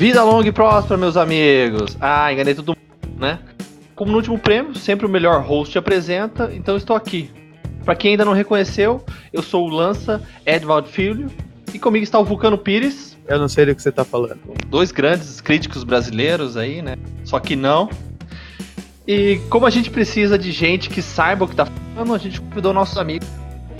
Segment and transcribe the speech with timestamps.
[0.00, 1.94] Vida longa e próspera, meus amigos.
[2.00, 3.38] Ah, enganei todo mundo, né?
[3.94, 7.30] Como no último prêmio, sempre o melhor host apresenta, então estou aqui.
[7.84, 11.30] Para quem ainda não reconheceu, eu sou o Lança Edvald Filho
[11.74, 13.14] e comigo está o Vulcano Pires.
[13.28, 14.40] Eu não sei do que você tá falando.
[14.68, 16.96] Dois grandes críticos brasileiros aí, né?
[17.22, 17.90] Só que não.
[19.06, 22.40] E como a gente precisa de gente que saiba o que tá falando, a gente
[22.40, 23.28] convidou nossos amigos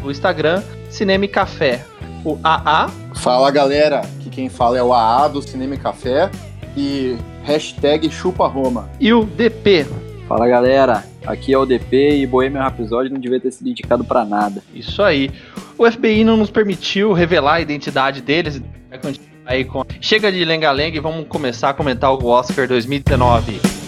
[0.03, 1.83] do Instagram, Cinema e Café.
[2.25, 2.91] O AA.
[3.15, 6.31] Fala galera, que quem fala é o AA do Cinema e Café
[6.77, 8.91] e hashtag chupa Roma.
[9.01, 9.87] E o DP.
[10.29, 14.25] Fala galera, aqui é o DP e Bohemian Rhapsody não devia ter sido indicado para
[14.25, 14.63] nada.
[14.75, 15.31] Isso aí.
[15.79, 18.63] O FBI não nos permitiu revelar a identidade deles.
[19.47, 19.85] Aí com...
[20.01, 23.80] Chega de lenga-lenga e vamos começar a comentar o Oscar 2019.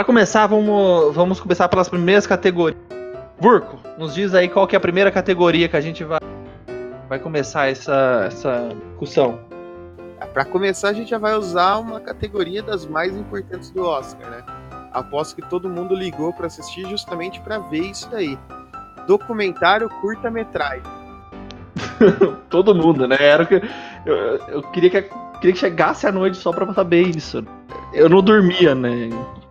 [0.00, 2.80] Para começar, vamos, vamos começar pelas primeiras categorias.
[3.38, 6.20] Burco, nos diz aí qual que é a primeira categoria que a gente vai,
[7.06, 9.38] vai começar essa, essa discussão.
[10.32, 14.42] Para começar, a gente já vai usar uma categoria das mais importantes do Oscar, né?
[14.90, 18.38] Aposto que todo mundo ligou para assistir justamente para ver isso daí.
[19.06, 20.82] Documentário curta-metragem.
[22.48, 23.18] todo mundo, né?
[23.20, 23.60] Era o que
[24.06, 24.16] eu,
[24.48, 27.44] eu queria que queria que chegasse a noite só para saber isso.
[27.92, 29.10] Eu não dormia, né?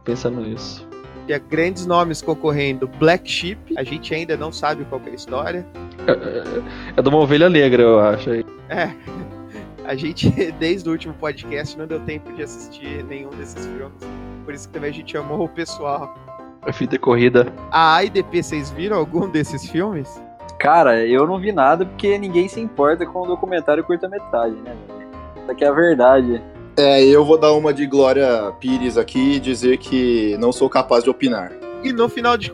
[0.09, 0.89] Pensando nisso.
[1.27, 2.87] Tinha grandes nomes concorrendo.
[2.87, 5.67] Black Sheep, a gente ainda não sabe qual é a história.
[6.07, 8.31] É, é de uma ovelha negra, eu acho.
[8.69, 8.91] É.
[9.85, 13.93] A gente, desde o último podcast, não deu tempo de assistir nenhum desses filmes.
[14.43, 16.17] Por isso que também a gente chamou o pessoal.
[16.63, 17.53] A fita corrida.
[17.69, 20.09] A AIDP, vocês viram algum desses filmes?
[20.57, 24.75] Cara, eu não vi nada porque ninguém se importa com o documentário curta-metragem, né?
[25.43, 26.41] Isso aqui é a verdade.
[26.79, 31.03] É, eu vou dar uma de Glória Pires aqui e dizer que não sou capaz
[31.03, 31.51] de opinar.
[31.83, 32.53] E no final de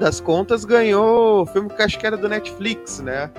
[0.00, 3.30] das contas ganhou o filme que acho que era do Netflix, né?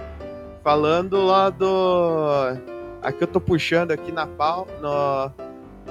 [0.63, 2.55] Falando lá do.
[3.02, 4.67] Aqui eu tô puxando aqui na pau.
[4.80, 5.31] No...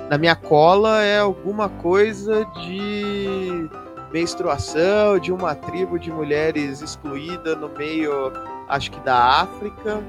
[0.08, 3.68] Na minha cola é alguma coisa de
[4.12, 8.32] menstruação, de uma tribo de mulheres excluída no meio,
[8.68, 10.00] acho que da África.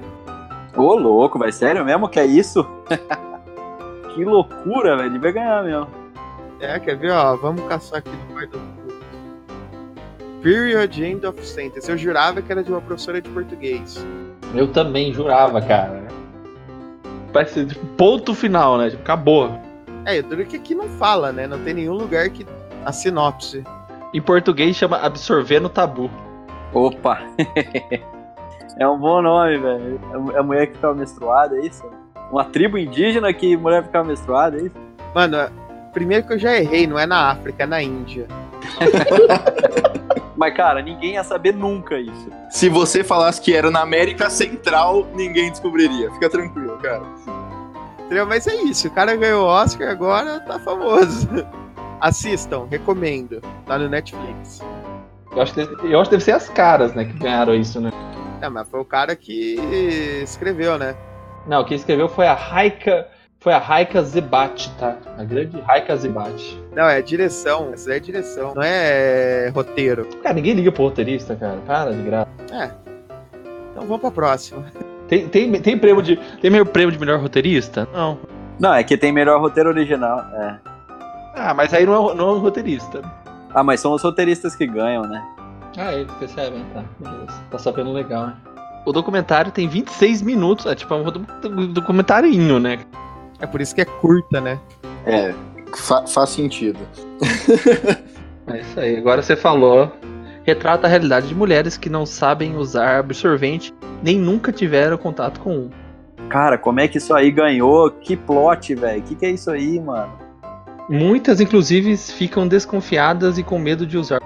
[0.78, 2.64] Ô, louco, vai sério mesmo que é isso?
[4.19, 5.09] que loucura, velho.
[5.09, 5.88] Ele vai ganhar mesmo.
[6.59, 7.38] É, quer ver, ó?
[7.38, 8.59] Vamos caçar aqui no pai do
[10.41, 11.90] Period End of Sentence.
[11.90, 14.06] Eu jurava que era de uma professora de português.
[14.53, 16.03] Eu também jurava, cara.
[17.31, 18.90] Parece tipo, ponto final, né?
[18.90, 19.58] Tipo, acabou.
[20.06, 21.47] É, duro que aqui não fala, né?
[21.47, 22.46] Não tem nenhum lugar que.
[22.85, 23.63] A sinopse.
[24.13, 26.09] Em português chama Absorver no Tabu.
[26.74, 27.19] Opa!
[28.79, 30.00] é um bom nome, velho.
[30.34, 31.84] É a mulher que fica menstruada, é isso?
[32.31, 34.75] Uma tribo indígena que mulher ficava menstruada, é isso?
[35.13, 35.38] Mano,
[35.94, 38.28] primeiro que eu já errei, não é na África, é na Índia.
[40.35, 42.29] Mas, cara, ninguém ia saber nunca isso.
[42.50, 46.09] Se você falasse que era na América Central, ninguém descobriria.
[46.13, 47.03] Fica tranquilo, cara.
[48.06, 48.25] Entendeu?
[48.25, 51.28] Mas é isso, o cara ganhou o Oscar agora tá famoso.
[52.00, 53.41] Assistam, recomendo.
[53.66, 54.61] Tá no Netflix.
[55.35, 57.91] Eu acho, que, eu acho que deve ser as caras, né, que ganharam isso, né?
[58.41, 59.59] É, mas foi o cara que
[60.23, 60.96] escreveu, né?
[61.48, 63.08] Não, quem escreveu foi a Raika.
[63.42, 64.98] Foi a Raika Zebat, tá?
[65.18, 66.62] A grande Raika Zebat.
[66.76, 67.72] Não, é direção.
[67.74, 68.54] Essa é direção.
[68.54, 70.06] Não é roteiro.
[70.22, 71.58] Cara, ninguém liga pro roteirista, cara.
[71.66, 72.30] Para de graça.
[72.52, 72.72] É.
[73.72, 74.66] Então vamos pra próxima.
[75.08, 76.18] Tem, tem, tem prêmio de.
[76.42, 77.88] Tem meu prêmio de melhor roteirista?
[77.94, 78.20] Não.
[78.60, 80.20] Não, é que tem melhor roteiro original.
[80.34, 80.60] É.
[81.36, 83.02] Ah, mas aí não é, não é um roteirista.
[83.54, 85.26] Ah, mas são os roteiristas que ganham, né?
[85.78, 86.84] Ah, eles percebem, tá.
[87.00, 87.42] Beleza.
[87.50, 88.36] Tá sabendo legal, né?
[88.85, 92.79] O documentário tem 26 minutos, é tipo é um documentarinho, né?
[93.40, 94.59] É por isso que é curta, né?
[95.06, 95.34] É,
[95.75, 96.79] fa faz sentido.
[98.47, 98.97] é isso aí.
[98.97, 99.91] Agora você falou.
[100.44, 105.56] Retrata a realidade de mulheres que não sabem usar absorvente nem nunca tiveram contato com
[105.56, 105.69] um.
[106.28, 107.91] Cara, como é que isso aí ganhou?
[107.91, 109.01] Que plot, velho?
[109.03, 110.11] Que que é isso aí, mano?
[110.90, 114.20] Muitas, inclusive, ficam desconfiadas e com medo de usar.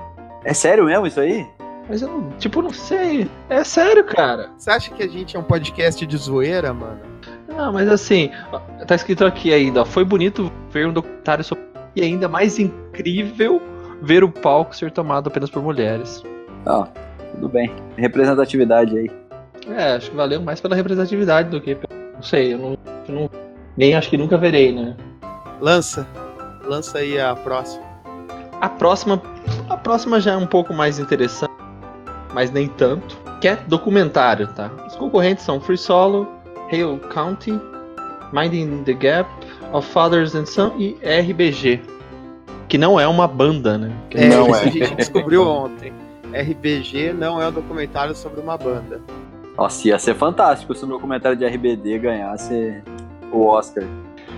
[0.46, 1.46] É sério mesmo isso aí?
[1.88, 3.30] Mas eu não, tipo, não sei.
[3.50, 4.50] É sério, cara.
[4.58, 7.00] Você acha que a gente é um podcast de zoeira, mano?
[7.48, 8.32] Não, mas assim,
[8.88, 11.64] tá escrito aqui ainda, ó, foi bonito ver um documentário sobre.
[11.96, 13.62] E ainda mais incrível
[14.02, 16.24] ver o palco ser tomado apenas por mulheres.
[16.66, 16.88] Ó,
[17.34, 17.72] tudo bem.
[17.96, 19.12] Representatividade aí.
[19.68, 21.78] É, acho que valeu mais pela representatividade do que.
[22.16, 22.78] Não sei, eu não,
[23.08, 23.30] eu não.
[23.78, 24.96] Nem acho que nunca verei, né?
[25.62, 26.08] Lança.
[26.66, 27.84] Lança aí a próxima.
[28.60, 29.22] A próxima.
[29.70, 31.53] A próxima já é um pouco mais interessante
[32.34, 34.72] mas nem tanto, que é documentário, tá?
[34.88, 36.28] Os concorrentes são Free Solo,
[36.72, 37.60] Hale County,
[38.32, 39.30] Minding the Gap,
[39.72, 41.82] Of Fathers and Son e RBG.
[42.68, 43.92] Que não é uma banda, né?
[44.12, 44.62] É, não é.
[44.62, 45.94] a gente descobriu ontem.
[46.34, 49.00] RBG não é um documentário sobre uma banda.
[49.56, 52.82] Nossa, ia ser fantástico se o documentário de RBD ganhasse
[53.32, 53.84] o Oscar.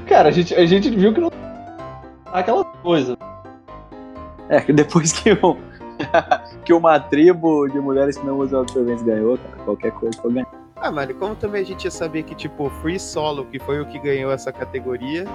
[0.06, 1.31] Cara, a gente, a gente viu que não.
[2.25, 3.18] Aquela coisa.
[4.50, 5.57] É, que depois que, um,
[6.65, 10.47] que uma tribo de mulheres que não usam absorventes ganhou, cara, qualquer coisa foi ganhar.
[10.75, 13.80] Ah, mano, e como também a gente ia saber que, tipo, Free Solo, que foi
[13.80, 15.25] o que ganhou essa categoria,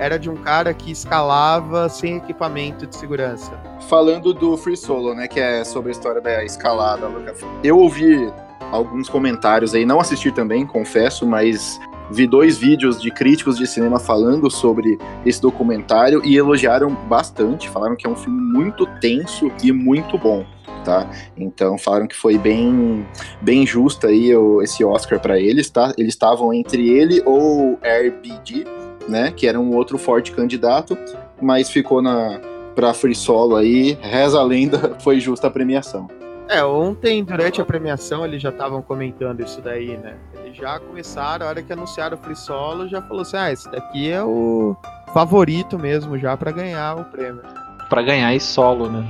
[0.00, 3.52] era de um cara que escalava sem equipamento de segurança.
[3.88, 7.34] Falando do Free Solo, né, que é sobre a história da escalada, Luca.
[7.62, 8.32] Eu ouvi
[8.72, 11.78] alguns comentários aí, não assisti também, confesso, mas
[12.10, 17.96] vi dois vídeos de críticos de cinema falando sobre esse documentário e elogiaram bastante, falaram
[17.96, 20.44] que é um filme muito tenso e muito bom.
[20.84, 21.10] Tá?
[21.36, 23.06] Então falaram que foi bem
[23.42, 25.92] bem justo aí o, esse Oscar para eles, tá?
[25.98, 28.64] Eles estavam entre ele ou RBG,
[29.06, 30.96] né, que era um outro forte candidato,
[31.40, 32.40] mas ficou na
[32.74, 36.08] para Free Solo aí, reza a lenda, foi justa a premiação.
[36.48, 40.16] É, ontem, durante a premiação, eles já estavam comentando isso daí, né?
[40.52, 44.10] Já começaram, a hora que anunciaram o Free Solo, já falou assim: ah, esse daqui
[44.10, 44.76] é o
[45.12, 47.42] favorito mesmo já para ganhar o prêmio.
[47.88, 49.04] Pra ganhar e solo, né?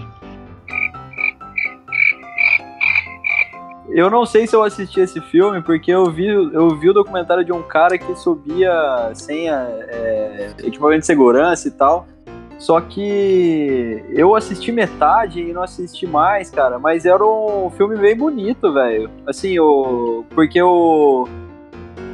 [3.92, 7.44] Eu não sei se eu assisti esse filme, porque eu vi, eu vi o documentário
[7.44, 12.06] de um cara que subia sem a, é, equipamento de segurança e tal.
[12.61, 16.79] Só que eu assisti metade e não assisti mais, cara.
[16.79, 19.11] Mas era um filme bem bonito, velho.
[19.27, 20.27] Assim, o.
[20.29, 21.27] Porque o.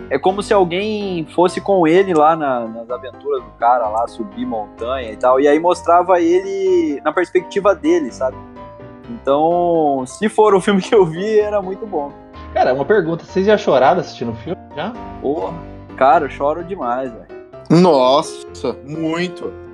[0.09, 4.47] É como se alguém fosse com ele lá na, nas aventuras do cara lá, subir
[4.47, 5.41] montanha e tal.
[5.41, 8.37] E aí mostrava ele na perspectiva dele, sabe?
[9.11, 12.13] Então, se for o filme que eu vi, era muito bom.
[12.55, 14.61] Cara, uma pergunta: vocês já choraram assistindo o filme?
[14.77, 14.93] Já?
[15.21, 15.55] Porra,
[15.97, 17.27] cara, eu choro demais, velho.
[17.69, 19.66] Nossa, muito.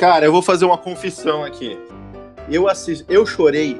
[0.00, 1.78] Cara, eu vou fazer uma confissão aqui.
[2.50, 3.78] Eu, assisti, eu chorei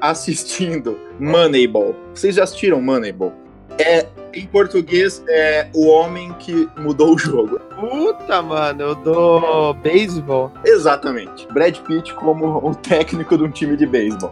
[0.00, 1.96] assistindo Moneyball.
[2.14, 3.32] Vocês já assistiram Moneyball?
[3.76, 7.58] É, em português, é o homem que mudou o jogo.
[7.58, 10.52] Puta, mano, do beisebol.
[10.64, 11.48] Exatamente.
[11.52, 14.30] Brad Pitt como o técnico de um time de beisebol.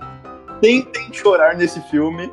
[0.61, 2.33] Tentem chorar nesse filme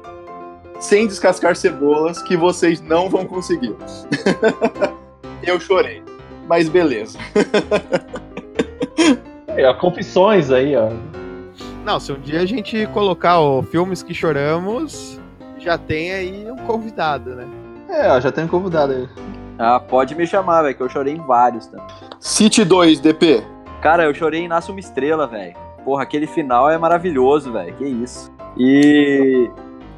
[0.79, 3.75] sem descascar cebolas que vocês não vão conseguir.
[5.41, 6.03] eu chorei.
[6.47, 7.17] Mas beleza.
[9.47, 10.89] É, confissões aí, ó.
[11.83, 15.19] Não, se um dia a gente colocar o filmes que choramos,
[15.57, 17.47] já tem aí um convidado, né?
[17.89, 19.09] É, ó, já tem um convidado aí.
[19.57, 21.87] Ah, pode me chamar, velho, que eu chorei em vários também.
[22.19, 23.43] City 2, DP.
[23.81, 25.55] Cara, eu chorei em Nasce uma Estrela, velho.
[25.83, 27.73] Porra, aquele final é maravilhoso, velho.
[27.75, 28.31] Que isso.
[28.57, 29.49] E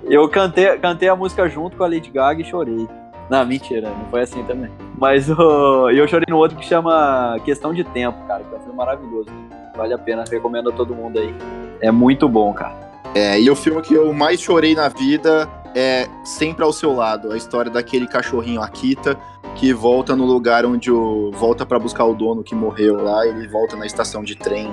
[0.04, 2.88] eu cantei, cantei a música junto com a Lady Gaga e chorei.
[3.32, 4.72] Não, mentira, não foi assim também.
[4.98, 8.62] Mas uh, eu chorei no outro que chama Questão de Tempo, cara, que é um
[8.62, 9.30] filme maravilhoso.
[9.78, 11.34] Vale a pena, recomendo a todo mundo aí.
[11.80, 12.74] É muito bom, cara.
[13.14, 17.32] É, e o filme que eu mais chorei na vida é Sempre ao Seu Lado,
[17.32, 19.16] a história daquele cachorrinho Akita
[19.56, 23.48] que volta no lugar onde o volta para buscar o dono que morreu lá, ele
[23.48, 24.70] volta na estação de trem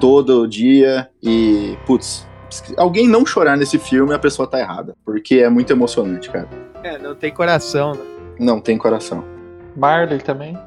[0.00, 2.26] todo dia e putz,
[2.76, 6.48] alguém não chorar nesse filme, a pessoa tá errada, porque é muito emocionante, cara.
[6.88, 8.00] É, não tem coração, né?
[8.38, 9.22] Não tem coração.
[9.76, 10.58] Marley também.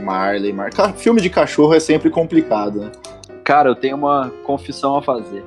[0.00, 0.70] Marley, Mar...
[0.70, 2.92] Cara, filme de cachorro é sempre complicado, né?
[3.44, 5.44] Cara, eu tenho uma confissão a fazer.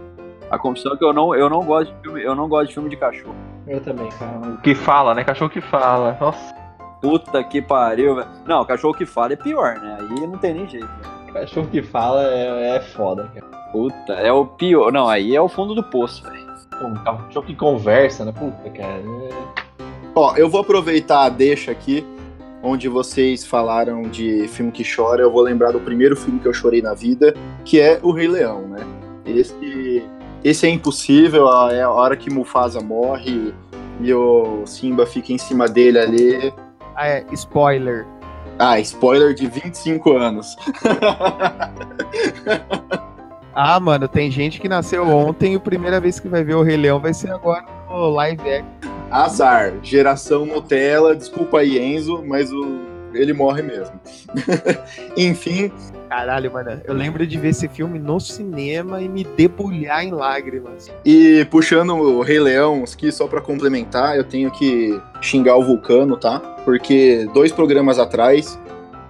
[0.49, 2.73] A confissão é que eu não, eu não gosto de filme, eu não gosto de
[2.75, 3.35] filme de cachorro.
[3.67, 4.57] Eu também, cara.
[4.63, 5.23] Que fala, né?
[5.25, 6.17] Cachorro que fala.
[6.21, 6.55] Nossa.
[7.01, 8.27] Puta que pariu, velho.
[8.45, 9.97] Não, cachorro que fala é pior, né?
[9.99, 10.85] Aí não tem nem jeito.
[10.87, 11.33] Né?
[11.33, 13.45] Cachorro que fala é, é foda, cara.
[13.73, 14.93] Puta, é o pior.
[14.93, 16.45] Não, aí é o fundo do poço, velho.
[16.81, 18.31] Um cachorro que conversa, né?
[18.31, 19.01] Puta, cara.
[19.01, 19.64] É...
[20.15, 22.05] Ó, eu vou aproveitar a deixa aqui,
[22.63, 25.21] onde vocês falaram de filme que chora.
[25.21, 28.29] Eu vou lembrar do primeiro filme que eu chorei na vida, que é O Rei
[28.29, 28.79] Leão, né?
[29.25, 30.05] Esse,
[30.41, 33.53] esse é impossível, é a hora que Mufasa morre
[33.99, 36.53] e o Simba fica em cima dele ali.
[36.95, 38.05] Ah, é, spoiler.
[38.57, 40.55] Ah, spoiler de 25 anos.
[43.53, 46.63] ah, mano, tem gente que nasceu ontem e a primeira vez que vai ver o
[46.63, 48.95] Rei Leão vai ser agora no live action.
[49.15, 52.79] Azar, geração Nutella, desculpa aí, Enzo, mas o,
[53.13, 53.97] ele morre mesmo.
[55.15, 55.71] Enfim.
[56.09, 60.91] Caralho, mano, eu lembro de ver esse filme no cinema e me debulhar em lágrimas.
[61.05, 66.17] E puxando o Rei Leão aqui, só para complementar, eu tenho que xingar o Vulcano,
[66.17, 66.39] tá?
[66.65, 68.59] Porque dois programas atrás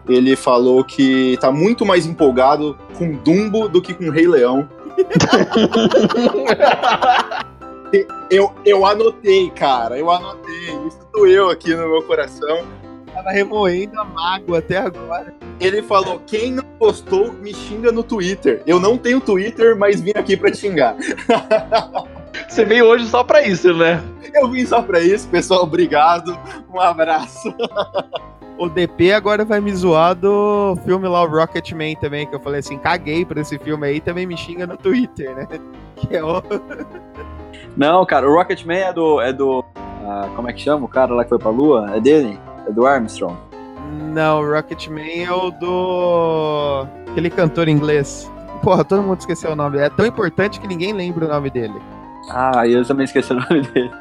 [0.07, 4.69] ele falou que tá muito mais empolgado com Dumbo do que com Rei Leão.
[8.29, 10.69] eu, eu anotei, cara, eu anotei.
[10.87, 12.65] Isso doeu aqui no meu coração.
[13.13, 15.33] Tava remoendo a mágoa até agora.
[15.59, 18.61] Ele falou: quem não gostou, me xinga no Twitter.
[18.67, 20.95] Eu não tenho Twitter, mas vim aqui pra te xingar.
[22.49, 24.03] Você veio hoje só pra isso, né?
[24.33, 25.63] Eu vim só pra isso, pessoal.
[25.63, 26.37] Obrigado.
[26.73, 27.53] Um abraço.
[28.57, 32.61] O DP agora vai me zoar do filme lá, o Rocketman também, que eu falei
[32.61, 35.47] assim, caguei pra esse filme aí, também me xinga no Twitter, né?
[35.95, 36.41] Que é o...
[37.75, 39.21] Não, cara, o Rocketman é do.
[39.21, 39.63] É do
[40.07, 41.95] ah, como é que chama o cara lá que foi pra lua?
[41.95, 42.39] É dele?
[42.67, 43.35] É do Armstrong.
[44.13, 46.87] Não, o Rocketman é o do...
[47.11, 48.31] Aquele cantor inglês.
[48.61, 49.77] Porra, todo mundo esqueceu o nome.
[49.77, 51.73] É tão importante que ninguém lembra o nome dele.
[52.29, 53.91] Ah, eu também esqueci o nome dele.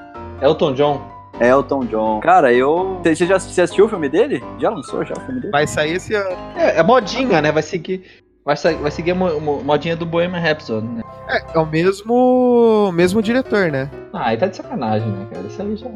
[0.41, 1.03] Elton John.
[1.41, 2.21] Elton John.
[2.21, 3.01] Cara, eu.
[3.03, 4.43] Você já você assistiu o filme dele?
[4.59, 5.53] Já lançou já o filme dele?
[5.53, 6.37] Vai sair esse ano.
[6.57, 7.51] É, é modinha, né?
[7.51, 8.25] Vai seguir.
[8.45, 11.03] Vai, vai seguir a mo- mo- modinha do Bohemian Rhapsody, né?
[11.29, 13.91] É, é o mesmo, mesmo diretor, né?
[14.13, 15.47] Ah, aí tá de sacanagem, né, cara?
[15.47, 15.89] Isso aí já.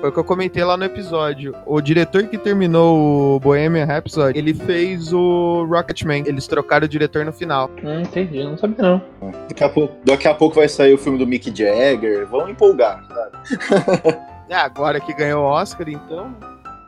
[0.00, 1.54] Foi o que eu comentei lá no episódio.
[1.64, 6.24] O diretor que terminou o Bohemian Rhapsody, ele fez o Rocketman.
[6.26, 7.70] Eles trocaram o diretor no final.
[7.84, 9.00] Hum, entendi, não sabia não.
[9.48, 12.26] Daqui a, pouco, daqui a pouco vai sair o filme do Mick Jagger.
[12.26, 14.18] Vão empolgar, sabe?
[14.48, 16.34] É, agora que ganhou o Oscar, então...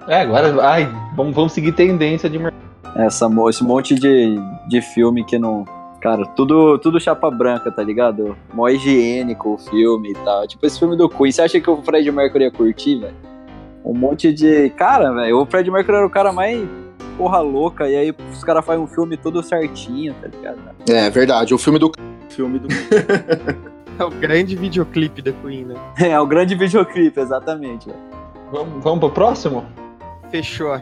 [0.06, 2.61] É, agora, ai, vamos, vamos seguir tendência de mercado.
[2.96, 4.36] Essa, mo- esse monte de,
[4.68, 5.64] de filme que não.
[6.00, 8.36] Cara, tudo, tudo chapa branca, tá ligado?
[8.52, 10.46] Mó higiênico o filme e tal.
[10.46, 11.32] Tipo esse filme do Queen.
[11.32, 13.14] Você acha que o Fred Mercury ia curtir, velho?
[13.84, 14.70] Um monte de.
[14.70, 16.62] Cara, velho, o Fred Mercury era o cara mais
[17.16, 17.88] porra louca.
[17.88, 20.58] E aí os caras fazem um filme todo certinho, tá ligado?
[20.88, 21.90] É verdade, o filme do.
[22.28, 22.68] Filme do.
[23.96, 25.74] É o grande videoclipe da Queen, né?
[26.00, 27.88] É, o grande videoclipe, exatamente.
[28.50, 29.64] Vamos, vamos pro próximo?
[30.32, 30.76] Fechou.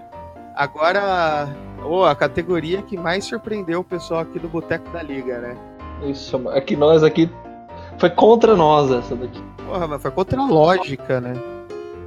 [0.57, 1.47] Agora,
[1.85, 5.57] ô, a categoria que mais surpreendeu o pessoal aqui do Boteco da Liga, né?
[6.05, 7.31] Isso, é que nós aqui.
[7.99, 9.43] Foi contra nós essa daqui.
[9.67, 11.35] Porra, mas foi contra a lógica, né?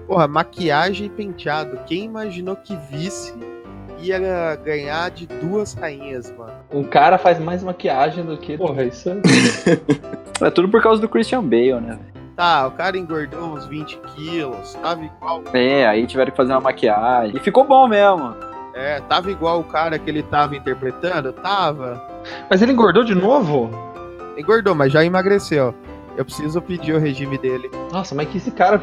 [0.08, 1.80] Porra, maquiagem e penteado.
[1.86, 3.34] Quem imaginou que vice
[4.00, 4.20] ia
[4.64, 6.54] ganhar de duas rainhas, mano?
[6.72, 8.58] Um cara faz mais maquiagem do que.
[8.58, 9.16] Porra, isso é.
[10.42, 11.98] É tudo por causa do Christian Bale, né?
[12.36, 15.42] Tá, o cara engordou uns 20 quilos, tava igual.
[15.54, 17.38] É, aí tiveram que fazer uma maquiagem.
[17.38, 18.36] E ficou bom mesmo.
[18.76, 21.32] É, tava igual o cara que ele tava interpretando?
[21.32, 22.04] Tava.
[22.50, 23.70] Mas ele engordou de novo?
[24.38, 25.74] Engordou, mas já emagreceu.
[26.18, 27.72] Eu preciso pedir o regime dele.
[27.92, 28.82] Nossa, mas que esse cara.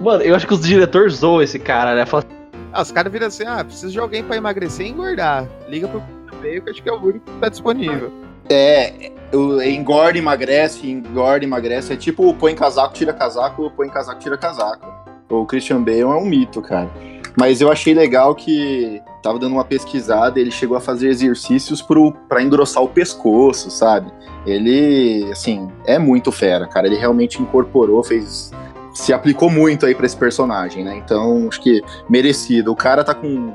[0.00, 2.04] Mano, eu acho que os diretores zoam esse cara, né?
[2.06, 2.24] Fala,
[2.72, 5.46] Ah, os caras viram assim: ah, preciso de alguém pra emagrecer e engordar.
[5.68, 6.02] Liga pro
[6.40, 8.12] meio que eu acho que é o único que tá disponível.
[8.50, 11.92] É, o- engorda, emagrece, engorda, emagrece.
[11.92, 14.92] É tipo põe casaco, tira casaco, põe casaco, tira casaco.
[15.28, 16.90] O Christian Bale é um mito, cara.
[17.38, 22.12] Mas eu achei legal que tava dando uma pesquisada, ele chegou a fazer exercícios pro,
[22.28, 24.10] pra engrossar o pescoço, sabe?
[24.46, 26.86] Ele, assim, é muito fera, cara.
[26.86, 28.50] Ele realmente incorporou, fez.
[28.92, 30.96] Se aplicou muito aí pra esse personagem, né?
[30.96, 32.72] Então, acho que merecido.
[32.72, 33.54] O cara tá com.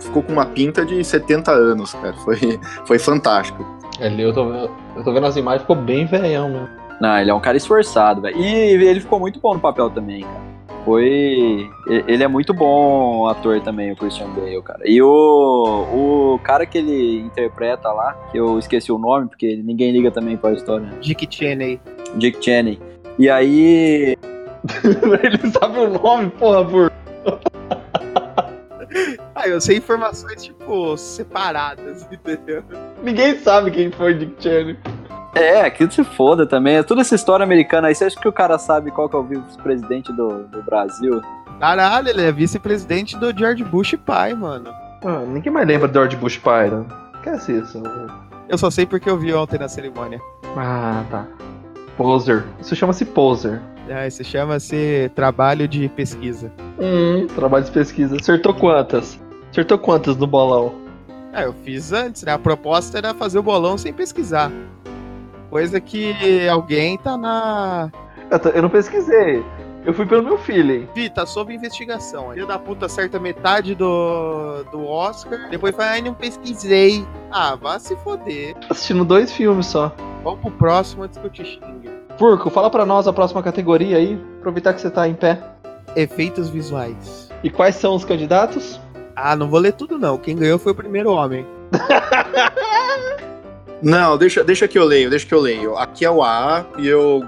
[0.00, 2.14] Ficou com uma pinta de 70 anos, cara.
[2.14, 2.38] Foi,
[2.86, 3.66] foi fantástico.
[3.98, 6.68] ele, eu, tô, eu tô vendo as imagens, ficou bem velhão, meu.
[7.00, 8.36] Não, ele é um cara esforçado, velho.
[8.36, 10.47] E ele ficou muito bom no papel também, cara.
[10.84, 11.70] Foi.
[11.86, 14.80] Ele é muito bom ator também, o Christian Bale, cara.
[14.84, 19.92] E o, o cara que ele interpreta lá, que eu esqueci o nome, porque ninguém
[19.92, 21.80] liga também pra história, Dick Cheney.
[22.16, 22.80] Dick Cheney.
[23.18, 24.16] E aí.
[25.22, 26.92] ele sabe o nome, porra, por.
[29.40, 32.64] Ah, eu sei informações, tipo, separadas, entendeu?
[33.04, 34.76] Ninguém sabe quem foi Dick Cheney.
[35.38, 36.76] É, que se foda também.
[36.76, 37.94] É toda essa história americana aí.
[37.94, 41.20] Você acha que o cara sabe qual que é o vice-presidente do, do Brasil?
[41.58, 44.70] Caralho, ele é vice-presidente do George Bush pai, mano.
[45.04, 46.84] Ah, ninguém mais lembra do George Bush pai, né?
[47.16, 47.82] Esquece isso.
[48.48, 50.20] Eu só sei porque eu vi ontem na cerimônia.
[50.56, 51.26] Ah, tá.
[51.96, 52.44] Poser.
[52.60, 53.60] Isso chama-se poser.
[53.90, 56.52] Ah, isso chama-se trabalho de pesquisa.
[56.78, 58.16] Hum, trabalho de pesquisa.
[58.16, 59.18] Acertou quantas?
[59.50, 60.74] Acertou quantas no bolão?
[61.32, 62.32] Ah, eu fiz antes, né?
[62.32, 64.50] A proposta era fazer o bolão sem pesquisar.
[65.50, 67.90] Coisa que alguém tá na.
[68.30, 69.44] Eu, tô- eu não pesquisei.
[69.84, 70.86] Eu fui pelo meu feeling.
[70.94, 72.32] Vi, tá sob investigação.
[72.32, 75.48] Filho da puta acerta metade do, do Oscar.
[75.50, 77.06] Depois fala, ai, não pesquisei.
[77.30, 78.54] Ah, vá se foder.
[78.68, 79.94] Assistindo dois filmes só.
[80.22, 81.88] Vamos pro próximo antes que eu te xingue.
[82.18, 84.20] Furco, fala pra nós a próxima categoria aí.
[84.40, 85.40] Aproveitar que você tá em pé.
[85.96, 87.30] Efeitos visuais.
[87.42, 88.78] E quais são os candidatos?
[89.16, 90.18] Ah, não vou ler tudo não.
[90.18, 91.46] Quem ganhou foi o primeiro homem.
[93.82, 95.76] Não, deixa, deixa que eu leio, deixa que eu leio.
[95.76, 97.22] Aqui é o AA e eu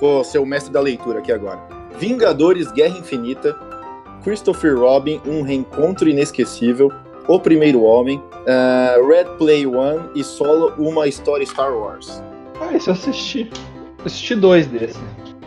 [0.00, 1.60] vou ser o mestre da leitura aqui agora.
[1.98, 3.56] Vingadores Guerra Infinita,
[4.22, 6.90] Christopher Robin, Um Reencontro Inesquecível,
[7.26, 12.22] O Primeiro Homem, eh, Red Play One e Solo, Uma História Star Wars.
[12.60, 13.50] Ah, esse eu assisti.
[13.98, 15.00] Eu assisti dois desses.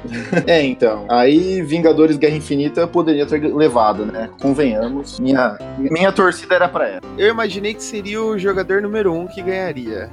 [0.48, 1.06] É, então.
[1.10, 4.30] Aí Vingadores Guerra Infinita poderia ter levado, né?
[4.42, 5.18] Convenhamos.
[5.18, 7.02] Minha, minha torcida era pra ela.
[7.18, 10.10] Eu imaginei que seria o jogador número um que ganharia.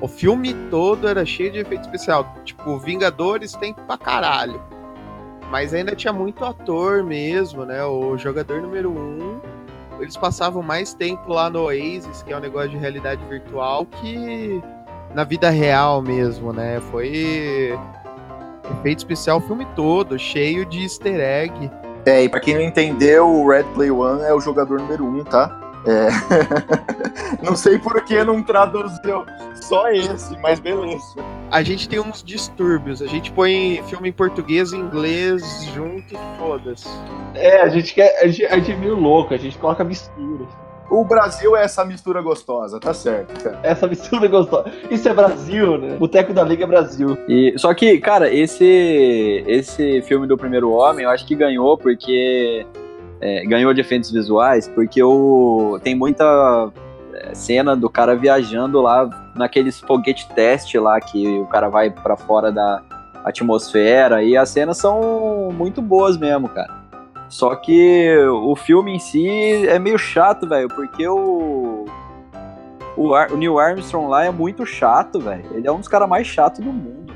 [0.00, 2.34] O filme todo era cheio de efeito especial.
[2.44, 4.60] Tipo, Vingadores tem pra caralho.
[5.50, 7.82] Mas ainda tinha muito ator mesmo, né?
[7.84, 9.40] O jogador número um.
[9.98, 14.62] Eles passavam mais tempo lá no Oasis, que é um negócio de realidade virtual, que
[15.14, 16.80] na vida real mesmo, né?
[16.92, 17.76] Foi
[18.78, 21.70] efeito especial o filme todo, cheio de easter egg.
[22.06, 25.24] É, e pra quem não entendeu, o Red Play One é o jogador número um,
[25.24, 25.67] tá?
[25.86, 26.08] É.
[27.42, 31.16] não sei por que não traduziu só esse, mas beleza.
[31.50, 33.00] A gente tem uns distúrbios.
[33.00, 36.88] A gente põe filme em português e inglês junto e foda-se.
[37.34, 38.22] É, a gente quer.
[38.22, 40.46] A gente, a gente é meio louco, a gente coloca mistura.
[40.90, 43.60] O Brasil é essa mistura gostosa, tá certo, cara.
[43.62, 44.72] Essa mistura gostosa.
[44.90, 45.96] Isso é Brasil, né?
[45.96, 47.16] Boteco da Liga é Brasil.
[47.28, 52.66] E, só que, cara, esse, esse filme do Primeiro Homem, eu acho que ganhou porque.
[53.20, 56.70] É, ganhou de efeitos visuais, porque o, tem muita
[57.14, 62.16] é, cena do cara viajando lá naqueles foguete teste lá que o cara vai para
[62.16, 62.82] fora da
[63.24, 66.88] atmosfera e as cenas são muito boas mesmo, cara.
[67.28, 69.28] Só que o filme em si
[69.66, 71.84] é meio chato, velho, porque o.
[72.96, 75.44] O, Ar, o Neil Armstrong lá é muito chato, velho.
[75.52, 77.07] Ele é um dos caras mais chatos do mundo.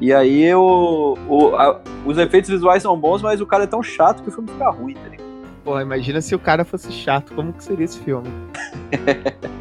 [0.00, 3.82] E aí o, o a, os efeitos visuais são bons, mas o cara é tão
[3.82, 5.30] chato que o filme fica ruim, tá ligado?
[5.62, 8.28] Pô, imagina se o cara fosse chato, como que seria esse filme?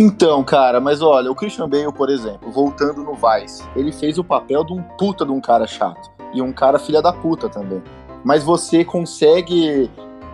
[0.00, 4.22] Então, cara, mas olha, o Christian Bale, por exemplo, voltando no Vice, ele fez o
[4.22, 6.08] papel de um puta de um cara chato.
[6.32, 7.82] E um cara filha da puta também
[8.24, 9.90] mas você consegue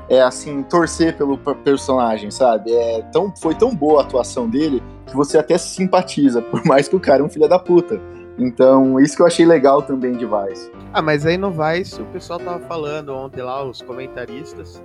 [0.09, 2.73] é assim torcer pelo personagem, sabe?
[2.73, 6.89] É tão foi tão boa a atuação dele que você até se simpatiza, por mais
[6.89, 8.01] que o cara é um filho da puta.
[8.39, 10.71] Então, isso que eu achei legal também de Vice.
[10.93, 14.83] Ah, mas aí no Vice o pessoal tava falando ontem lá, os comentaristas,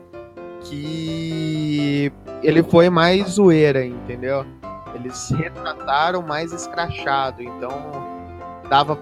[0.62, 2.12] que
[2.44, 4.46] ele foi mais zoeira, entendeu?
[4.94, 7.72] Eles retrataram mais escrachado, então
[8.70, 8.98] dava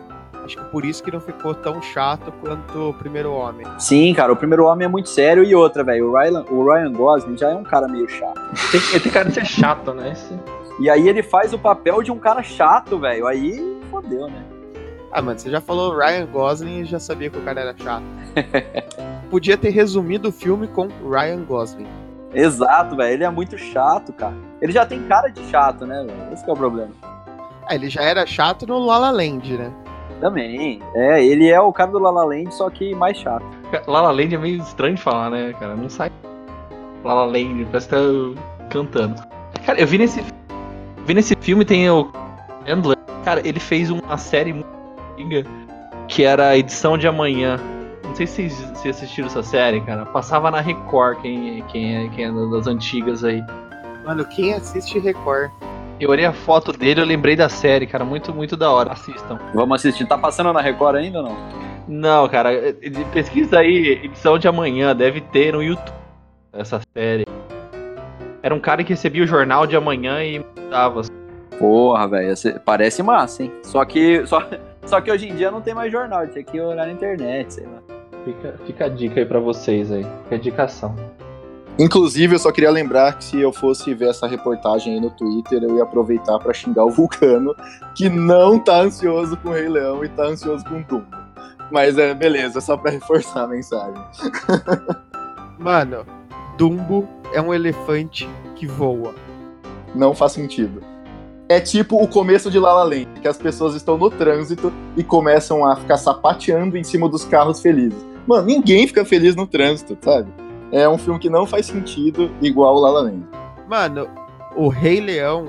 [0.48, 3.68] Acho que por isso que não ficou tão chato quanto o primeiro homem.
[3.77, 6.10] Sim, cara, o primeiro homem é muito sério e outra, velho.
[6.10, 8.40] O Ryan, o Ryan Gosling já é um cara meio chato.
[8.72, 10.14] Tem, ele tem cara de ser chato, né?
[10.14, 10.33] Esse...
[10.79, 13.25] E aí ele faz o papel de um cara chato, velho.
[13.27, 14.44] Aí fodeu, né?
[15.11, 18.03] Ah, mano, você já falou Ryan Gosling e já sabia que o cara era chato.
[19.31, 21.87] Podia ter resumido o filme com Ryan Gosling.
[22.33, 23.13] Exato, velho.
[23.13, 24.35] Ele é muito chato, cara.
[24.61, 26.33] Ele já tem cara de chato, né, velho?
[26.33, 26.92] Esse é o problema.
[27.66, 29.72] Ah, ele já era chato no La La Land, né?
[30.20, 30.81] Também.
[30.96, 33.46] É, ele é o cara do Lala Land, só que mais chato.
[33.85, 35.75] Lala Land é meio estranho de falar, né, cara?
[35.75, 36.11] Não sai.
[37.03, 39.22] Lala Land, parece que tá cantando.
[39.66, 40.24] Cara, eu vi nesse.
[41.07, 42.11] Vi nesse filme tem o.
[42.65, 42.98] Endler.
[43.24, 44.67] Cara, ele fez uma série muito
[45.13, 45.46] antiga
[46.09, 47.57] que era a edição de amanhã.
[48.03, 50.05] Não sei se vocês assistiram essa série, cara.
[50.05, 53.41] Passava na Record, quem, quem, é, quem é das antigas aí.
[54.05, 55.50] Mano, quem assiste Record?
[55.98, 58.03] Eu olhei a foto dele, eu lembrei da série, cara.
[58.03, 58.91] Muito, muito da hora.
[58.91, 59.39] Assistam.
[59.53, 60.05] Vamos assistir.
[60.05, 61.37] Tá passando na Record ainda ou não?
[61.87, 62.50] Não, cara.
[63.13, 64.93] Pesquisa aí, edição de amanhã.
[64.93, 65.96] Deve ter no YouTube
[66.51, 67.25] essa série.
[68.42, 71.02] Era um cara que recebia o jornal de amanhã e mudava.
[71.58, 72.34] Porra, velho.
[72.64, 73.52] Parece massa, hein?
[73.64, 74.48] Só que, só,
[74.86, 76.28] só que hoje em dia não tem mais jornal.
[76.28, 77.82] Tinha que olhar na internet, sei lá.
[78.24, 80.04] Fica, fica a dica aí pra vocês aí.
[80.04, 80.96] Fica a indicação.
[81.80, 85.62] Inclusive, eu só queria lembrar que se eu fosse ver essa reportagem aí no Twitter,
[85.62, 87.56] eu ia aproveitar para xingar o Vulcano,
[87.94, 91.06] que não tá ansioso com o Rei Leão e tá ansioso com o Dumbo.
[91.72, 94.02] Mas é, beleza, só para reforçar a mensagem.
[95.60, 96.06] Mano,
[96.57, 99.13] Dumbo é um elefante que voa.
[99.93, 100.81] Não faz sentido.
[101.50, 105.03] É tipo o começo de La La Land, que as pessoas estão no trânsito e
[105.03, 108.05] começam a ficar sapateando em cima dos carros felizes.
[108.25, 110.29] Mano, ninguém fica feliz no trânsito, sabe?
[110.72, 113.25] é um filme que não faz sentido igual o La La Land.
[113.67, 114.07] Mano,
[114.55, 115.48] o Rei Leão,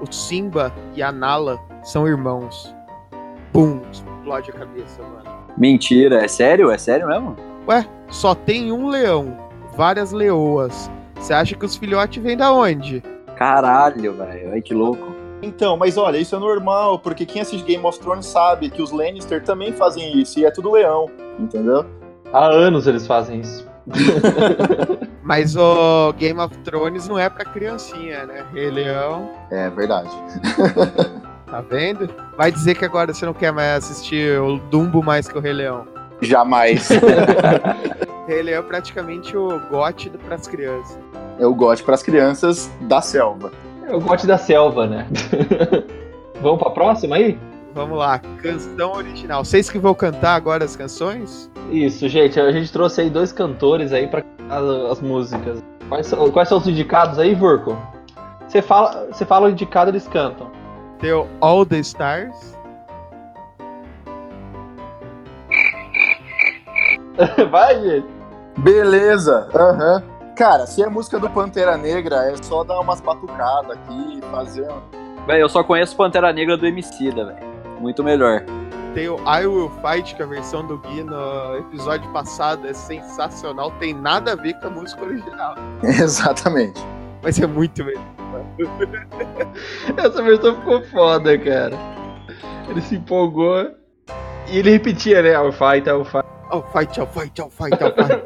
[0.00, 2.74] o Simba e a Nala são irmãos.
[3.52, 5.36] Pum, explode a cabeça, mano.
[5.56, 6.70] Mentira, é sério?
[6.70, 7.36] É sério mesmo?
[7.68, 9.36] Ué, só tem um leão,
[9.76, 10.90] várias leoas.
[11.16, 13.02] Você acha que os filhotes vêm da onde?
[13.36, 15.14] Caralho, velho, ai que louco.
[15.42, 18.90] Então, mas olha, isso é normal, porque quem assiste Game of Thrones sabe que os
[18.90, 21.84] Lannister também fazem isso, e é tudo leão, entendeu?
[22.32, 23.66] Há anos eles fazem isso.
[25.22, 28.44] Mas o Game of Thrones não é pra criancinha, né?
[28.52, 29.30] Rei Leão.
[29.50, 30.10] É verdade.
[31.46, 32.12] Tá vendo?
[32.36, 35.52] Vai dizer que agora você não quer mais assistir o Dumbo mais que o Rei
[35.52, 35.86] Leão.
[36.20, 36.88] Jamais.
[38.26, 40.98] Leão é praticamente o gote pras crianças.
[41.38, 43.52] É o gote pras crianças da selva.
[43.88, 45.06] É o gote da selva, né?
[46.42, 47.38] Vamos pra próxima aí?
[47.72, 49.44] Vamos lá, canção original.
[49.44, 51.50] Vocês que vão cantar agora as canções?
[51.70, 55.62] Isso, gente, a gente trouxe aí dois cantores aí pra cantar as músicas.
[55.88, 57.76] Quais são, quais são os indicados aí, Vurko?
[58.48, 60.50] Você fala, você fala o indicado, eles cantam.
[60.98, 62.55] Tem o All the Stars.
[67.50, 68.06] Vai, gente.
[68.58, 70.02] Beleza, aham.
[70.36, 74.68] Cara, se é música do Pantera Negra, é só dar umas batucadas aqui, fazer.
[75.26, 77.56] Velho, eu só conheço Pantera Negra do Emicida, velho.
[77.80, 78.44] Muito melhor.
[78.94, 83.70] Tem o I Will Fight, que a versão do Gui no episódio passado é sensacional.
[83.72, 85.54] Tem nada a ver com a música original.
[85.82, 86.80] Exatamente.
[87.22, 88.02] Mas é muito melhor.
[89.96, 91.76] Essa versão ficou foda, cara.
[92.68, 93.70] Ele se empolgou
[94.48, 95.32] e ele repetia, né?
[95.32, 96.35] I'll fight, I'll fight.
[96.50, 98.22] Oh, fight, oh, fight, oh, fight, oh, fight.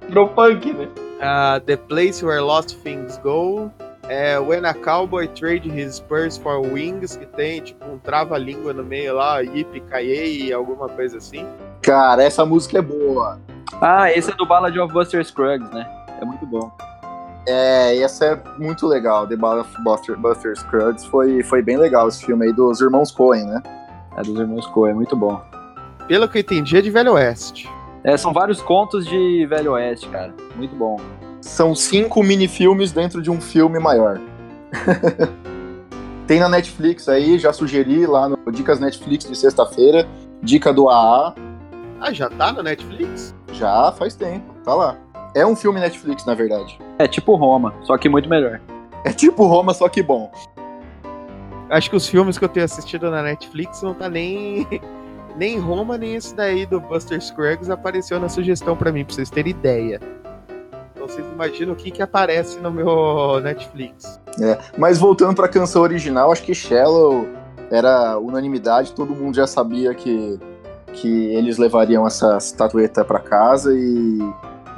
[0.08, 0.88] Virou punk, né?
[1.20, 3.70] Ah, the Place Where Lost Things Go.
[4.08, 8.84] É When a Cowboy Trade His Spurs for Wings, que tem tipo um trava-língua no
[8.84, 11.46] meio lá, Yippee Kaye, alguma coisa assim.
[11.82, 13.40] Cara, essa música é boa.
[13.80, 15.88] Ah, esse é do Ballad of Buster Scruggs, né?
[16.20, 16.70] É muito bom.
[17.48, 19.26] É, essa é muito legal.
[19.26, 23.10] The Ballad of Buster, Buster Scruggs foi, foi bem legal esse filme aí dos irmãos
[23.10, 23.62] Coen, né?
[24.16, 25.40] É dos irmãos Coen, é muito bom.
[26.08, 27.68] Pelo que eu entendi, é de Velho Oeste.
[28.04, 30.32] É, são vários contos de Velho Oeste, cara.
[30.54, 30.96] Muito bom.
[31.40, 34.20] São cinco minifilmes dentro de um filme maior.
[36.26, 40.06] Tem na Netflix aí, já sugeri lá no Dicas Netflix de sexta-feira.
[40.42, 41.34] Dica do AA,
[42.00, 43.34] Ah, já tá no Netflix?
[43.52, 44.96] já faz tempo, tá lá.
[45.34, 46.78] É um filme Netflix, na verdade.
[46.98, 48.60] É tipo Roma, só que muito melhor.
[49.04, 50.30] É tipo Roma, só que bom.
[51.70, 54.66] Acho que os filmes que eu tenho assistido na Netflix não tá nem.
[55.36, 59.28] Nem Roma, nem esse daí do Buster Scruggs apareceu na sugestão pra mim, pra vocês
[59.28, 60.00] terem ideia.
[60.94, 64.18] Então vocês imaginam o que que aparece no meu Netflix.
[64.78, 67.26] Mas voltando pra canção original, acho que Shallow
[67.70, 70.38] era unanimidade, todo mundo já sabia que,
[70.92, 74.18] que eles levariam essa estatueta pra casa e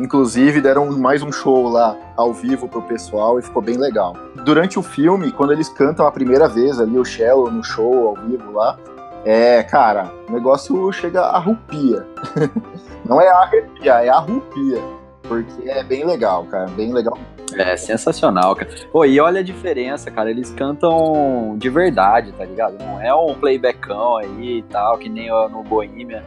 [0.01, 4.17] inclusive deram mais um show lá ao vivo pro pessoal e ficou bem legal.
[4.45, 8.15] Durante o filme, quando eles cantam a primeira vez ali o Shallow no show ao
[8.27, 8.79] vivo lá,
[9.25, 12.07] é, cara, o negócio chega a arrupia.
[13.05, 14.81] Não é arrepia, é arrupia.
[15.23, 17.19] Porque é bem legal, cara, bem legal.
[17.57, 18.71] É sensacional, cara.
[18.93, 20.31] Pô, e olha a diferença, cara.
[20.31, 22.77] Eles cantam de verdade, tá ligado?
[22.79, 26.23] Não é um playbackão aí e tal, que nem no Bohemia.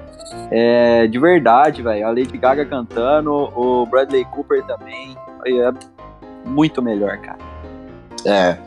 [0.49, 2.07] É de verdade, velho.
[2.07, 5.15] A Lady Gaga cantando, o Bradley Cooper também.
[5.45, 5.71] É
[6.45, 7.39] muito melhor, cara.
[8.25, 8.57] É.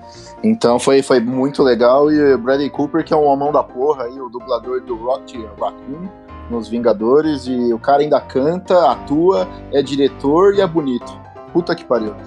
[0.45, 2.13] Então foi, foi muito legal.
[2.13, 5.39] E o Bradley Cooper, que é um homão da porra aí, o dublador do Rock
[5.59, 6.07] Raccoon
[6.51, 7.47] nos Vingadores.
[7.47, 11.19] E o cara ainda canta, atua, é diretor e é bonito.
[11.51, 12.15] Puta que pariu.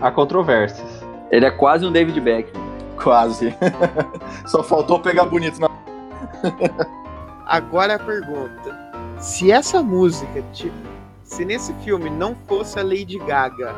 [0.00, 1.04] Há controvérsias.
[1.30, 2.58] Ele é quase um David Beckham.
[3.02, 3.54] Quase.
[4.46, 5.68] Só faltou pegar bonito na.
[7.44, 8.74] Agora a pergunta:
[9.20, 10.74] se essa música, tipo,
[11.22, 13.74] se nesse filme não fosse a Lady Gaga,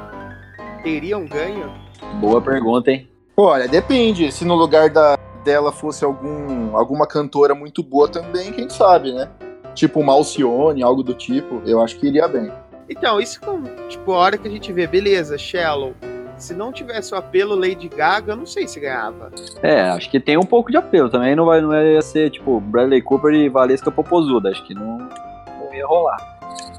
[0.84, 1.89] teria um ganho?
[2.20, 3.08] Boa pergunta, hein?
[3.36, 4.30] Olha, depende.
[4.30, 9.28] Se no lugar da, dela fosse algum, alguma cantora muito boa também, quem sabe, né?
[9.74, 12.50] Tipo uma Alcione, algo do tipo, eu acho que iria bem.
[12.88, 15.94] Então, isso como, tipo, a hora que a gente vê, beleza, Shallow.
[16.36, 19.30] Se não tivesse o apelo Lady Gaga, eu não sei se ganhava.
[19.62, 21.10] É, acho que tem um pouco de apelo.
[21.10, 24.48] Também não vai não ia ser tipo Bradley Cooper e Valesca Popozuda.
[24.48, 26.16] Acho que não, não ia rolar.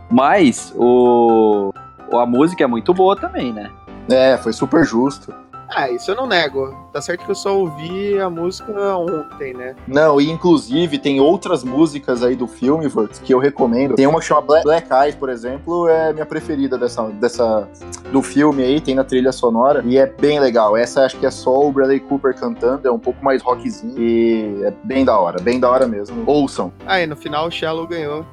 [0.10, 1.72] Mas o,
[2.12, 3.72] a música é muito boa também, né?
[4.10, 5.34] É, foi super justo.
[5.74, 6.76] Ah, isso eu não nego.
[6.92, 9.74] Tá certo que eu só ouvi a música ontem, né?
[9.88, 13.96] Não, e inclusive tem outras músicas aí do filme, Vort, que eu recomendo.
[13.96, 17.70] Tem uma que chama Black, Black Eyes, por exemplo, é minha preferida dessa, dessa
[18.12, 20.76] do filme aí, tem na trilha sonora e é bem legal.
[20.76, 24.64] Essa acho que é só o Bradley Cooper cantando, é um pouco mais rockzinho e
[24.66, 26.24] é bem da hora, bem da hora mesmo.
[26.26, 26.74] Ouçam.
[26.86, 28.26] Aí, no final, o Shallow ganhou.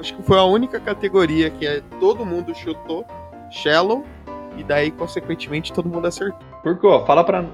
[0.00, 3.06] Acho que foi a única categoria que é, todo mundo chutou
[3.52, 4.04] Shallow
[4.56, 6.38] e daí, consequentemente, todo mundo acertou.
[6.62, 7.44] Porco, fala pra,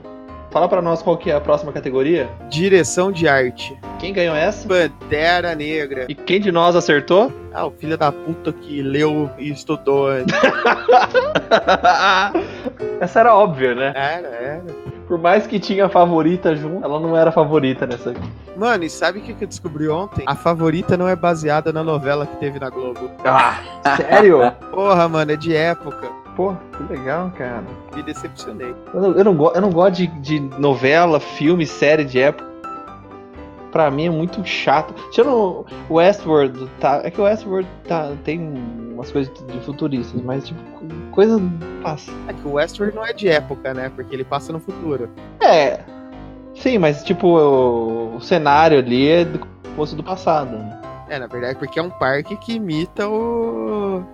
[0.50, 2.28] fala pra nós qual que é a próxima categoria.
[2.48, 3.78] Direção de arte.
[3.98, 4.66] Quem ganhou essa?
[4.66, 6.06] Pantera Negra.
[6.08, 7.32] E quem de nós acertou?
[7.52, 10.08] Ah, o filho da puta que leu e estudou.
[13.00, 13.92] essa era óbvia, né?
[13.94, 14.62] Era, era.
[15.10, 18.30] Por mais que tinha a favorita junto, ela não era favorita nessa aqui.
[18.56, 20.22] Mano, e sabe o que que eu descobri ontem?
[20.24, 23.10] A favorita não é baseada na novela que teve na Globo.
[23.24, 23.58] Ah,
[23.96, 24.38] sério?
[24.70, 26.19] Porra, mano, é de época.
[26.36, 27.64] Pô, que legal, cara.
[27.94, 28.74] Me decepcionei.
[28.94, 32.48] Eu não, eu não, eu não gosto de, de novela, filme, série de época.
[33.72, 34.92] Pra mim é muito chato.
[35.10, 37.00] Tirando o Westworld, tá?
[37.04, 38.40] É que o Westworld tá, tem
[38.92, 40.60] umas coisas de futuristas, mas tipo,
[41.12, 41.40] coisa
[41.82, 42.10] passa.
[42.26, 43.90] É que o Westworld não é de época, né?
[43.94, 45.08] Porque ele passa no futuro.
[45.40, 45.80] É.
[46.54, 49.38] Sim, mas tipo, o, o cenário ali é do,
[49.96, 50.50] do passado.
[50.50, 50.80] né?
[51.08, 54.04] É, na verdade, porque é um parque que imita o.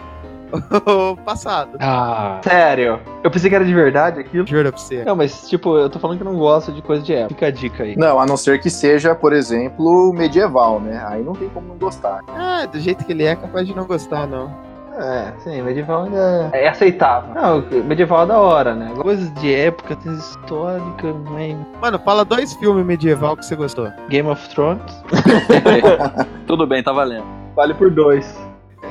[0.87, 1.77] o passado.
[1.81, 2.41] Ah.
[2.43, 3.01] Sério?
[3.23, 4.47] Eu pensei que era de verdade aquilo.
[4.47, 5.05] Juro pra você.
[5.05, 7.35] Não, mas tipo, eu tô falando que eu não gosto de coisa de época.
[7.35, 7.97] Fica a dica aí.
[7.97, 11.05] Não, a não ser que seja, por exemplo, medieval, né?
[11.09, 12.21] Aí não tem como não gostar.
[12.29, 14.67] Ah, do jeito que ele é, capaz de não gostar, não.
[14.99, 17.35] É, sim, medieval ainda é aceitável.
[17.35, 18.95] Não, medieval é da hora, né?
[18.97, 21.55] Coisas de época, coisas históricas, né?
[21.83, 23.93] Mano, fala dois filmes medieval que você gostou.
[24.09, 24.83] Game of Thrones.
[26.47, 27.27] Tudo bem, tá valendo.
[27.55, 28.46] Vale por dois.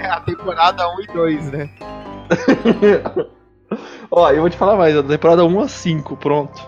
[0.06, 1.70] É a temporada 1 e 2, né?
[4.12, 6.62] Ó, eu vou te falar mais, da temporada 1 a 5, pronto.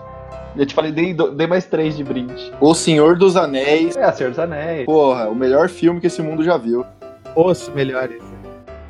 [0.56, 2.52] Eu te falei, dei, do- dei mais três de brinde.
[2.60, 3.96] O Senhor dos Anéis.
[3.96, 4.86] É, Senhor dos Anéis.
[4.86, 6.84] Porra, o melhor filme que esse mundo já viu.
[7.36, 8.22] Os melhores.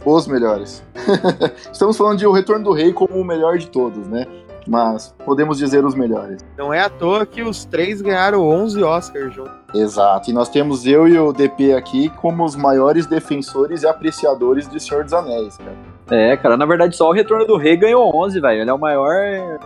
[0.05, 0.83] Os melhores.
[1.71, 4.27] Estamos falando de O Retorno do Rei como o melhor de todos, né?
[4.69, 6.45] Mas podemos dizer os melhores.
[6.57, 9.53] Não é à toa que os três ganharam 11 Oscars juntos.
[9.75, 10.31] Exato.
[10.31, 14.79] E nós temos eu e o DP aqui como os maiores defensores e apreciadores de
[14.79, 15.77] Senhor dos Anéis, cara.
[16.11, 18.61] É, cara, na verdade só o Retorno do Rei ganhou 11, velho.
[18.61, 19.15] Ele é o maior,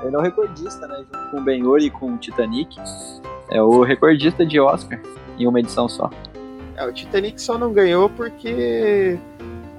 [0.04, 0.98] ele é o recordista, né?
[0.98, 2.76] Junto com o Ben-Hur e com o Titanic.
[3.50, 5.00] É o recordista de Oscar
[5.38, 6.08] em uma edição só.
[6.76, 9.18] É, o Titanic só não ganhou porque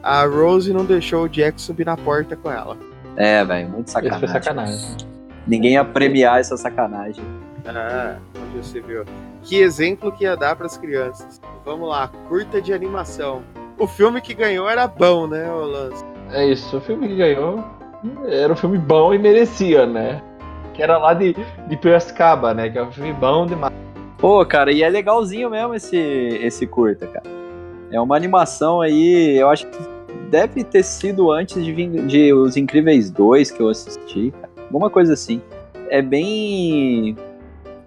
[0.01, 2.77] a Rose não deixou o Jack subir na porta com ela.
[3.15, 4.19] É, velho, muito sacanagem.
[4.19, 5.12] foi sacanagem.
[5.45, 7.23] Ninguém ia premiar essa sacanagem.
[7.65, 9.03] Ah, onde você viu.
[9.41, 11.41] Que exemplo que ia dar pras crianças.
[11.65, 13.41] Vamos lá, curta de animação.
[13.77, 16.03] O filme que ganhou era bom, né, Lance?
[16.31, 17.63] É isso, o filme que ganhou
[18.27, 20.21] era um filme bom e merecia, né?
[20.73, 21.35] Que era lá de,
[21.67, 22.69] de Piracicaba, né?
[22.69, 23.73] Que é um filme bom demais.
[24.17, 27.25] Pô, cara, e é legalzinho mesmo esse, esse curta, cara.
[27.91, 29.77] É uma animação aí, eu acho que
[30.29, 34.33] deve ter sido antes de, de Os Incríveis 2 que eu assisti.
[34.73, 35.39] Alguma coisa assim.
[35.87, 37.15] É bem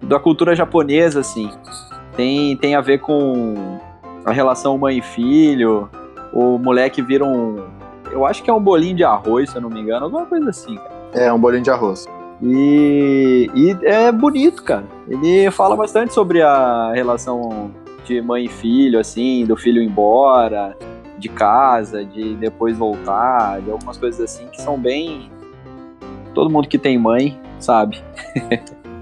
[0.01, 1.51] da cultura japonesa, assim.
[2.15, 3.77] Tem, tem a ver com
[4.23, 5.89] a relação mãe e filho.
[6.31, 7.61] O moleque vira um.
[8.09, 10.05] Eu acho que é um bolinho de arroz, se eu não me engano.
[10.05, 10.95] Alguma coisa assim, cara.
[11.13, 12.07] É, um bolinho de arroz.
[12.41, 14.85] E, e é bonito, cara.
[15.09, 17.69] Ele fala bastante sobre a relação
[18.05, 20.77] de mãe e filho, assim, do filho ir embora,
[21.17, 25.29] de casa, de depois voltar, de algumas coisas assim que são bem.
[26.37, 27.99] Todo mundo que tem mãe sabe.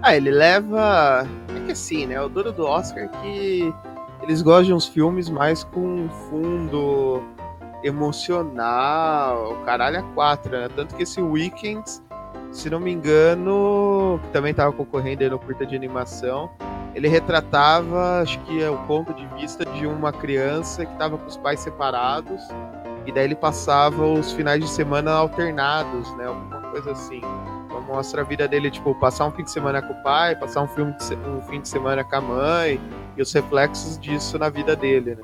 [0.02, 1.28] Ah, ele leva.
[1.54, 2.22] É que assim, né?
[2.22, 3.74] O duro do Oscar é que
[4.24, 7.22] eles gostam de uns filmes mais com fundo
[7.84, 10.70] emocional, caralho, a quatro, né?
[10.74, 11.84] Tanto que esse Weekend,
[12.54, 16.50] se não me engano, que também tava concorrendo aí no curta de animação,
[16.96, 21.28] ele retratava, acho que é o ponto de vista de uma criança que tava com
[21.28, 22.42] os pais separados,
[23.06, 26.26] e daí ele passava os finais de semana alternados, né?
[26.76, 27.22] Coisa assim.
[27.68, 30.62] Então mostra a vida dele, tipo, passar um fim de semana com o pai, passar
[30.62, 32.82] um, filme de se- um fim de semana com a mãe,
[33.16, 35.22] e os reflexos disso na vida dele, né?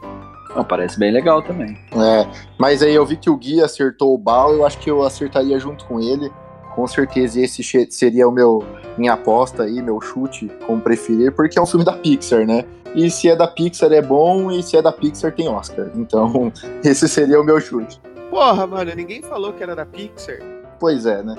[0.56, 1.78] Não, parece bem legal também.
[1.94, 2.26] É,
[2.58, 5.60] mas aí eu vi que o Gui acertou o bal, eu acho que eu acertaria
[5.60, 6.32] junto com ele.
[6.74, 8.64] Com certeza esse seria o meu
[8.98, 12.64] minha aposta aí, meu chute, como preferir, porque é um filme da Pixar, né?
[12.96, 15.90] E se é da Pixar é bom, e se é da Pixar tem Oscar.
[15.96, 18.00] Então, esse seria o meu chute.
[18.30, 20.38] Porra, mano, ninguém falou que era da Pixar.
[20.82, 21.36] Pois é, né?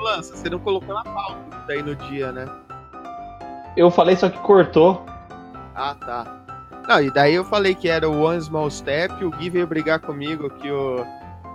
[0.00, 2.46] Lança, você não colocou na pauta daí no dia, né?
[3.76, 5.04] Eu falei, só que cortou.
[5.74, 6.24] Ah, tá.
[6.88, 9.98] Não, e daí eu falei que era o One Small Step, o Gui veio brigar
[9.98, 11.04] comigo que o,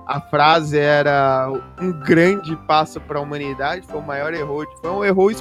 [0.06, 5.06] a frase era um grande passo para a humanidade, foi o maior erro, foi um
[5.06, 5.32] erro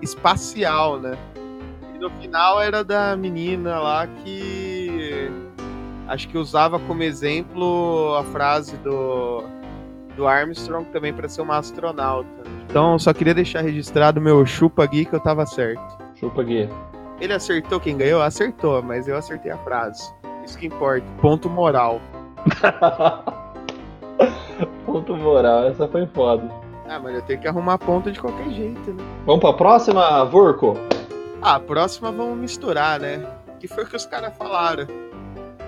[0.00, 1.18] espacial, né?
[1.94, 5.30] E no final era da menina lá que
[6.06, 9.42] acho que usava como exemplo a frase do,
[10.18, 12.28] do Armstrong também para ser uma astronauta.
[12.68, 15.96] Então só queria deixar registrado meu chupa Gui que eu tava certo.
[16.16, 16.68] Chupa aqui.
[17.20, 18.20] Ele acertou quem ganhou?
[18.20, 20.12] Acertou, mas eu acertei a frase.
[20.44, 21.06] Isso que importa.
[21.20, 22.00] Ponto moral.
[24.84, 26.50] Ponto moral, essa foi foda.
[26.88, 29.04] Ah, mas eu tenho que arrumar ponto de qualquer jeito, né?
[29.26, 30.74] Vamos pra próxima, Vorco?
[31.42, 33.24] Ah, a próxima vamos misturar, né?
[33.60, 34.86] Que foi o que os caras falaram.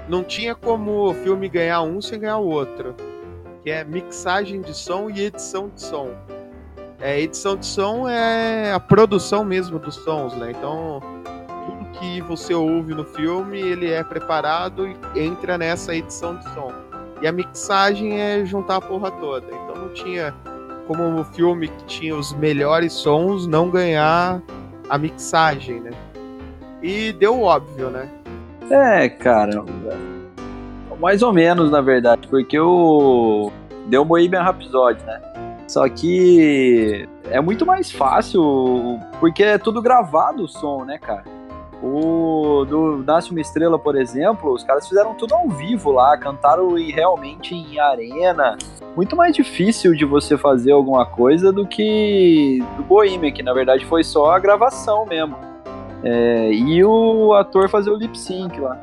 [0.09, 2.97] Não tinha como o filme ganhar um sem ganhar o outro.
[3.63, 6.11] Que é mixagem de som e edição de som.
[7.01, 10.51] É, edição de som é a produção mesmo dos sons, né?
[10.51, 11.01] Então,
[11.67, 16.73] tudo que você ouve no filme, ele é preparado e entra nessa edição de som.
[17.23, 19.47] E a mixagem é juntar a porra toda.
[19.47, 20.35] Então não tinha
[20.87, 24.43] como o filme que tinha os melhores sons não ganhar
[24.89, 25.91] a mixagem, né?
[26.83, 28.09] E deu óbvio, né?
[28.71, 29.63] É, cara.
[31.01, 33.51] Mais ou menos, na verdade, porque o.
[33.87, 35.21] Deu Bohemian Rhapsody, né?
[35.67, 41.25] Só que é muito mais fácil, porque é tudo gravado o som, né, cara?
[41.83, 46.75] O do Nasce uma Estrela, por exemplo, os caras fizeram tudo ao vivo lá, cantaram
[46.75, 48.59] realmente em arena.
[48.95, 53.87] Muito mais difícil de você fazer alguma coisa do que do Bohemian, que na verdade
[53.87, 55.37] foi só a gravação mesmo.
[56.03, 58.79] É, e o ator fazer o lip sync lá.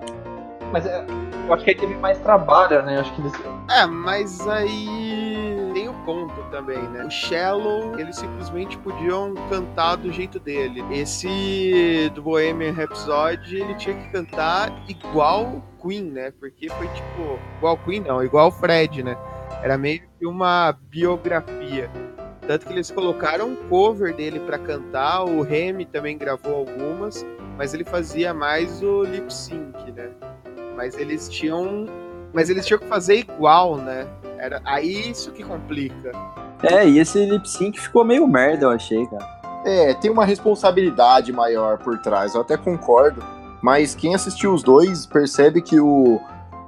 [0.71, 1.05] Mas é,
[1.47, 2.99] eu acho que aí teve mais trabalho, né?
[2.99, 3.33] Acho que eles...
[3.69, 7.05] É, mas aí tem o ponto também, né?
[7.05, 10.83] O Shallow, eles simplesmente podiam cantar do jeito dele.
[10.91, 16.31] Esse do Bohemian Rhapsody, ele tinha que cantar igual Queen, né?
[16.39, 19.17] Porque foi tipo, igual Queen não, igual Fred, né?
[19.63, 21.89] Era meio que uma biografia.
[22.45, 27.25] Tanto que eles colocaram um cover dele para cantar, o Remy também gravou algumas,
[27.57, 30.09] mas ele fazia mais o lip sync, né?
[30.77, 31.85] Mas eles tinham.
[32.31, 34.07] Mas eles tinham que fazer igual, né?
[34.37, 36.11] Era aí isso que complica.
[36.61, 39.27] É, e esse lip sync ficou meio merda, eu achei, cara.
[39.65, 43.23] É, tem uma responsabilidade maior por trás, eu até concordo.
[43.61, 46.21] Mas quem assistiu os dois percebe que o,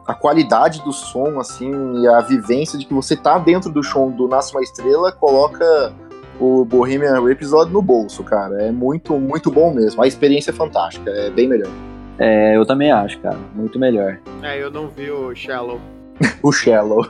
[0.08, 4.10] a qualidade do som, assim, e a vivência de que você tá dentro do show
[4.10, 5.94] do Nasce uma Estrela coloca
[6.40, 8.64] o Bohemian Rhapsody no bolso, cara.
[8.64, 10.02] É muito, muito bom mesmo.
[10.02, 11.72] A experiência é fantástica, é bem melhor.
[12.20, 13.38] É, eu também acho, cara.
[13.56, 14.20] Muito melhor.
[14.44, 15.80] É, eu não vi o Shallow.
[16.44, 17.08] o Shallow.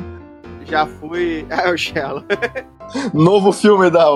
[0.64, 1.46] Já fui.
[1.50, 2.22] Ah, o Shallow.
[3.14, 4.06] Novo filme da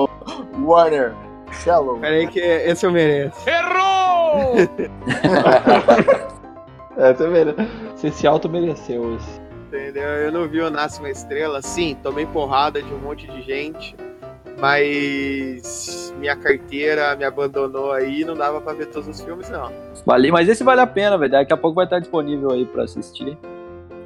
[0.60, 1.14] Warner.
[1.50, 1.98] Shallow.
[1.98, 3.48] Peraí que esse eu mereço.
[3.48, 4.54] Errou!
[6.98, 7.54] é, você mere...
[7.94, 9.40] Você se auto-mereceu isso.
[9.68, 10.02] Entendeu?
[10.02, 11.62] Eu não vi o Nasce uma Estrela.
[11.62, 13.96] Sim, tomei porrada de um monte de gente
[14.58, 19.70] mas minha carteira me abandonou aí não dava para ver todos os filmes, não.
[20.04, 21.32] Vale, mas esse vale a pena, velho.
[21.32, 23.36] Daqui a pouco vai estar disponível aí para assistir.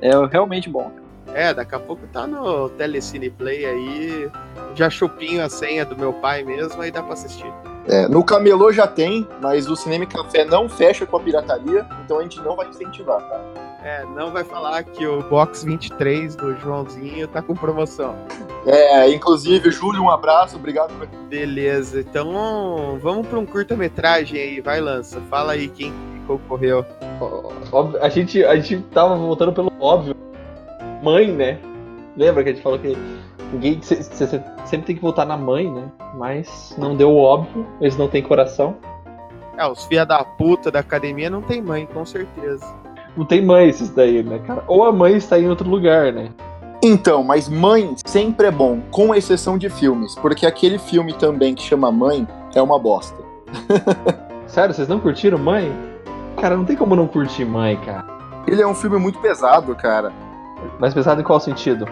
[0.01, 0.91] É realmente bom.
[1.33, 4.31] É, daqui a pouco tá no Telecine Play aí.
[4.75, 7.53] Já chupinho a senha do meu pai mesmo, aí dá pra assistir.
[7.91, 12.21] É, no Camelô já tem, mas o Cinema Café não fecha com a pirataria, então
[12.21, 13.41] a gente não vai incentivar, tá?
[13.83, 18.15] É, não vai falar que o Box 23 do Joãozinho tá com promoção.
[18.65, 20.93] É, inclusive, Júlio, um abraço, obrigado.
[20.97, 21.09] Por...
[21.29, 25.93] Beleza, então vamos para um curta-metragem aí, vai Lança, fala aí quem
[26.29, 26.87] concorreu.
[28.01, 30.15] A gente, a gente tava voltando pelo óbvio.
[31.03, 31.59] Mãe, né?
[32.17, 32.97] Lembra que a gente falou que
[33.53, 35.85] ninguém você sempre tem que votar na mãe, né?
[36.15, 38.77] Mas não deu o óbvio, eles não têm coração.
[39.57, 42.65] É, os filha da puta da academia não tem mãe, com certeza.
[43.17, 44.65] Não tem mãe esses daí, né, cara?
[44.67, 46.31] Ou a mãe está em outro lugar, né?
[46.83, 51.63] Então, mas Mãe sempre é bom, com exceção de filmes, porque aquele filme também que
[51.63, 53.23] chama Mãe é uma bosta.
[54.49, 55.71] Sério, vocês não curtiram Mãe?
[56.41, 58.07] Cara, não tem como não curtir Mãe, cara.
[58.47, 60.11] Ele é um filme muito pesado, cara.
[60.79, 61.87] Mas pesado em qual sentido?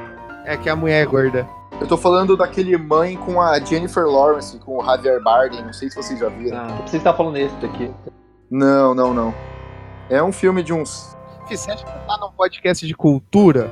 [0.48, 1.46] É que a mulher é gorda.
[1.78, 5.90] Eu tô falando daquele Mãe com a Jennifer Lawrence, com o Javier Bardem, não sei
[5.90, 6.56] se vocês já viram.
[6.56, 7.90] Ah, você está falando esse daqui.
[8.50, 9.34] Não, não, não.
[10.08, 11.14] É um filme de uns.
[11.50, 13.70] Você acha que tá num podcast de cultura?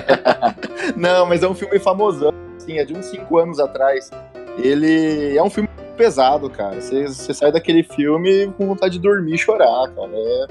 [0.96, 4.10] Não, mas é um filme famosão, assim, é de uns 5 anos atrás.
[4.58, 6.78] Ele é um filme pesado, cara.
[6.78, 10.10] Você, sai daquele filme com vontade de dormir e chorar, cara.
[10.12, 10.46] É...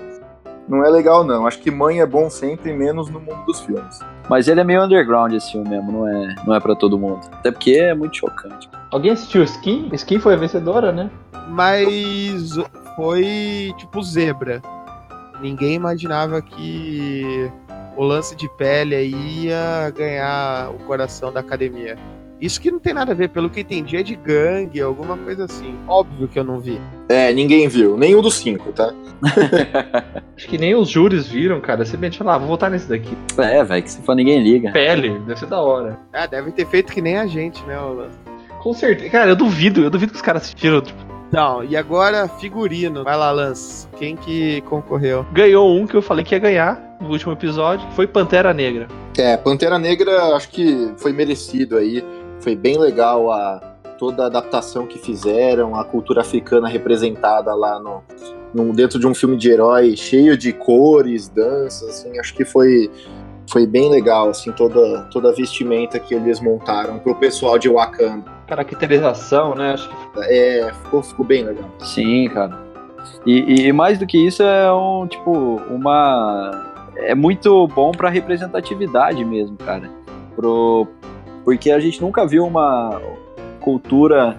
[0.67, 1.45] Não é legal, não.
[1.45, 3.99] Acho que mãe é bom sempre, menos no mundo dos filmes.
[4.29, 7.19] Mas ele é meio underground esse filme mesmo, não é, não é para todo mundo.
[7.31, 8.69] Até porque é muito chocante.
[8.91, 9.89] Alguém assistiu Skin?
[9.93, 11.09] Skin foi a vencedora, né?
[11.47, 12.55] Mas
[12.95, 14.61] foi tipo zebra.
[15.41, 17.51] Ninguém imaginava que
[17.97, 21.97] o lance de pele aí ia ganhar o coração da academia.
[22.41, 25.45] Isso que não tem nada a ver, pelo que entendi, é de gangue, alguma coisa
[25.45, 25.75] assim.
[25.87, 26.79] Óbvio que eu não vi.
[27.09, 28.93] É, ninguém viu, nenhum dos cinco, tá?
[30.37, 31.83] Acho que nem os júris viram, cara.
[31.83, 33.17] Você bem lá, vou votar nesse daqui.
[33.37, 34.71] É, velho, que se for ninguém liga.
[34.71, 35.99] Pele, deve ser da hora.
[36.13, 38.17] É, deve ter feito que nem a gente, né, Lance?
[38.61, 39.09] Com certeza.
[39.09, 43.03] Cara, eu duvido, eu duvido que os caras assistiram, tipo, então, e agora figurino.
[43.03, 43.87] Vai lá, Lance.
[43.97, 45.25] Quem que concorreu?
[45.31, 48.87] Ganhou um que eu falei que ia ganhar no último episódio, que foi Pantera Negra.
[49.15, 52.03] É, Pantera Negra acho que foi merecido aí.
[52.39, 53.59] Foi bem legal a
[53.97, 58.01] toda a adaptação que fizeram, a cultura africana representada lá no,
[58.53, 62.89] no dentro de um filme de herói cheio de cores, danças, assim, acho que foi
[63.49, 68.31] foi bem legal, assim, toda, toda a vestimenta que eles montaram pro pessoal de Wakanda.
[68.47, 69.73] Caracterização, né?
[69.73, 69.95] Acho que...
[70.21, 71.67] É, ficou, ficou bem legal.
[71.79, 72.59] Sim, cara.
[73.25, 75.31] E, e mais do que isso, é um, tipo,
[75.69, 76.51] uma.
[76.97, 79.89] É muito bom pra representatividade mesmo, cara.
[80.35, 80.87] Pro...
[81.49, 83.01] Porque a gente nunca viu uma
[83.59, 84.37] cultura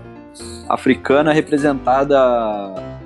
[0.69, 2.17] africana representada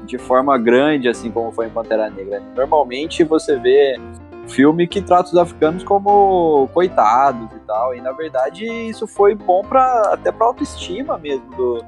[0.04, 2.42] de forma grande, assim como foi em Pantera Negra.
[2.54, 3.98] Normalmente você vê
[4.46, 7.94] filme que trata os africanos como coitados e tal.
[7.94, 11.84] E na verdade isso foi bom para até para autoestima mesmo do,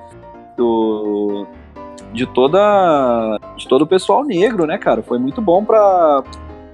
[0.56, 1.46] do
[2.14, 5.02] de toda de todo o pessoal negro, né, cara?
[5.02, 6.24] Foi muito bom para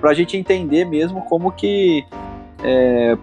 [0.05, 2.07] a gente entender mesmo como que
[2.63, 3.19] é,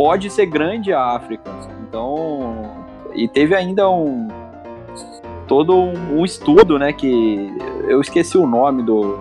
[0.00, 1.50] pode ser grande a África.
[1.86, 4.28] Então, e teve ainda um
[5.46, 7.52] todo um, um estudo, né, que
[7.86, 9.18] eu esqueci o nome do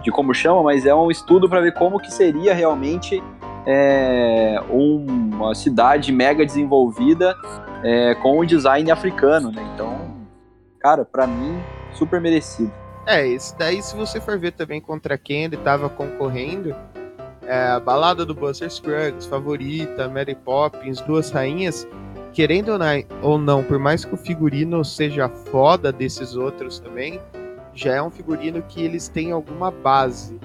[0.00, 3.20] de como chama, mas é um estudo para ver como que seria realmente
[3.66, 7.34] é, uma cidade mega desenvolvida
[7.82, 9.68] é, com o design africano, né?
[9.74, 9.98] Então,
[10.78, 11.58] cara, para mim
[11.94, 12.72] super merecido.
[13.04, 16.76] É, esse daí, se você for ver também contra quem ele estava concorrendo,
[17.50, 21.84] é, balada do Buster Scruggs, favorita, Mary Poppins, Duas Rainhas,
[22.32, 22.70] querendo
[23.22, 27.20] ou não, por mais que o figurino seja foda desses outros também,
[27.74, 30.38] já é um figurino que eles têm alguma base.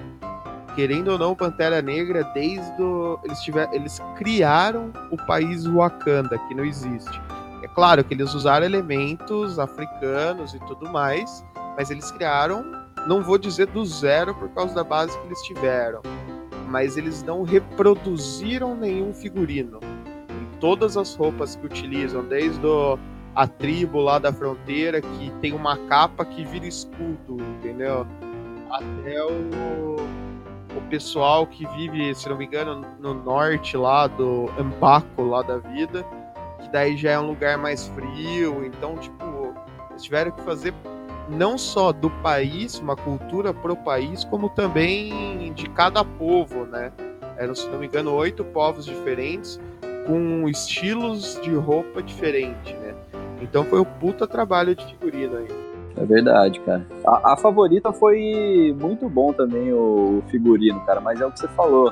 [0.74, 6.54] Querendo ou não, Pantera Negra, desde o, eles, tiver, eles criaram o país Wakanda, que
[6.56, 7.20] não existe.
[7.62, 11.44] É claro que eles usaram elementos africanos e tudo mais,
[11.76, 12.64] mas eles criaram,
[13.06, 16.02] não vou dizer do zero por causa da base que eles tiveram,
[16.66, 19.80] mas eles não reproduziram nenhum figurino.
[20.28, 22.98] Em todas as roupas que utilizam, desde o,
[23.34, 28.06] a tribo lá da fronteira, que tem uma capa que vira escudo, entendeu?
[28.70, 29.96] Até o,
[30.76, 35.58] o pessoal que vive, se não me engano, no norte lá do Ampaco, lá da
[35.58, 36.04] vida,
[36.60, 39.54] que daí já é um lugar mais frio, então, tipo,
[39.90, 40.74] eles tiveram que fazer
[41.28, 46.92] não só do país, uma cultura pro país, como também de cada povo, né?
[47.36, 49.60] Eram, se não me engano, oito povos diferentes
[50.06, 52.94] com estilos de roupa diferente, né?
[53.42, 55.48] Então foi um puta trabalho de figurino aí.
[55.96, 56.86] É verdade, cara.
[57.06, 61.48] A, a, favorita foi muito bom também o figurino, cara, mas é o que você
[61.48, 61.90] falou.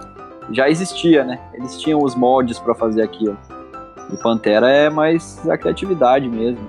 [0.53, 1.41] Já existia, né?
[1.55, 3.37] Eles tinham os moldes para fazer aquilo.
[4.13, 6.61] E Pantera é mais a criatividade mesmo.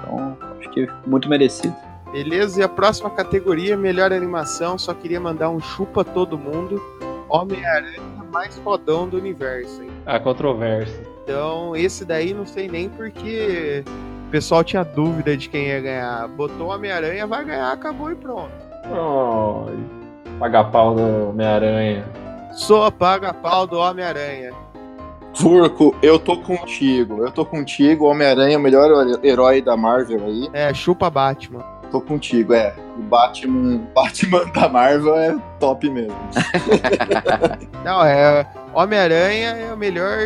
[0.00, 1.74] Então, acho que muito merecido.
[2.14, 6.80] Beleza, e a próxima categoria, melhor animação, só queria mandar um chupa todo mundo.
[7.28, 8.00] Homem-Aranha
[8.32, 9.90] mais fodão do universo, hein?
[10.06, 11.02] A controvérsia.
[11.24, 13.82] Então, esse daí não sei nem porque
[14.28, 16.28] o pessoal tinha dúvida de quem ia ganhar.
[16.28, 18.52] Botou Homem-Aranha, vai ganhar, acabou e pronto.
[18.96, 19.66] Oh,
[20.38, 22.04] paga pau do Homem-Aranha.
[22.52, 24.52] Sou paga pau do Homem-Aranha.
[25.34, 27.24] Furco, eu tô contigo.
[27.24, 28.04] Eu tô contigo.
[28.04, 28.88] Homem-Aranha é o melhor
[29.24, 30.48] herói da Marvel aí.
[30.52, 32.74] É, chupa Batman tô contigo, é.
[32.98, 36.16] O Batman, Batman da Marvel é top mesmo.
[37.84, 38.44] Não, é.
[38.72, 40.18] Homem-Aranha é o melhor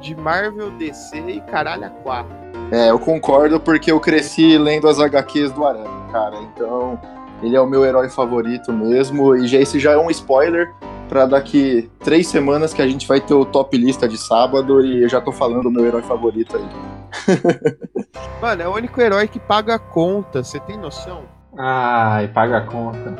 [0.00, 2.36] de Marvel, DC e caralho a quatro.
[2.70, 6.36] É, eu concordo porque eu cresci lendo as HQs do Aranha, cara.
[6.42, 7.00] Então,
[7.42, 9.34] ele é o meu herói favorito mesmo.
[9.34, 10.74] E já, esse já é um spoiler
[11.08, 15.04] para daqui três semanas que a gente vai ter o top lista de sábado e
[15.04, 16.97] eu já tô falando do meu herói favorito aí.
[18.40, 21.24] Mano, é o único herói que paga a conta, você tem noção?
[21.56, 23.16] Ai, paga a conta.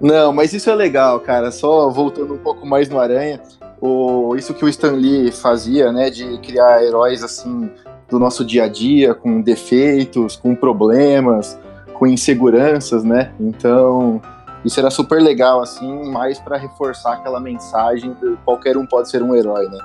[0.00, 1.50] Não, mas isso é legal, cara.
[1.50, 3.40] Só voltando um pouco mais no Aranha,
[3.80, 7.70] o, isso que o Stan Lee fazia, né, de criar heróis assim
[8.08, 11.58] do nosso dia a dia, com defeitos, com problemas,
[11.94, 13.32] com inseguranças, né?
[13.40, 14.20] Então,
[14.64, 19.22] isso era super legal, assim, mais para reforçar aquela mensagem de qualquer um pode ser
[19.22, 19.78] um herói, né?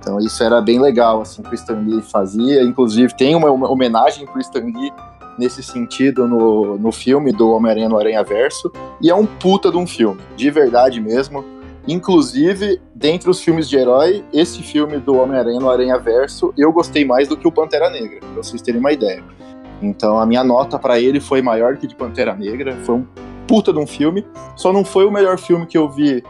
[0.00, 2.62] Então isso era bem legal, assim, que o Stan Lee fazia.
[2.62, 4.90] Inclusive, tem uma homenagem pro Stan Lee
[5.38, 8.72] nesse sentido no, no filme do Homem-Aranha no Aranha Verso.
[9.00, 11.44] E é um puta de um filme, de verdade mesmo.
[11.86, 17.04] Inclusive, dentre os filmes de herói, esse filme do Homem-Aranha no Aranha Verso eu gostei
[17.04, 19.22] mais do que o Pantera Negra, pra vocês terem uma ideia.
[19.82, 22.76] Então a minha nota para ele foi maior que de Pantera Negra.
[22.84, 23.06] Foi um
[23.46, 24.24] puta de um filme.
[24.54, 26.22] Só não foi o melhor filme que eu vi,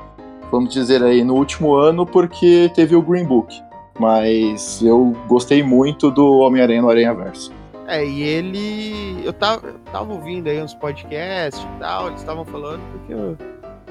[0.50, 3.54] vamos dizer aí, no último ano, porque teve o Green Book.
[3.98, 7.52] Mas eu gostei muito do Homem-Aranha no Aranha Verso.
[7.86, 9.26] É, e ele.
[9.26, 13.36] Eu tava, eu tava ouvindo aí uns podcasts e tal, eles estavam falando, porque eu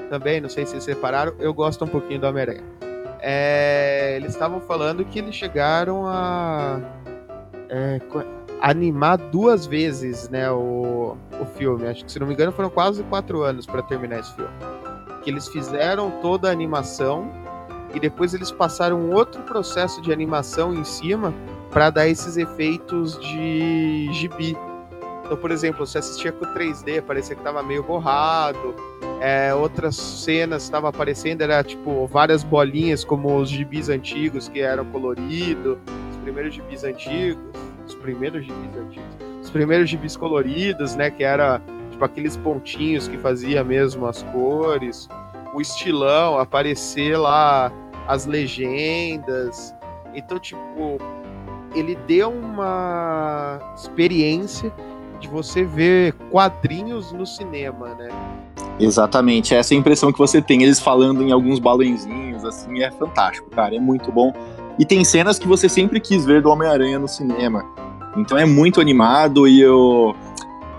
[0.08, 2.64] também, não sei se separaram, eu gosto um pouquinho do Homem-Aranha.
[3.20, 6.80] É, eles estavam falando que eles chegaram a.
[7.68, 8.00] É,
[8.60, 11.86] animar duas vezes, né, o, o filme.
[11.86, 14.50] Acho que, se não me engano, foram quase quatro anos para terminar esse filme.
[15.22, 17.30] Que eles fizeram toda a animação
[17.94, 21.34] e depois eles passaram outro processo de animação em cima
[21.70, 24.56] para dar esses efeitos de gibi.
[25.24, 28.74] Então, por exemplo, você assistia com 3D, parecia que tava meio borrado.
[29.20, 34.84] É, outras cenas estavam aparecendo, era tipo várias bolinhas, como os gibis antigos que eram
[34.86, 35.76] coloridos,
[36.10, 37.50] os primeiros gibis antigos
[37.90, 39.16] os primeiros gibis antigos.
[39.42, 41.10] Os primeiros gibis coloridos, né?
[41.10, 41.60] Que era
[42.00, 45.08] tipo aqueles pontinhos que fazia mesmo as cores.
[45.52, 47.72] o estilão, aparecer lá
[48.06, 49.74] as legendas.
[50.14, 50.96] Então, tipo,
[51.74, 54.72] ele deu uma experiência
[55.18, 58.08] de você ver quadrinhos no cinema, né?
[58.78, 60.62] Exatamente, essa é a impressão que você tem.
[60.62, 64.32] Eles falando em alguns balenzinhos, assim, é fantástico, cara, é muito bom.
[64.78, 67.64] E tem cenas que você sempre quis ver do Homem-Aranha no cinema.
[68.16, 70.14] Então é muito animado e eu,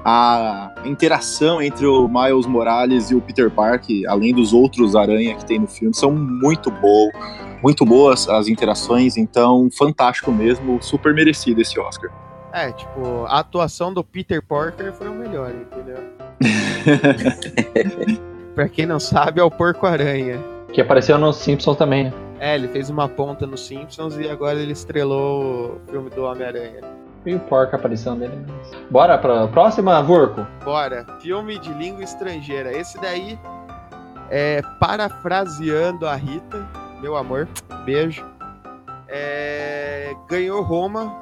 [0.04, 5.45] a interação entre o Miles Morales e o Peter Parker, além dos outros aranha que
[5.45, 7.14] tem no filme, são muito boas,
[7.62, 12.12] muito boas as interações, então fantástico mesmo, super merecido esse Oscar.
[12.54, 16.04] É, tipo, a atuação do Peter Parker foi o melhor, entendeu?
[18.54, 20.39] pra quem não sabe, é o Porco-Aranha.
[20.74, 22.14] Que apareceu nos Simpsons também, né?
[22.39, 26.82] É, ele fez uma ponta nos Simpsons e agora ele estrelou o filme do Homem-Aranha.
[27.26, 28.45] E o porco aparecendo nele.
[28.89, 30.45] Bora pra próxima, Vurco?
[30.63, 31.05] Bora.
[31.19, 32.76] Filme de língua estrangeira.
[32.76, 33.39] Esse daí
[34.30, 36.67] é parafraseando a Rita,
[37.01, 37.47] meu amor,
[37.86, 38.26] beijo.
[39.07, 41.22] É, ganhou Roma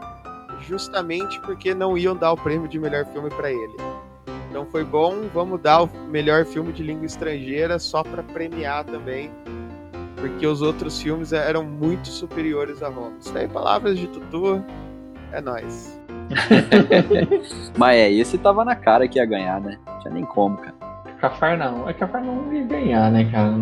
[0.62, 3.76] justamente porque não iam dar o prêmio de melhor filme para ele.
[4.50, 9.32] Então foi bom, vamos dar o melhor filme de língua estrangeira só para premiar também,
[10.16, 13.14] porque os outros filmes eram muito superiores a Roma.
[13.20, 14.64] Isso daí, palavras de Tutu,
[15.32, 16.00] é nóis.
[17.78, 19.78] Mas é, esse tava na cara que ia ganhar, né?
[19.86, 20.76] Não tinha nem como, cara.
[21.20, 21.90] Cafar não.
[21.90, 23.54] É Cafar não ia ganhar, né, cara?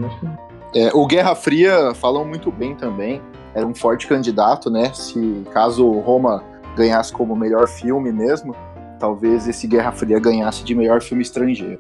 [0.75, 3.21] É, o Guerra Fria falam muito bem também.
[3.53, 4.91] Era um forte candidato, né?
[4.93, 6.43] Se caso Roma
[6.75, 8.55] ganhasse como melhor filme mesmo,
[8.99, 11.79] talvez esse Guerra Fria ganhasse de melhor filme estrangeiro.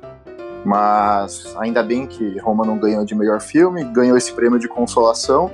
[0.65, 5.51] Mas ainda bem que Roma não ganhou de melhor filme, ganhou esse prêmio de consolação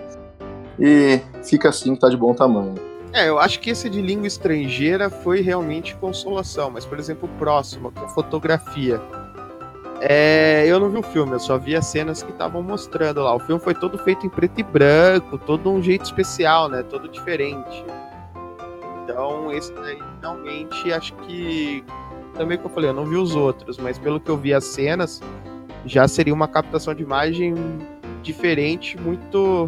[0.80, 2.93] e fica assim, tá de bom tamanho.
[3.14, 7.38] É, eu acho que esse de língua estrangeira foi realmente consolação, mas, por exemplo, o
[7.38, 9.00] próximo, é fotografia.
[10.02, 13.36] É, eu não vi o filme, eu só vi as cenas que estavam mostrando lá.
[13.36, 16.82] O filme foi todo feito em preto e branco, todo um jeito especial, né?
[16.82, 17.86] Todo diferente.
[19.04, 21.86] Então, esse daí realmente acho que.
[22.34, 24.66] Também que eu falei, eu não vi os outros, mas pelo que eu vi as
[24.66, 25.22] cenas,
[25.86, 27.54] já seria uma captação de imagem
[28.24, 29.68] diferente, muito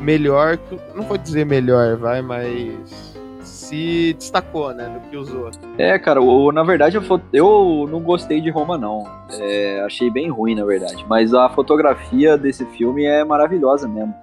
[0.00, 0.58] melhor,
[0.94, 3.10] não vou dizer melhor, vai, mas
[3.42, 5.60] se destacou, né, do que os outros.
[5.78, 9.04] É, cara, o, na verdade eu, eu não gostei de Roma, não.
[9.38, 11.04] É, achei bem ruim, na verdade.
[11.08, 14.14] Mas a fotografia desse filme é maravilhosa mesmo.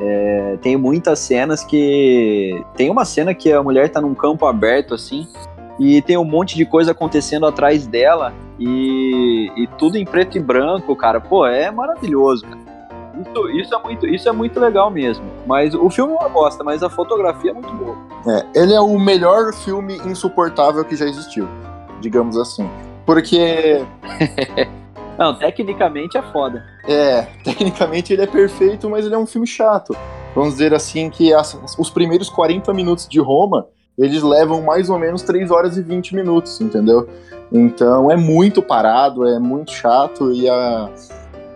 [0.00, 2.62] É, tem muitas cenas que.
[2.76, 5.26] Tem uma cena que a mulher tá num campo aberto, assim,
[5.78, 10.40] e tem um monte de coisa acontecendo atrás dela, e, e tudo em preto e
[10.40, 11.20] branco, cara.
[11.20, 12.65] Pô, é maravilhoso, cara.
[13.20, 15.24] Isso, isso, é muito, isso é muito legal mesmo.
[15.46, 17.96] Mas o filme é uma bosta, mas a fotografia é muito boa.
[18.26, 21.48] É, ele é o melhor filme insuportável que já existiu,
[22.00, 22.68] digamos assim.
[23.04, 23.84] Porque.
[25.18, 26.62] Não, tecnicamente é foda.
[26.86, 29.96] É, tecnicamente ele é perfeito, mas ele é um filme chato.
[30.34, 34.98] Vamos dizer assim que as, os primeiros 40 minutos de Roma, eles levam mais ou
[34.98, 37.08] menos 3 horas e 20 minutos, entendeu?
[37.50, 40.90] Então é muito parado, é muito chato e a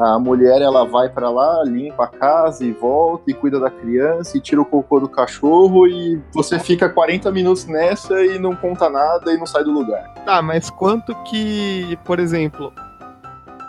[0.00, 4.38] a mulher ela vai para lá, limpa a casa e volta e cuida da criança
[4.38, 8.88] e tira o cocô do cachorro e você fica 40 minutos nessa e não conta
[8.88, 10.02] nada e não sai do lugar.
[10.24, 12.72] Tá, mas quanto que, por exemplo,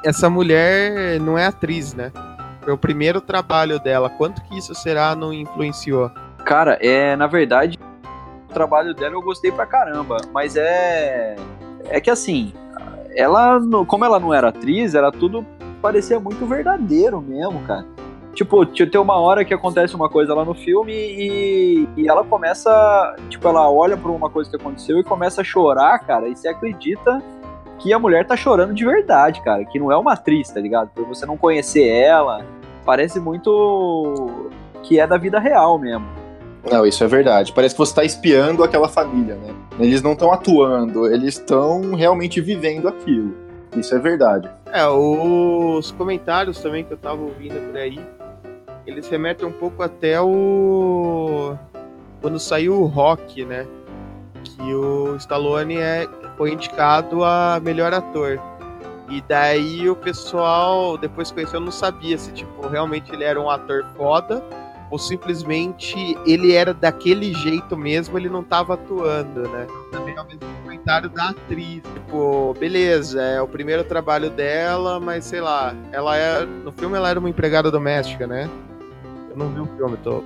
[0.06, 2.14] essa mulher não é atriz, né?
[2.62, 4.10] Foi o primeiro trabalho dela.
[4.10, 6.10] Quanto que isso será não influenciou?
[6.46, 7.78] Cara, é, na verdade,
[8.50, 11.36] o trabalho dela eu gostei pra caramba, mas é
[11.90, 12.54] é que assim,
[13.16, 15.46] ela, como ela não era atriz, era tudo
[15.82, 17.86] parecia muito verdadeiro mesmo, cara.
[18.34, 23.16] Tipo, tem uma hora que acontece uma coisa lá no filme e, e ela começa.
[23.30, 26.48] Tipo, ela olha pra uma coisa que aconteceu e começa a chorar, cara, e você
[26.48, 27.22] acredita
[27.80, 29.66] que a mulher tá chorando de verdade, cara.
[29.66, 30.90] Que não é uma atriz, tá ligado?
[30.96, 32.46] Por você não conhecer ela,
[32.86, 34.30] parece muito
[34.84, 36.08] que é da vida real mesmo.
[36.72, 37.52] Não, isso é verdade.
[37.52, 39.54] Parece que você tá espiando aquela família, né?
[39.80, 43.34] Eles não estão atuando, eles estão realmente vivendo aquilo.
[43.76, 44.50] Isso é verdade.
[44.68, 48.00] É, os comentários também que eu tava ouvindo por aí,
[48.86, 51.56] eles remetem um pouco até o.
[52.22, 53.66] Quando saiu o Rock, né?
[54.44, 56.08] Que o Stallone é,
[56.38, 58.40] foi indicado a melhor ator.
[59.10, 63.50] E daí o pessoal, depois que conheceu, não sabia se tipo, realmente ele era um
[63.50, 64.42] ator foda
[64.92, 69.66] ou simplesmente ele era daquele jeito mesmo, ele não tava atuando, né?
[69.90, 71.82] Também é o mesmo comentário da atriz.
[71.82, 76.46] Tipo, beleza, é o primeiro trabalho dela, mas sei lá, ela é.
[76.46, 78.50] No filme ela era uma empregada doméstica, né?
[79.30, 80.22] Eu não vi o filme, tô.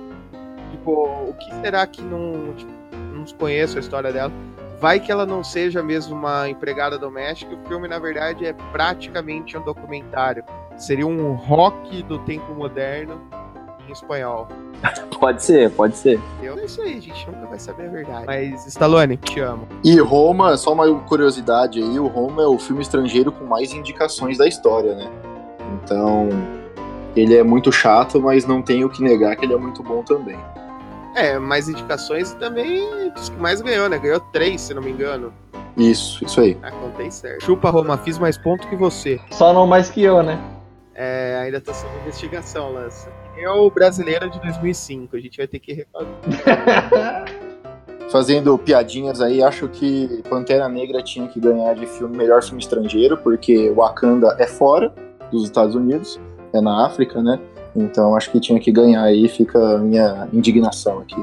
[0.72, 2.52] Tipo, o que será que não.
[2.56, 2.72] Tipo,
[3.14, 4.32] não conheço a história dela.
[4.80, 9.56] Vai que ela não seja mesmo uma empregada doméstica, o filme, na verdade, é praticamente
[9.56, 10.44] um documentário
[10.76, 13.18] Seria um rock do tempo moderno
[13.88, 14.48] em espanhol.
[15.18, 16.20] Pode ser, pode ser.
[16.42, 17.26] Eu, é isso aí, gente.
[17.26, 18.26] Nunca vai saber a verdade.
[18.26, 19.66] Mas, Stallone, te amo.
[19.82, 24.36] E Roma, só uma curiosidade aí, o Roma é o filme estrangeiro com mais indicações
[24.36, 25.10] da história, né?
[25.82, 26.28] Então,
[27.16, 30.38] ele é muito chato, mas não tenho que negar que ele é muito bom também.
[31.14, 33.98] É, mais indicações e também dos que mais ganhou, né?
[33.98, 35.32] Ganhou três, se não me engano.
[35.76, 36.58] Isso, isso aí.
[36.62, 37.42] Ah, contei certo.
[37.42, 39.18] Chupa, Roma, fiz mais ponto que você.
[39.30, 40.38] Só não mais que eu, né?
[40.98, 43.10] É, ainda tá sob investigação, Lança.
[43.36, 46.08] Eu, brasileiro de 2005, a gente vai ter que refazer.
[48.10, 53.18] Fazendo piadinhas aí, acho que Pantera Negra tinha que ganhar de filme melhor filme estrangeiro,
[53.18, 54.94] porque Wakanda é fora
[55.30, 56.18] dos Estados Unidos,
[56.54, 57.38] é na África, né?
[57.74, 61.22] Então acho que tinha que ganhar aí, fica a minha indignação aqui.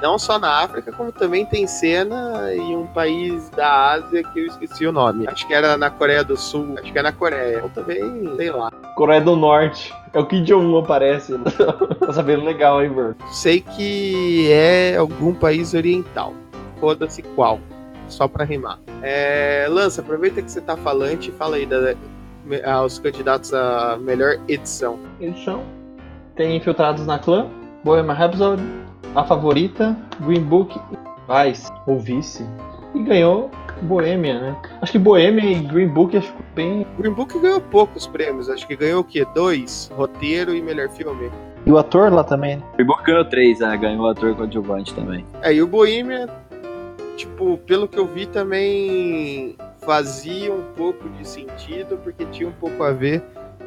[0.00, 4.46] Não só na África, como também tem cena em um país da Ásia que eu
[4.46, 5.28] esqueci o nome.
[5.28, 7.62] Acho que era na Coreia do Sul, acho que é na Coreia.
[7.62, 8.00] Ou também,
[8.36, 8.72] sei lá.
[8.94, 9.94] Coreia do Norte.
[10.12, 11.38] É o Kim Jong-un aparece.
[11.98, 13.16] tá sabendo legal, hein, Bert?
[13.30, 16.34] Sei que é algum país oriental.
[16.78, 17.58] Foda-se qual.
[18.08, 18.78] Só pra rimar.
[19.02, 21.94] É, Lança, aproveita que você tá falante e fala aí da,
[22.66, 24.98] aos candidatos à melhor edição.
[25.20, 25.62] Edição.
[26.36, 27.48] Tem Infiltrados na Clã,
[27.84, 28.62] Bohemian Rhapsody,
[29.14, 30.78] A Favorita, Green Book
[31.28, 32.46] Vice, ou Vice.
[32.94, 33.50] E ganhou
[33.82, 34.56] Bohemian, né?
[34.80, 36.86] Acho que Bohemian e Green Book acho bem.
[36.98, 39.26] Green Book ganhou poucos prêmios, acho que ganhou o quê?
[39.34, 39.90] Dois?
[39.94, 41.30] Roteiro e melhor filme.
[41.64, 42.62] E o ator lá também, né?
[42.74, 43.76] Green Book ganhou três, né?
[43.76, 45.24] Ganhou o ator coadjuvante também.
[45.42, 46.26] É, e o Bohemian,
[47.16, 52.82] tipo, pelo que eu vi também fazia um pouco de sentido, porque tinha um pouco
[52.82, 53.22] a ver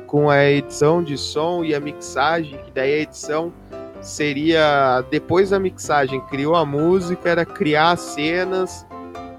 [0.07, 3.51] com a edição de som e a mixagem, que daí a edição
[4.01, 8.86] seria depois da mixagem, criou a música, era criar cenas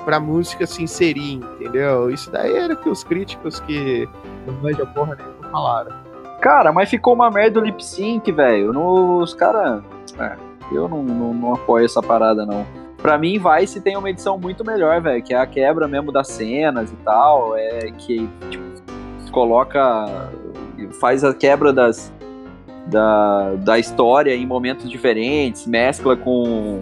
[0.07, 2.09] pra música se inserir, entendeu?
[2.09, 4.09] Isso daí era que os críticos que
[4.47, 5.93] não manjam porra nenhuma falaram.
[6.41, 8.71] Cara, mas ficou uma merda o lip sync, velho.
[9.19, 9.83] Os caras.
[10.17, 10.37] É,
[10.71, 12.65] eu não, não, não apoio essa parada, não.
[12.99, 16.29] Pra mim, Vice tem uma edição muito melhor, velho, que é a quebra mesmo das
[16.29, 18.65] cenas e tal, é que tipo,
[19.33, 20.31] coloca
[21.01, 22.13] faz a quebra das
[22.87, 26.81] da, da história em momentos diferentes, mescla com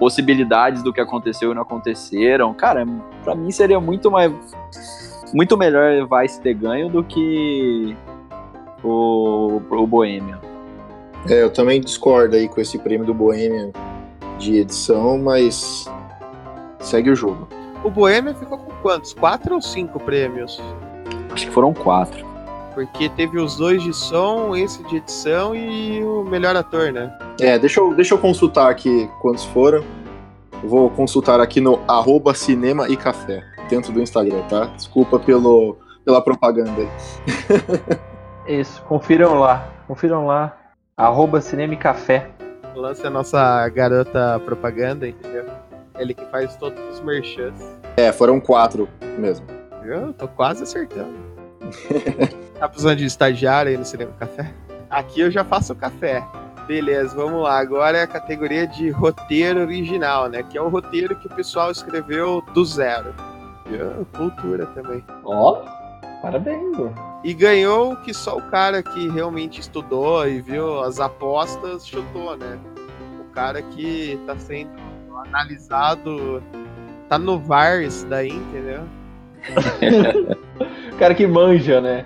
[0.00, 2.52] possibilidades do que aconteceu e não aconteceram.
[2.54, 2.84] Cara,
[3.22, 4.32] pra mim seria muito mais
[5.32, 7.94] muito melhor Vice ter ganho do que
[8.82, 10.40] o, o Bohemian.
[11.28, 13.70] É, eu também discordo aí com esse prêmio do Bohemian
[14.38, 15.84] de edição, mas
[16.80, 17.46] segue o jogo.
[17.84, 19.12] O Bohemian ficou com quantos?
[19.12, 20.60] Quatro ou cinco prêmios?
[21.30, 22.29] Acho que foram quatro.
[22.80, 27.14] Porque teve os dois de som, esse de edição e o melhor ator, né?
[27.38, 29.84] É, deixa eu, deixa eu consultar aqui quantos foram.
[30.64, 34.64] vou consultar aqui no arroba cinema e café, dentro do Instagram, tá?
[34.76, 35.76] Desculpa pelo,
[36.06, 36.88] pela propaganda aí.
[38.60, 39.68] Isso, confiram lá.
[39.86, 40.56] Confiram lá.
[40.96, 42.30] Arroba cinema e café.
[42.74, 45.44] Lance é a nossa garota propaganda, entendeu?
[45.98, 47.62] Ele que faz todos os merchants.
[47.98, 49.46] É, foram quatro mesmo.
[49.84, 51.12] Eu tô quase acertando.
[52.60, 54.52] tá precisando de estagiário aí no Cinema Café?
[54.90, 56.22] Aqui eu já faço o café.
[56.66, 57.58] Beleza, vamos lá.
[57.58, 60.42] Agora é a categoria de roteiro original, né?
[60.42, 63.14] Que é o roteiro que o pessoal escreveu do zero.
[63.66, 65.02] Eu, cultura também.
[65.24, 65.62] Ó,
[66.20, 66.90] parabéns, pô.
[67.24, 72.36] E ganhou o que só o cara que realmente estudou e viu as apostas chutou,
[72.36, 72.58] né?
[73.20, 74.70] O cara que tá sendo
[75.26, 76.42] analisado.
[77.08, 78.82] Tá no VAR isso daí, entendeu?
[80.92, 82.04] o cara que manja, né?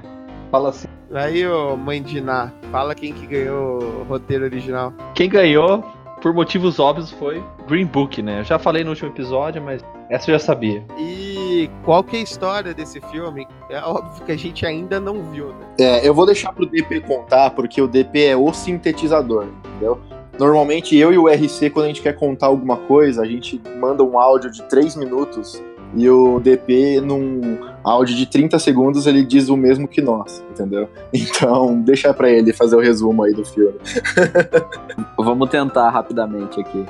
[0.55, 0.87] Fala assim.
[1.13, 4.95] Aí, ô mãe de Ná, fala quem que ganhou o roteiro original.
[5.13, 5.83] Quem ganhou,
[6.23, 8.39] por motivos óbvios, foi Green Book, né?
[8.39, 10.85] Eu já falei no último episódio, mas essa eu já sabia.
[10.97, 13.49] E qual que é a história desse filme?
[13.69, 15.67] É óbvio que a gente ainda não viu, né?
[15.81, 20.01] É, eu vou deixar pro DP contar, porque o DP é o sintetizador, entendeu?
[20.39, 24.05] Normalmente eu e o RC, quando a gente quer contar alguma coisa, a gente manda
[24.05, 25.61] um áudio de 3 minutos
[25.97, 30.89] e o DP, num áudio de 30 segundos, ele diz o mesmo que nós, entendeu?
[31.13, 33.75] Então, deixa pra ele fazer o resumo aí do filme.
[35.17, 36.85] Vamos tentar rapidamente aqui.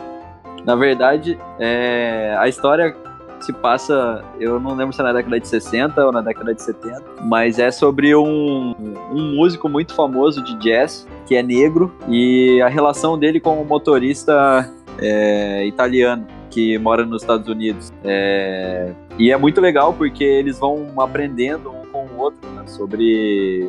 [0.64, 2.94] Na verdade, é, a história
[3.40, 6.62] se passa, eu não lembro se é na década de 60 ou na década de
[6.62, 8.74] 70, mas é sobre um,
[9.12, 13.64] um músico muito famoso de jazz, que é negro, e a relação dele com o
[13.64, 17.92] motorista é, italiano que mora nos Estados Unidos.
[18.04, 23.68] É, e é muito legal porque eles vão aprendendo um com o outro né, sobre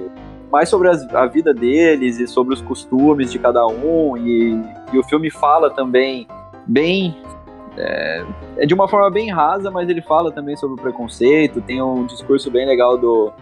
[0.51, 4.61] mais sobre a vida deles e sobre os costumes de cada um e,
[4.93, 6.27] e o filme fala também
[6.67, 7.17] bem
[7.75, 8.25] é,
[8.57, 12.05] é, de uma forma bem rasa, mas ele fala também sobre o preconceito, tem um
[12.05, 13.33] discurso bem legal do,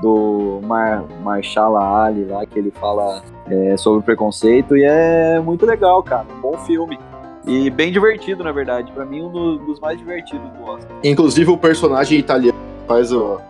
[0.00, 6.02] do Mar Marshala Ali lá, que ele fala é, sobre preconceito e é muito legal,
[6.02, 6.26] cara.
[6.36, 6.98] Um bom filme.
[7.46, 8.92] E bem divertido, na verdade.
[8.92, 10.96] Para mim, um dos mais divertidos do Oscar.
[11.02, 13.40] Inclusive, o personagem italiano faz o,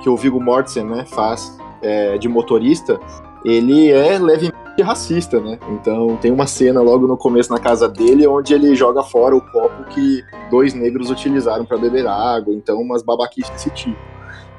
[0.00, 2.98] que o Viggo Mortensen né, faz é, de motorista,
[3.44, 5.58] ele é levemente racista, né?
[5.70, 9.40] Então tem uma cena logo no começo na casa dele onde ele joga fora o
[9.40, 13.98] copo que dois negros utilizaram para beber água, então umas babaquices desse tipo.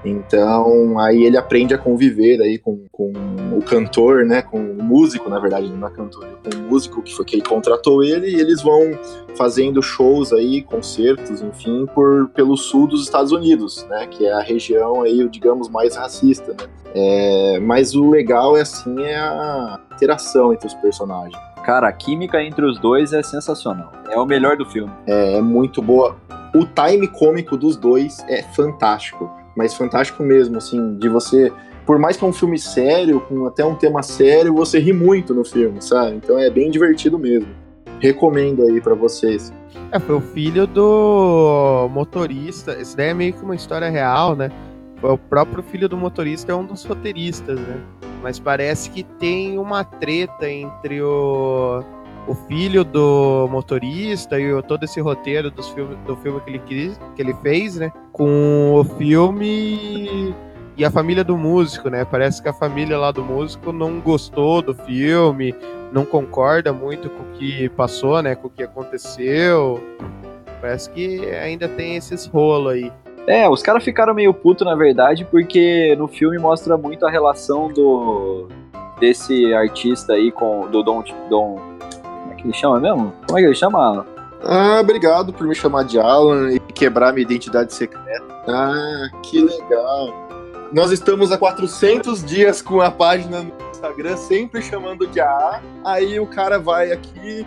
[0.04, 3.12] Então, aí ele aprende a conviver aí com, com
[3.56, 7.02] o cantor, né, com o músico, na verdade, não é cantor, é com o músico
[7.02, 8.97] que foi quem contratou ele, e eles vão
[9.36, 14.41] fazendo shows aí, concertos, enfim, por pelo sul dos Estados Unidos, né, que é a
[14.41, 16.68] região aí, digamos, mais racista, né.
[16.93, 21.38] É, mas o legal é assim é a interação entre os personagens.
[21.64, 23.93] Cara, a química entre os dois é sensacional.
[24.10, 24.91] É o melhor do filme.
[25.08, 26.18] É, é muito boa.
[26.54, 31.52] O time cômico dos dois é fantástico mas fantástico mesmo, assim, de você.
[31.86, 35.34] Por mais que é um filme sério, com até um tema sério, você ri muito
[35.34, 36.16] no filme, sabe?
[36.16, 37.49] Então é bem divertido mesmo.
[37.99, 39.54] Recomendo aí para vocês.
[39.91, 42.74] É, foi o filho do motorista.
[42.80, 44.52] Esse daí é meio que uma história real, né?
[44.97, 47.82] Foi o próprio filho do motorista, é um dos roteiristas, né?
[48.22, 51.84] Mas parece que tem uma treta entre o
[52.28, 55.74] o filho do motorista e todo esse roteiro dos
[56.05, 57.91] do filme que ele, quis, que ele fez, né?
[58.11, 60.34] Com o filme
[60.78, 62.05] e a família do músico, né?
[62.05, 65.53] Parece que a família lá do músico não gostou do filme,
[65.91, 68.36] não concorda muito com o que passou, né?
[68.36, 69.82] Com o que aconteceu.
[70.59, 72.91] Parece que ainda tem esses rolos aí.
[73.28, 77.67] É, os caras ficaram meio puto na verdade, porque no filme mostra muito a relação
[77.72, 78.47] do
[78.99, 81.70] desse artista aí com do Don, Don
[82.42, 83.14] que ele chama mesmo?
[83.28, 84.06] Como é que ele chama?
[84.44, 88.26] Ah, obrigado por me chamar de Alan e quebrar minha identidade secreta.
[88.48, 90.14] Ah, que legal.
[90.74, 95.62] Nós estamos há 400 dias com a página no Instagram sempre chamando de AA.
[95.86, 97.46] Aí o cara vai aqui,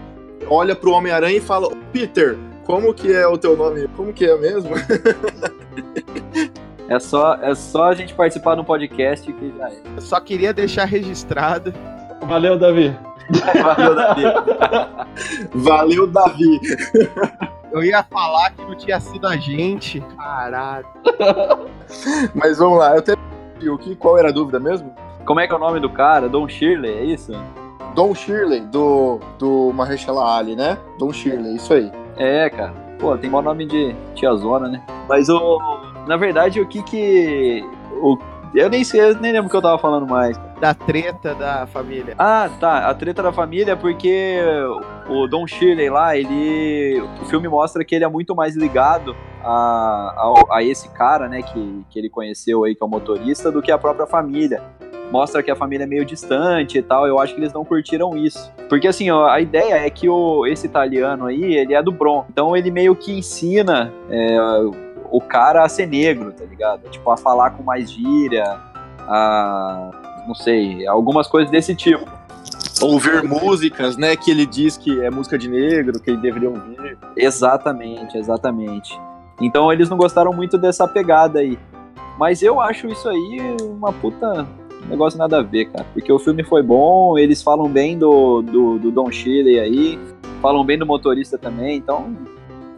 [0.49, 3.89] olha pro Homem-Aranha e fala: Peter, como que é o teu nome?
[3.97, 4.71] Como que é mesmo?
[6.87, 9.77] É só, é só a gente participar no podcast que já é.
[9.97, 11.73] Eu só queria deixar registrado.
[12.23, 12.95] Valeu, Davi.
[13.62, 14.22] Valeu, Davi.
[15.55, 16.61] Valeu, Davi.
[17.72, 20.01] Eu ia falar que não tinha sido a gente.
[20.16, 20.87] Caralho.
[22.35, 23.14] Mas vamos lá, eu até
[23.68, 24.95] o que qual era a dúvida mesmo?
[25.25, 26.29] Como é que é o nome do cara?
[26.29, 27.33] Don Shirley, é isso?
[27.95, 30.77] Don Shirley, do, do Mahershala Ali, né?
[30.99, 31.91] Don Shirley, isso aí.
[32.16, 32.75] É, cara.
[32.99, 34.83] Pô, tem bom nome de tiazona, né?
[35.09, 35.59] Mas o.
[36.07, 37.64] Na verdade, o que que.
[38.01, 38.18] O,
[38.55, 40.39] eu nem sei, eu nem lembro o que eu tava falando mais.
[40.61, 42.15] Da treta da família.
[42.19, 42.89] Ah, tá.
[42.89, 44.39] A treta da família é porque
[45.09, 47.01] o Don Shirley lá, ele.
[47.21, 51.43] O filme mostra que ele é muito mais ligado a, a, a esse cara, né,
[51.43, 54.63] que, que ele conheceu aí, que é o motorista, do que a própria família
[55.11, 57.07] mostra que a família é meio distante e tal.
[57.07, 58.53] Eu acho que eles não curtiram isso.
[58.69, 62.25] Porque assim, ó, a ideia é que o, esse italiano aí, ele é do Bron.
[62.31, 64.37] Então ele meio que ensina é,
[65.15, 66.91] o cara a ser negro, tá ligado?
[66.91, 68.59] Tipo, a falar com mais gíria,
[69.07, 69.91] a.
[70.27, 72.05] não sei, algumas coisas desse tipo.
[72.83, 74.17] Ouvir músicas, né?
[74.17, 76.99] Que ele diz que é música de negro, que ele deveria ouvir.
[77.17, 79.01] Exatamente, exatamente.
[79.41, 81.57] Então eles não gostaram muito dessa pegada aí.
[82.19, 84.45] Mas eu acho isso aí uma puta
[84.89, 85.87] negócio nada a ver, cara.
[85.95, 89.99] Porque o filme foi bom, eles falam bem do, do, do Don Shirley aí,
[90.43, 92.17] falam bem do motorista também, então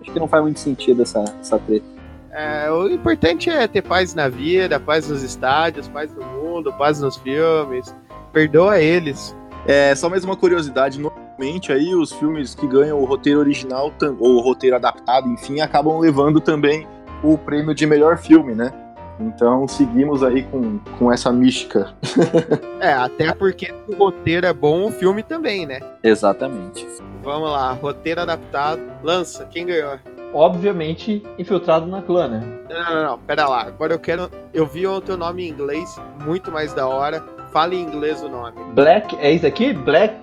[0.02, 1.95] acho que não faz muito sentido essa, essa treta.
[2.36, 7.00] É, o importante é ter paz na vida, paz nos estádios, paz no mundo, paz
[7.00, 7.96] nos filmes.
[8.30, 9.34] Perdoa eles.
[9.66, 14.34] É, só mais uma curiosidade, normalmente aí os filmes que ganham o roteiro original ou
[14.34, 16.86] o roteiro adaptado, enfim, acabam levando também
[17.24, 18.70] o prêmio de melhor filme, né?
[19.18, 21.94] Então seguimos aí com, com essa mística.
[22.78, 25.80] é, até porque o roteiro é bom, o filme também, né?
[26.04, 26.86] Exatamente.
[27.22, 28.82] Vamos lá, roteiro adaptado.
[29.02, 29.98] Lança, quem ganhou?
[30.32, 32.42] Obviamente, infiltrado na clã, né?
[32.68, 33.62] Não, não, não, pera lá.
[33.62, 34.30] Agora eu quero.
[34.52, 37.22] Eu vi o teu nome em inglês, muito mais da hora.
[37.52, 38.52] Fale em inglês o nome.
[38.74, 39.72] Black, é isso aqui?
[39.72, 40.14] Black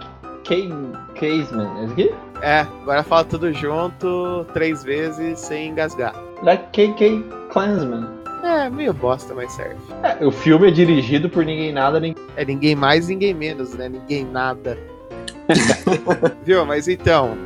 [0.44, 2.16] Caseman, é isso aqui?
[2.42, 6.14] É, agora fala tudo junto, três vezes, sem engasgar.
[6.42, 8.08] Black KK Clansman.
[8.44, 9.78] É, meio bosta, mas serve.
[10.04, 12.14] É, o filme é dirigido por ninguém nada, nem.
[12.36, 13.88] É ninguém mais, ninguém menos, né?
[13.88, 14.78] Ninguém nada.
[16.44, 16.66] Viu?
[16.66, 17.38] Mas então,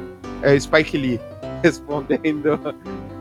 [0.42, 1.20] é o Spike Lee
[1.64, 2.76] respondendo,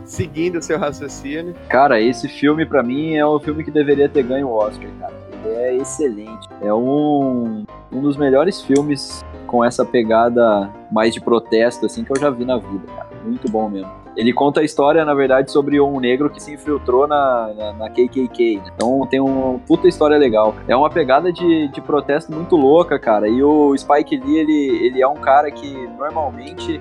[0.05, 1.55] seguindo o seu raciocínio.
[1.69, 5.13] Cara, esse filme para mim é o filme que deveria ter ganho o Oscar, cara.
[5.43, 6.47] Ele é excelente.
[6.61, 12.19] É um, um dos melhores filmes com essa pegada mais de protesto, assim, que eu
[12.19, 13.07] já vi na vida, cara.
[13.23, 13.91] Muito bom mesmo.
[14.15, 17.89] Ele conta a história, na verdade, sobre um negro que se infiltrou na, na, na
[17.89, 18.63] KKK.
[18.73, 20.55] Então tem uma puta história legal.
[20.67, 23.29] É uma pegada de, de protesto muito louca, cara.
[23.29, 26.79] E o Spike Lee, ele, ele é um cara que normalmente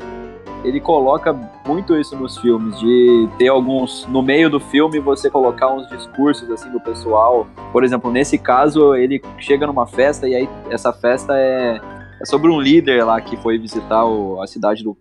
[0.66, 1.32] ele coloca
[1.64, 4.04] muito isso nos filmes, de ter alguns.
[4.08, 7.46] No meio do filme, você colocar uns discursos assim do pessoal.
[7.72, 11.80] Por exemplo, nesse caso, ele chega numa festa e aí essa festa é,
[12.20, 14.96] é sobre um líder lá que foi visitar o, a cidade do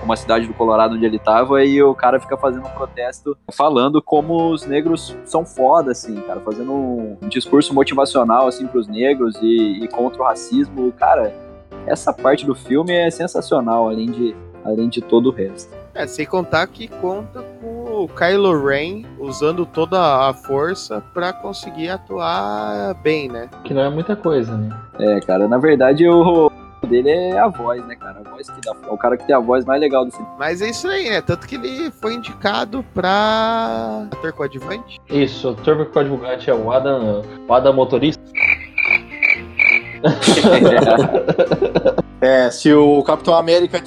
[0.00, 4.00] uma cidade do Colorado onde ele tava, e o cara fica fazendo um protesto falando
[4.00, 9.82] como os negros são foda, assim, cara, fazendo um discurso motivacional, assim, pros negros e,
[9.82, 10.92] e contra o racismo.
[10.92, 11.34] Cara,
[11.84, 15.74] essa parte do filme é sensacional, além de, além de todo o resto.
[15.94, 21.90] É, sem contar que conta com o Kylo Ren usando toda a força para conseguir
[21.90, 23.48] atuar bem, né?
[23.64, 24.74] Que não é muita coisa, né?
[24.98, 26.50] É, cara, na verdade o,
[26.88, 28.20] dele é a voz, né, cara?
[28.24, 28.74] A voz que dá.
[28.86, 30.34] É o cara que tem a voz mais legal do cinema.
[30.38, 31.20] Mas é isso aí, né?
[31.20, 35.00] Tanto que ele foi indicado pra ator coadjuvante.
[35.08, 38.22] Isso, ator coadjuvante é o Adam, o Adam Motorista.
[42.20, 43.80] é, se o Capitão América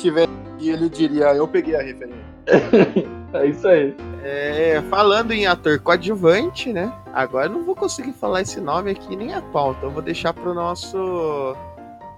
[0.57, 2.35] tivesse ele diria, eu peguei a referência.
[3.33, 3.95] é isso aí.
[4.23, 6.91] É, falando em ator coadjuvante, né?
[7.13, 9.79] Agora eu não vou conseguir falar esse nome aqui nem a pauta.
[9.79, 11.55] então vou deixar pro nosso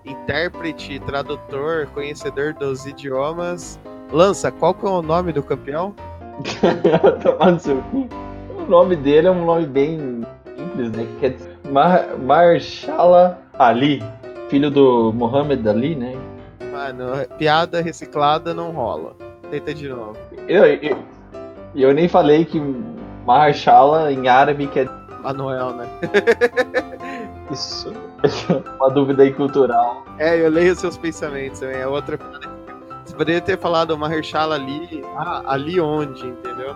[0.06, 3.80] intérprete, tradutor, conhecedor dos idiomas.
[4.12, 5.94] Lança, qual que é o nome do campeão?
[7.60, 8.08] Seu cu.
[8.58, 10.26] O nome dele é um nome bem
[10.56, 11.06] simples, né?
[11.06, 14.02] Que quer dizer Mar Marshala Ali,
[14.50, 16.14] filho do Muhammad Ali, né?
[16.88, 19.14] Mano, piada reciclada não rola.
[19.52, 20.16] Tenta de novo.
[20.48, 20.98] Eu, eu,
[21.76, 22.62] eu nem falei que
[23.26, 24.90] Marshala em árabe quer.
[25.22, 25.88] Manuel, né?
[27.52, 27.92] Isso.
[28.80, 30.06] Uma dúvida aí cultural.
[30.18, 31.78] É, eu leio seus pensamentos também.
[31.78, 32.18] É outra
[33.04, 35.04] Você poderia ter falado Mahershala ali.
[35.18, 36.76] Ah, ali onde, entendeu?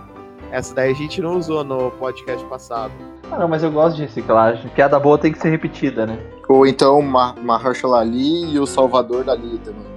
[0.51, 2.91] Essa daí a gente não usou no podcast passado.
[3.31, 4.69] Ah, não, mas eu gosto de reciclagem.
[4.71, 6.19] Piada boa tem que ser repetida, né?
[6.49, 9.91] Ou então Mahershala Ali e o Salvador Dali também.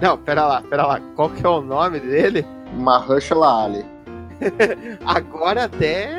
[0.00, 1.00] Não, pera lá, pera lá.
[1.14, 2.46] Qual que é o nome dele?
[2.74, 3.84] Mahershala Ali.
[5.04, 6.16] Agora até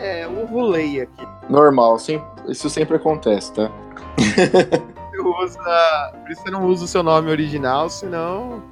[0.00, 1.26] é, o rolei aqui.
[1.48, 3.70] Normal, sim, isso sempre acontece, tá?
[5.42, 8.62] usa, por isso você não usa o seu nome original, senão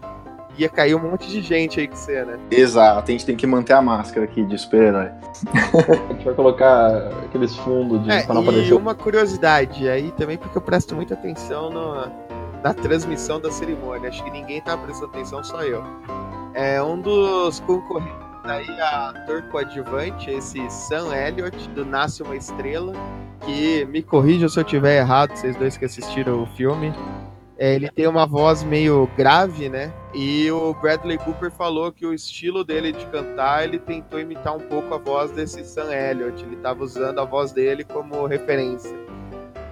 [0.58, 2.38] ia cair um monte de gente aí com você, né?
[2.50, 5.08] Exato, a gente tem que manter a máscara aqui de super-herói.
[5.08, 8.68] a gente vai colocar aqueles fundos de é, pra não aparecer.
[8.68, 12.06] E uma curiosidade aí também, porque eu presto muita atenção no,
[12.62, 14.08] na transmissão da cerimônia.
[14.08, 15.82] Acho que ninguém tá prestando atenção, só eu.
[16.54, 22.92] É um dos concorrentes daí a ator coadjuvante, esse Sam Elliott, do Nasce Uma Estrela,
[23.44, 26.92] que me corrijam se eu tiver errado, vocês dois que assistiram o filme.
[27.58, 29.92] É, ele tem uma voz meio grave, né?
[30.12, 34.60] E o Bradley Cooper falou que o estilo dele de cantar, ele tentou imitar um
[34.60, 36.42] pouco a voz desse Sam Elliott.
[36.42, 38.96] Ele estava usando a voz dele como referência.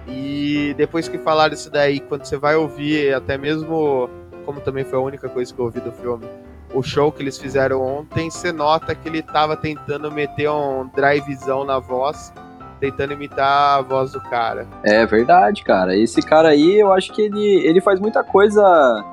[0.07, 4.09] E depois que falaram isso daí, quando você vai ouvir, até mesmo,
[4.45, 6.25] como também foi a única coisa que eu ouvi do filme,
[6.73, 11.63] o show que eles fizeram ontem, você nota que ele estava tentando meter um drivezão
[11.63, 12.33] na voz,
[12.79, 14.67] tentando imitar a voz do cara.
[14.83, 15.95] É verdade, cara.
[15.95, 19.05] Esse cara aí, eu acho que ele, ele faz muita coisa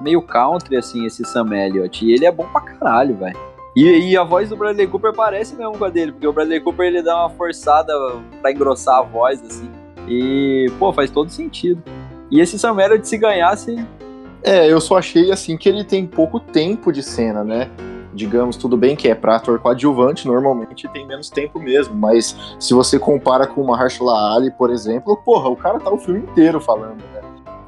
[0.00, 2.04] meio country, assim, esse Sam Elliott.
[2.04, 3.36] E ele é bom pra caralho, velho.
[3.76, 6.60] E, e, a voz do Bradley Cooper parece mesmo com a dele, porque o Bradley
[6.60, 7.92] Cooper ele dá uma forçada
[8.40, 9.70] pra engrossar a voz, assim.
[10.08, 11.82] E, pô, faz todo sentido.
[12.30, 13.76] E esse Sam Elliott, se ganhasse,
[14.42, 17.70] é, eu só achei assim que ele tem pouco tempo de cena, né?
[18.14, 22.74] Digamos, tudo bem que é pra ator coadjuvante, normalmente tem menos tempo mesmo, mas se
[22.74, 26.60] você compara com o Mahershala Ali, por exemplo, porra, o cara tá o filme inteiro
[26.60, 27.20] falando, né?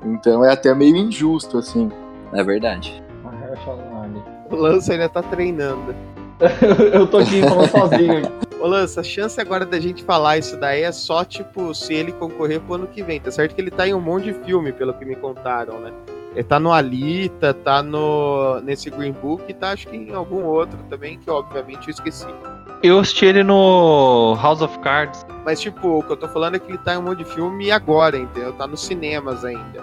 [0.04, 1.90] Então é até meio injusto, assim.
[2.32, 3.02] É verdade.
[3.22, 4.22] Mahershala Ali.
[4.50, 5.94] O Lance ainda tá treinando.
[6.92, 8.22] eu tô aqui falando sozinho.
[8.60, 12.12] Ô Lança, a chance agora da gente falar isso daí é só, tipo, se ele
[12.12, 13.18] concorrer pro ano que vem.
[13.18, 15.90] Tá certo que ele tá em um monte de filme, pelo que me contaram, né?
[16.34, 20.44] Ele tá no Alita, tá no nesse Green Book e tá acho que em algum
[20.44, 22.26] outro também, que obviamente eu esqueci.
[22.82, 25.24] Eu assisti ele no House of Cards.
[25.42, 27.24] Mas tipo, o que eu tô falando é que ele tá em um monte de
[27.24, 28.52] filme agora, entendeu?
[28.52, 29.82] Tá nos cinemas ainda.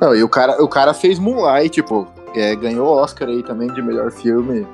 [0.00, 3.80] Não, e o cara, o cara fez Moonlight, tipo, é, ganhou Oscar aí também de
[3.80, 4.66] melhor filme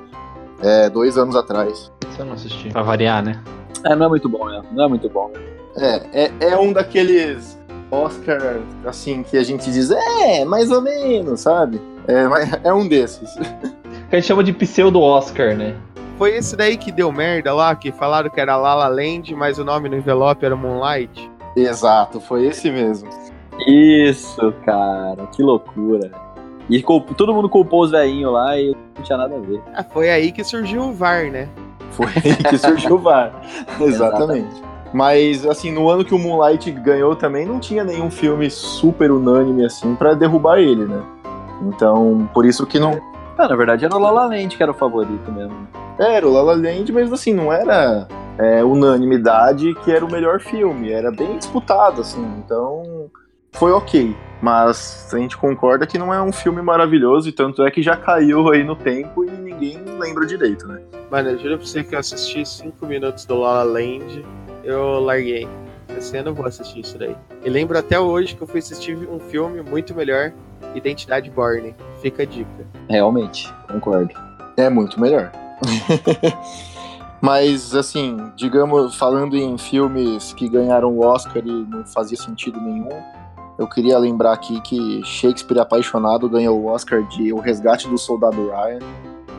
[0.61, 1.91] é, dois anos atrás.
[2.09, 2.69] Isso eu não assisti.
[2.69, 3.41] Pra variar, né?
[3.85, 4.61] É, não é muito bom, né?
[4.71, 5.31] Não é muito bom.
[5.75, 7.57] É, é, é um daqueles
[7.91, 11.81] Oscar, assim, que a gente diz, é, mais ou menos, sabe?
[12.07, 12.23] É,
[12.69, 13.33] é um desses.
[14.09, 15.75] Que a gente chama de pseudo-Oscar, né?
[16.17, 19.57] Foi esse daí que deu merda lá, que falaram que era La La Land, mas
[19.57, 21.29] o nome no envelope era Moonlight?
[21.55, 23.09] Exato, foi esse mesmo.
[23.67, 26.11] Isso, cara, que loucura.
[26.69, 29.61] E culp- todo mundo culpou os velhinhos lá e não tinha nada a ver.
[29.75, 31.49] Ah, foi aí que surgiu o VAR, né?
[31.91, 33.31] Foi aí que surgiu o VAR.
[33.81, 34.61] Exatamente.
[34.93, 39.65] Mas, assim, no ano que o Moonlight ganhou também, não tinha nenhum filme super unânime,
[39.65, 41.01] assim, pra derrubar ele, né?
[41.63, 42.99] Então, por isso que não.
[43.37, 45.67] Ah, na verdade era o La La Land que era o favorito mesmo.
[45.97, 48.07] Era o La La Land, mas, assim, não era
[48.37, 50.91] é, unanimidade que era o melhor filme.
[50.91, 52.23] Era bem disputado, assim.
[52.45, 53.09] Então,
[53.53, 54.15] foi ok.
[54.41, 57.95] Mas a gente concorda que não é um filme maravilhoso, e tanto é que já
[57.95, 60.81] caiu aí no tempo e ninguém lembra direito, né?
[61.09, 64.25] Mano, eu juro pra você que eu assisti 5 minutos do La La Land,
[64.63, 65.47] eu larguei.
[65.97, 67.15] Esse ano eu vou assistir isso daí.
[67.45, 70.33] E lembro até hoje que eu fui assistir um filme muito melhor,
[70.75, 71.75] Identidade Borne.
[72.01, 72.67] Fica a dica.
[72.89, 74.13] Realmente, concordo.
[74.57, 75.31] É muito melhor.
[77.21, 82.89] Mas, assim, digamos, falando em filmes que ganharam o Oscar e não fazia sentido nenhum,
[83.63, 88.49] eu queria lembrar aqui que Shakespeare Apaixonado ganhou o Oscar de O Resgate do Soldado
[88.49, 88.79] Ryan.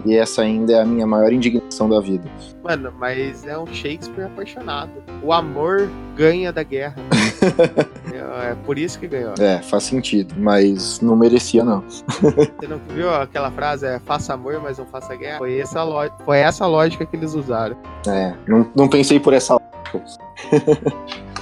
[0.06, 2.28] E essa ainda é a minha maior indignação da vida.
[2.62, 4.92] Mano, mas é um Shakespeare apaixonado.
[5.22, 6.96] O amor ganha da guerra.
[8.12, 9.32] é, é por isso que ganhou.
[9.38, 11.82] É, faz sentido, mas não merecia, não.
[11.88, 13.86] Você não viu aquela frase?
[13.86, 15.38] É faça amor, mas não faça guerra?
[15.38, 15.80] Foi essa,
[16.24, 17.76] foi essa lógica que eles usaram.
[18.06, 19.56] É, não, não pensei por essa.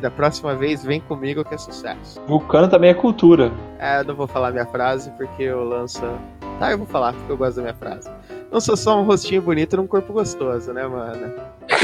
[0.00, 2.20] Da próxima vez vem comigo que é sucesso.
[2.26, 3.52] Vulcano também é cultura.
[3.78, 6.02] É, eu não vou falar minha frase porque eu lanço.
[6.58, 8.10] Tá, eu vou falar porque eu gosto da minha frase.
[8.50, 11.32] Não sou só um rostinho bonito num corpo gostoso, né, mano?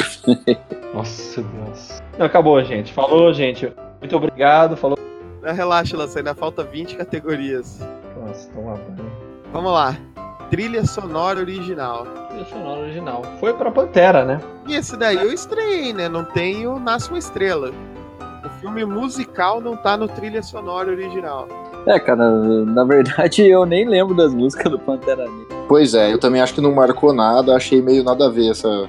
[0.93, 2.03] Nossa, Deus.
[2.19, 2.93] Não, acabou, gente.
[2.93, 3.73] Falou, gente.
[4.01, 4.77] Muito obrigado.
[4.77, 4.99] Falou.
[5.41, 7.81] Não, relaxa, Lança, ainda falta 20 categorias.
[8.19, 9.13] Nossa, toma banho.
[9.53, 9.97] Vamos lá.
[10.55, 12.07] Trilha sonora original.
[12.29, 13.23] Trilha sonora original.
[13.41, 14.41] Foi pra Pantera, né?
[14.69, 16.09] E esse daí eu estreiei, né?
[16.09, 17.73] Não tem o Nasce uma Estrela.
[18.45, 21.49] O filme musical não tá no trilha sonora original.
[21.89, 25.57] É, cara, na verdade eu nem lembro das músicas do Pantera Negra.
[25.67, 28.89] Pois é, eu também acho que não marcou nada, achei meio nada a ver essa,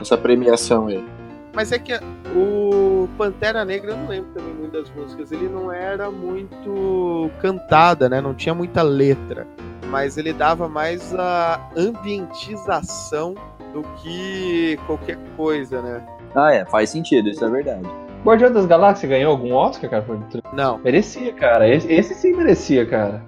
[0.00, 1.04] essa premiação aí.
[1.52, 1.92] Mas é que
[2.34, 5.32] o Pantera Negra eu não lembro também muito das músicas.
[5.32, 8.20] Ele não era muito cantada, né?
[8.20, 9.46] Não tinha muita letra.
[9.86, 13.34] Mas ele dava mais a ambientização
[13.72, 16.02] do que qualquer coisa, né?
[16.34, 17.88] Ah, é, faz sentido, isso é verdade.
[18.24, 20.04] Guardião das Galáxias ganhou algum Oscar, cara?
[20.52, 21.68] Não, Merecia, cara.
[21.68, 23.22] Esse, esse sim merecia, cara.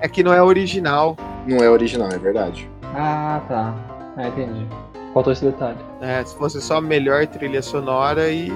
[0.00, 1.16] é que não é original.
[1.46, 2.70] Não é original, é verdade.
[2.94, 3.74] Ah, tá.
[4.16, 4.66] Ah, entendi.
[5.14, 5.78] Faltou esse detalhe.
[6.00, 8.50] É, se fosse só melhor trilha sonora e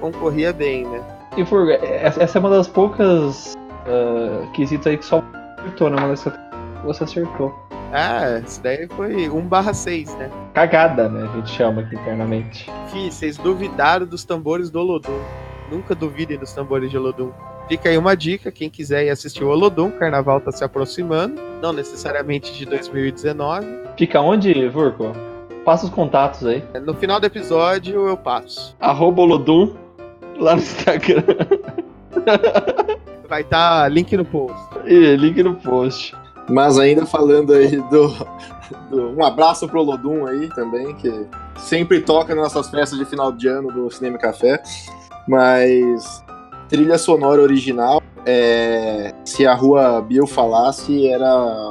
[0.00, 1.02] concorria bem, né?
[1.36, 3.54] E Furga, essa é uma das poucas
[3.86, 5.22] ah, quesitos aí que só
[5.58, 5.96] acertou, né?
[5.98, 6.32] Uma das que
[6.82, 7.54] você acertou.
[7.92, 10.30] Ah, isso daí foi 1 barra 6, né?
[10.54, 11.28] Cagada, né?
[11.30, 12.70] A gente chama aqui internamente.
[12.88, 15.20] Fih, vocês duvidaram dos tambores do Olodum.
[15.70, 17.30] Nunca duvidem dos tambores de Olodum.
[17.68, 21.38] Fica aí uma dica, quem quiser ir assistir o Olodum, o carnaval tá se aproximando,
[21.60, 23.66] não necessariamente de 2019.
[23.96, 25.27] Fica onde, Furco?
[25.68, 26.64] Passa os contatos aí.
[26.82, 28.74] No final do episódio eu passo.
[28.80, 29.74] Arroba Olodum
[30.38, 31.22] lá no Instagram.
[33.28, 34.56] Vai estar tá link no post.
[34.86, 36.16] E link no post.
[36.48, 38.08] Mas ainda falando aí do,
[38.88, 41.26] do- Um abraço pro Lodum aí também, que
[41.58, 44.62] sempre toca nas nossas festas de final de ano do Cinema e Café.
[45.28, 46.24] Mas
[46.70, 51.70] trilha sonora original, é, se a rua Bill falasse, era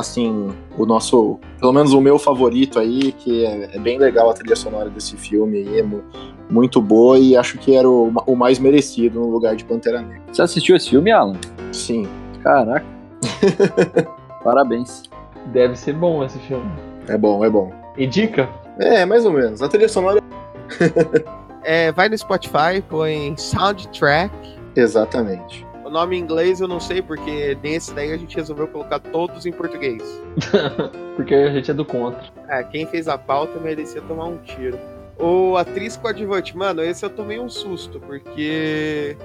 [0.00, 1.38] assim, o nosso.
[1.60, 5.16] Pelo menos o meu favorito aí, que é, é bem legal a trilha sonora desse
[5.16, 6.02] filme aí, é mu-
[6.50, 10.22] muito boa e acho que era o, o mais merecido no lugar de Pantera Negra.
[10.32, 11.36] Você assistiu esse filme, Alan?
[11.72, 12.06] Sim.
[12.42, 12.86] Caraca.
[14.44, 15.02] Parabéns.
[15.46, 16.70] Deve ser bom esse filme.
[17.08, 17.72] É bom, é bom.
[17.96, 18.48] E dica?
[18.78, 19.60] É, mais ou menos.
[19.62, 20.20] A trilha sonora.
[21.64, 24.32] É, vai no Spotify, põe Soundtrack.
[24.74, 25.66] Exatamente.
[25.88, 29.46] O nome em inglês eu não sei, porque nesse daí a gente resolveu colocar todos
[29.46, 30.02] em português.
[31.16, 32.22] Porque a gente é do contra.
[32.46, 34.78] É, quem fez a pauta merecia tomar um tiro.
[35.18, 39.16] O atriz coadjuvante, mano, esse eu tomei um susto, porque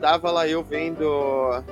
[0.00, 1.62] tava lá eu vendo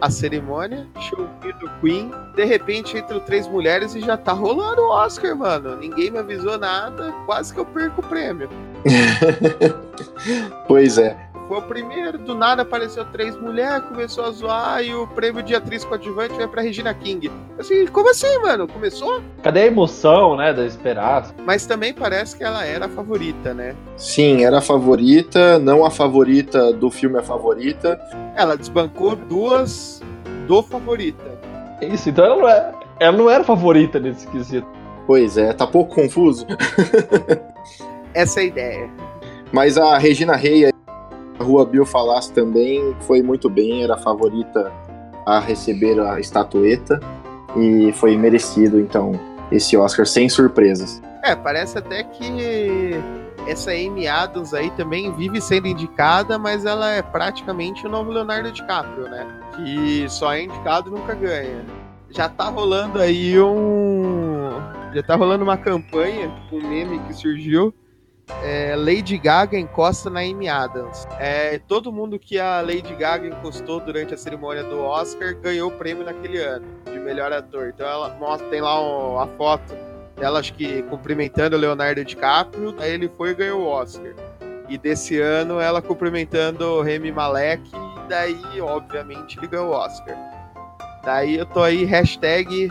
[0.00, 1.28] a cerimônia, show
[1.60, 5.76] do Queen, de repente entram três mulheres e já tá rolando o Oscar, mano.
[5.76, 8.48] Ninguém me avisou nada, quase que eu perco o prêmio.
[10.66, 11.27] pois é.
[11.48, 15.54] Foi o primeiro, do nada apareceu três mulheres, começou a zoar e o prêmio de
[15.54, 17.30] atriz coadjuvante vai pra Regina King.
[17.58, 18.68] Assim, como assim, mano?
[18.68, 19.22] Começou?
[19.42, 20.52] Cadê a emoção, né?
[20.52, 21.34] Da esperar?
[21.46, 23.74] Mas também parece que ela era a favorita, né?
[23.96, 27.98] Sim, era a favorita, não a favorita do filme a favorita.
[28.36, 30.02] Ela desbancou duas
[30.46, 31.24] do favorita.
[31.80, 34.68] Isso, então ela não, é, ela não era favorita nesse quesito.
[35.06, 36.46] Pois é, tá pouco confuso.
[38.12, 38.90] Essa é a ideia.
[39.50, 40.68] Mas a Regina Rei,
[41.38, 44.72] a Rua Bill falasse também, foi muito bem, era a favorita
[45.24, 46.98] a receber a estatueta
[47.56, 49.12] e foi merecido, então,
[49.50, 51.00] esse Oscar sem surpresas.
[51.22, 52.94] É, parece até que
[53.46, 58.52] essa Amy Adams aí também vive sendo indicada, mas ela é praticamente o novo Leonardo
[58.52, 59.26] DiCaprio, né?
[59.56, 61.64] Que só é indicado nunca ganha.
[62.10, 64.50] Já tá rolando aí um.
[64.94, 67.74] Já tá rolando uma campanha, um meme que surgiu.
[68.42, 71.06] É, Lady Gaga encosta na Amy Adams.
[71.18, 75.72] É, todo mundo que a Lady Gaga encostou durante a cerimônia do Oscar ganhou o
[75.72, 77.68] prêmio naquele ano de melhor ator.
[77.74, 79.74] Então ela mostra, tem lá um, a foto
[80.16, 84.12] dela, acho que cumprimentando o Leonardo DiCaprio, aí ele foi e ganhou o Oscar.
[84.68, 90.16] E desse ano ela cumprimentando o Remy Malek, e daí, obviamente, ele ganhou o Oscar.
[91.04, 92.70] Daí eu tô aí, hashtag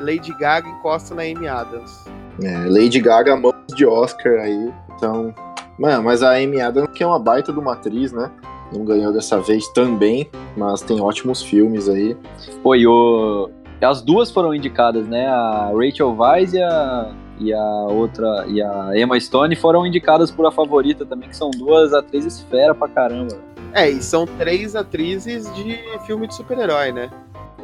[0.00, 2.04] Lady Gaga encosta na Amy Adams.
[2.42, 4.72] É, Lady Gaga, mãos de Oscar aí.
[4.96, 5.34] Então,
[5.78, 8.30] mano, mas a Amy Adams que é uma baita de uma atriz, né?
[8.72, 12.16] Não ganhou dessa vez também, mas tem ótimos filmes aí.
[12.62, 13.48] Pô, e o...
[13.80, 15.26] as duas foram indicadas, né?
[15.28, 20.46] A Rachel Weisz e a, e a outra, e a Emma Stone foram indicadas por
[20.46, 23.36] A Favorita também, que são duas atrizes fera pra caramba.
[23.72, 27.10] É, e são três atrizes de filme de super-herói, né?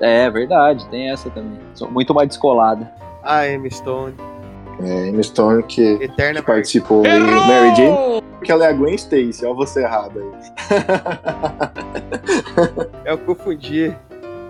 [0.00, 1.58] É, verdade, tem essa também.
[1.74, 2.90] São muito mais descolada.
[3.22, 4.14] A Emma Stone.
[4.80, 8.94] É, Emma Stone que, Eterna que participou aí, Mary Jane, que ela é a Gwen
[8.94, 10.30] Stacy, ó você errado aí.
[13.04, 13.94] Eu confundi.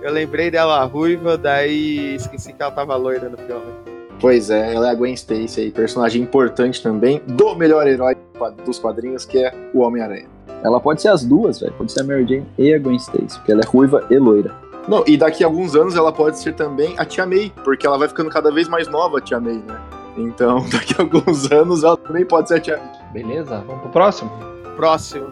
[0.02, 3.72] Eu lembrei dela ruiva, daí esqueci que ela tava loira no filme.
[4.20, 8.16] Pois é, ela é a Gwen Stacy aí, personagem importante também do melhor herói
[8.64, 10.26] dos quadrinhos, que é o Homem-Aranha.
[10.64, 11.72] Ela pode ser as duas, velho.
[11.72, 14.54] Pode ser a Mary Jane e a Gwen Stacy, porque ela é ruiva e loira.
[14.88, 17.98] Não, e daqui a alguns anos ela pode ser também a Tia May, porque ela
[17.98, 19.80] vai ficando cada vez mais nova, a Tia May, né?
[20.16, 23.22] Então, daqui a alguns anos ela também pode ser a Tia May.
[23.22, 24.30] Beleza, vamos pro próximo?
[24.76, 25.26] Próximo.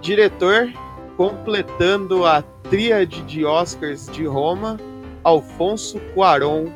[0.00, 0.72] Diretor,
[1.16, 4.76] completando a tríade de Oscars de Roma,
[5.22, 6.66] Alfonso Cuarón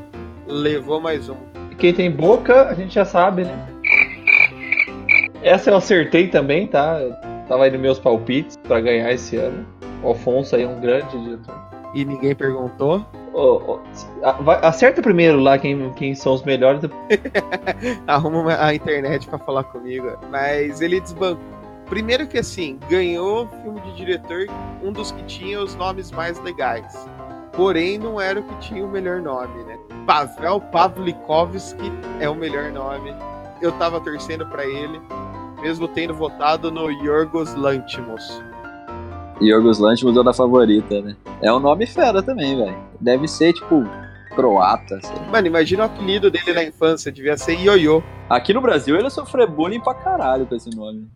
[0.47, 1.37] levou mais um.
[1.79, 3.69] Quem tem boca, a gente já sabe, né?
[5.43, 7.01] Essa eu acertei também, tá?
[7.01, 7.15] Eu
[7.49, 9.67] tava aí nos meus palpites pra ganhar esse ano.
[10.03, 11.55] O Alfonso aí é um grande diretor.
[11.95, 13.05] E ninguém perguntou.
[14.23, 16.81] A- vai- acerta primeiro lá quem, quem são os melhores.
[18.07, 20.13] Arruma uma- a internet pra falar comigo.
[20.31, 21.43] Mas ele desbancou.
[21.87, 24.47] Primeiro que assim, ganhou filme de diretor,
[24.83, 27.09] um dos que tinha os nomes mais legais.
[27.53, 29.79] Porém, não era o que tinha o melhor nome, né?
[30.07, 33.15] Pavel Pavlikovski é o melhor nome.
[33.61, 35.01] Eu tava torcendo pra ele,
[35.61, 38.43] mesmo tendo votado no Yorgos Lanthimos.
[39.41, 41.17] Yorgos Lanthimos é da favorita, né?
[41.43, 42.77] É um nome fera também, velho.
[43.01, 43.85] Deve ser, tipo,
[44.35, 45.27] croata, sei lá.
[45.31, 48.03] Mano, imagina o apelido dele na infância, devia ser Ioiô.
[48.29, 51.09] Aqui no Brasil ele sofreu bullying pra caralho com esse nome.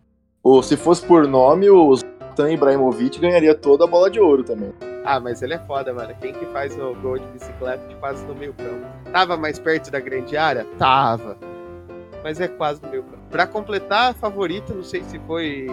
[0.43, 4.73] Ou se fosse por nome, o Zlatan Ibrahimovic ganharia toda a bola de ouro também.
[5.05, 6.14] Ah, mas ele é foda, mano.
[6.21, 8.87] Quem que faz o gol de bicicleta de quase no meio campo?
[9.12, 10.66] Tava mais perto da grande área?
[10.79, 11.37] Tava.
[12.23, 13.19] Mas é quase campo.
[13.31, 15.69] Pra completar a favorita, não sei se foi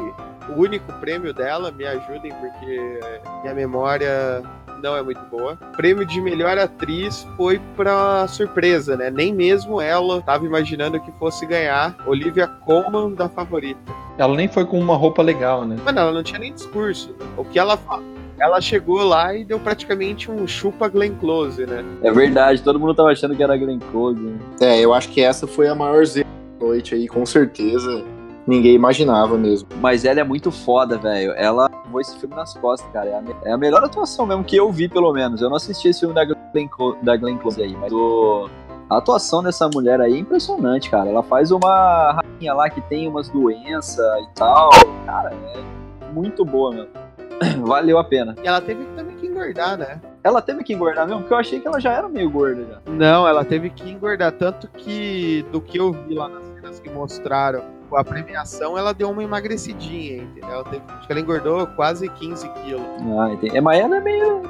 [0.49, 2.99] o único prêmio dela, me ajudem, porque
[3.41, 4.43] minha memória
[4.81, 5.55] não é muito boa.
[5.75, 9.09] Prêmio de melhor atriz foi pra surpresa, né?
[9.09, 13.79] Nem mesmo ela tava imaginando que fosse ganhar Olivia Colman da favorita.
[14.17, 15.77] Ela nem foi com uma roupa legal, né?
[15.83, 17.15] Mano, ela não tinha nem discurso.
[17.35, 18.03] O que ela fala?
[18.37, 21.85] Ela chegou lá e deu praticamente um chupa Glenn Close, né?
[22.03, 24.19] É verdade, todo mundo tava achando que era Glenn Close.
[24.19, 24.37] Né?
[24.59, 28.03] É, eu acho que essa foi a maior zebra noite aí, com certeza.
[28.47, 29.67] Ninguém imaginava mesmo.
[29.81, 31.33] Mas ela é muito foda, velho.
[31.35, 33.09] Ela levou esse filme nas costas, cara.
[33.09, 35.41] É a, me- é a melhor atuação mesmo que eu vi, pelo menos.
[35.41, 38.47] Eu não assisti esse filme da Glenn, Clo- da Glenn Close aí, mas o-
[38.87, 41.09] a atuação dessa mulher aí é impressionante, cara.
[41.09, 44.69] Ela faz uma rainha lá que tem umas doenças e tal.
[45.07, 46.87] Cara, é muito boa, meu.
[47.65, 48.35] Valeu a pena.
[48.43, 49.04] E ela teve também
[49.35, 49.99] engordar, né?
[50.23, 52.91] Ela teve que engordar mesmo, porque eu achei que ela já era meio gorda já.
[52.91, 54.31] Não, ela teve que engordar.
[54.31, 58.93] Tanto que, do que eu vi lá nas cenas que mostraram com a premiação, ela
[58.93, 60.49] deu uma emagrecidinha, entendeu?
[60.49, 62.81] Ela teve- acho que ela engordou quase 15 quilos.
[63.19, 63.55] Ah, entendi.
[63.57, 64.41] É, mas ela é meio.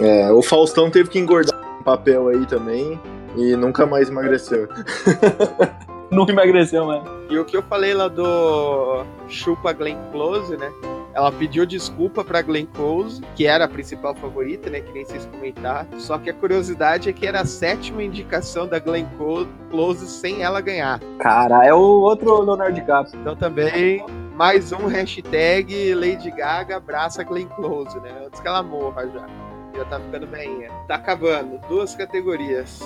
[0.00, 3.00] É, o Faustão teve que engordar um papel aí também
[3.36, 4.68] e nunca mais emagreceu.
[6.10, 7.02] Não emagreceu, mais.
[7.30, 10.70] E o que eu falei lá do Chupa Glenn Close, né?
[11.14, 14.80] Ela pediu desculpa pra Glenn Close, que era a principal favorita, né?
[14.80, 15.86] Que nem vocês comentaram.
[16.00, 20.42] Só que a curiosidade é que era a sétima indicação da Glenn Clo- Close sem
[20.42, 21.00] ela ganhar.
[21.18, 23.20] Cara, é o outro Leonardo DiCaprio.
[23.20, 28.10] Então também mais um hashtag Lady Gaga abraça Glenn Close, né?
[28.26, 29.26] Antes que ela morra já.
[29.74, 30.66] Já tá ficando bem.
[30.88, 31.58] Tá acabando.
[31.68, 32.80] Duas categorias.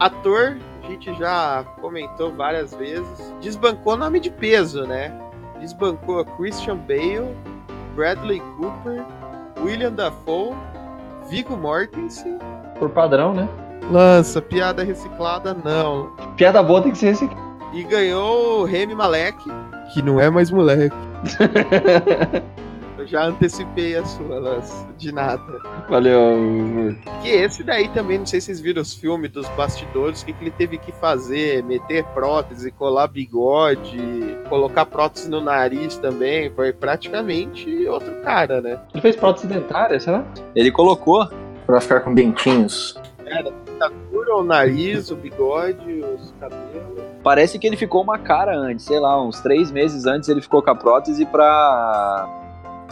[0.00, 3.34] Ator, a gente já comentou várias vezes.
[3.40, 5.12] Desbancou nome de peso, né?
[5.60, 7.28] Desbancou Christian Bale,
[7.94, 9.04] Bradley Cooper,
[9.62, 10.54] William Dafoe,
[11.28, 12.38] Viggo Mortensen.
[12.78, 13.48] Por padrão, né?
[13.90, 16.10] Lança, piada reciclada, não.
[16.36, 17.36] Piada boa tem que ser aqui.
[17.72, 19.38] E ganhou o Remy Malek,
[19.92, 20.94] que não é mais moleque.
[23.02, 25.42] Eu já antecipei a sua, Lança, de nada.
[25.88, 26.94] Valeu.
[27.20, 30.32] Que esse daí também, não sei se vocês viram os filmes dos bastidores, o que,
[30.32, 33.98] que ele teve que fazer, meter prótese, colar bigode,
[34.48, 38.78] colocar prótese no nariz também, foi praticamente outro cara, né?
[38.94, 40.24] Ele fez prótese dentária, será?
[40.54, 41.28] Ele colocou.
[41.66, 43.00] Pra ficar com dentinhos.
[44.10, 47.02] Cura o nariz, o bigode, os cabelos.
[47.20, 50.62] Parece que ele ficou uma cara antes, sei lá, uns três meses antes ele ficou
[50.62, 52.41] com a prótese pra,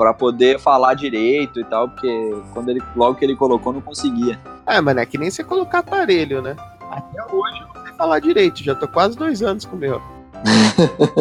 [0.00, 4.40] pra poder falar direito e tal, porque quando ele, logo que ele colocou não conseguia.
[4.66, 6.56] É, mano, é que nem você colocar aparelho, né?
[6.90, 10.00] Até hoje eu não sei falar direito, já tô quase dois anos com o meu.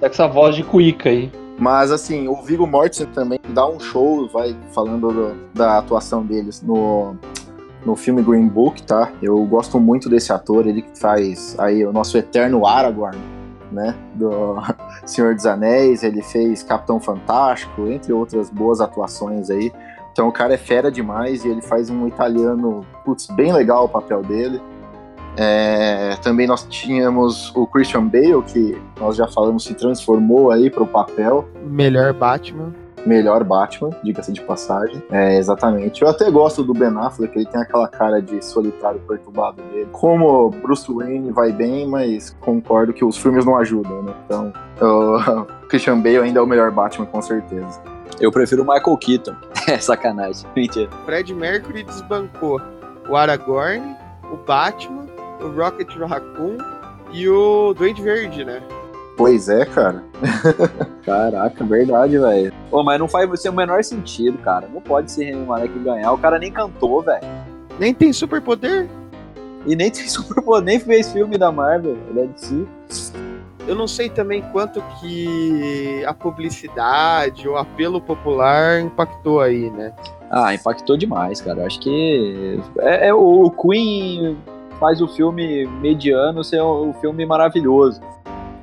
[0.00, 1.30] Tá com essa voz de cuíca aí.
[1.58, 6.60] Mas assim, o Viggo Mortensen também dá um show, vai falando do- da atuação deles
[6.62, 7.14] no,
[7.86, 9.12] no filme Green Book, tá?
[9.22, 13.16] Eu gosto muito desse ator, ele que faz aí o nosso eterno Aragorn,
[13.72, 13.94] né?
[14.14, 14.56] Do
[15.06, 19.72] Senhor dos Anéis, ele fez Capitão Fantástico, entre outras boas atuações aí.
[20.12, 23.88] Então o cara é fera demais e ele faz um italiano, putz, bem legal o
[23.88, 24.60] papel dele.
[25.36, 30.82] É, também nós tínhamos o Christian Bale, que nós já falamos se transformou aí para
[30.82, 32.74] o papel Melhor Batman.
[33.06, 35.02] Melhor Batman, diga-se de passagem.
[35.10, 36.02] É, exatamente.
[36.02, 39.88] Eu até gosto do Ben Affleck, ele tem aquela cara de solitário perturbado dele.
[39.92, 44.14] Como Bruce Wayne vai bem, mas concordo que os filmes não ajudam, né?
[44.26, 47.80] Então, o Christian Bale ainda é o melhor Batman, com certeza.
[48.20, 49.34] Eu prefiro o Michael Keaton.
[49.68, 50.44] É sacanagem.
[50.56, 50.90] Mentira.
[51.04, 52.60] Fred Mercury desbancou
[53.08, 53.96] o Aragorn,
[54.32, 55.06] o Batman,
[55.40, 56.58] o Rocket Raccoon
[57.12, 58.60] e o Duende Verde, né?
[59.16, 60.02] Pois é, cara.
[61.04, 62.52] Caraca, verdade, velho.
[62.70, 64.68] Pô, mas não faz você o menor sentido, cara.
[64.72, 66.12] Não pode ser Remy Malek ganhar.
[66.12, 67.26] O cara nem cantou, velho.
[67.78, 68.88] Nem tem superpoder?
[69.66, 71.96] E nem tem superpoder, nem fez filme da Marvel.
[72.08, 72.66] Ele é de si.
[73.66, 79.92] Eu não sei também quanto que a publicidade, o apelo popular impactou aí, né?
[80.30, 81.60] Ah, impactou demais, cara.
[81.60, 84.36] Eu Acho que é, é o Queen
[84.80, 88.00] faz o filme mediano ser um filme maravilhoso.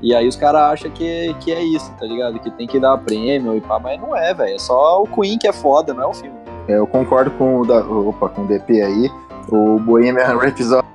[0.02, 2.40] E aí os caras acham que, que é isso, tá ligado?
[2.40, 4.56] Que tem que dar prêmio e pá, mas não é, velho.
[4.56, 6.38] É só o Queen que é foda, não é o filme.
[6.68, 9.12] É, Eu concordo com o, da, opa, com o DP aí.
[9.52, 10.88] O Bohemian Rhapsody.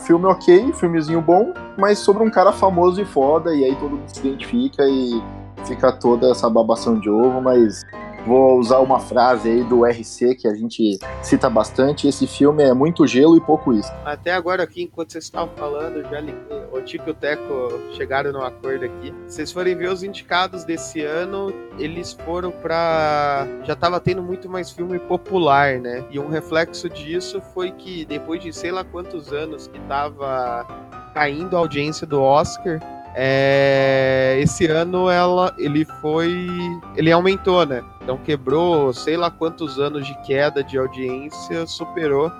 [0.00, 4.06] Filme ok, filmezinho bom, mas sobre um cara famoso e foda, e aí todo mundo
[4.06, 5.20] se identifica e
[5.64, 7.84] fica toda essa babação de ovo, mas
[8.26, 12.08] vou usar uma frase aí do RC que a gente cita bastante.
[12.08, 13.90] Esse filme é muito gelo e pouco isso.
[14.04, 16.66] Até agora aqui, enquanto vocês estavam falando, já liguei.
[16.72, 19.14] O Tico e o Teco chegaram num acordo aqui.
[19.26, 23.46] Se vocês forem ver os indicados desse ano, eles foram pra.
[23.64, 26.04] Já tava tendo muito mais filme popular, né?
[26.10, 30.66] E um reflexo disso foi que depois de sei lá quantos anos que tava
[31.14, 32.78] caindo a audiência do Oscar,
[33.18, 36.46] é, esse ano ela, ele foi,
[36.94, 37.82] ele aumentou, né?
[38.02, 42.30] Então quebrou, sei lá quantos anos de queda de audiência, superou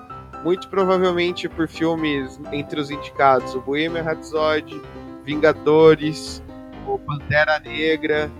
[0.45, 4.79] muito provavelmente por filmes entre os indicados, o Bohemian Rhapsody,
[5.25, 6.43] Vingadores,
[6.87, 8.31] o Pantera Negra.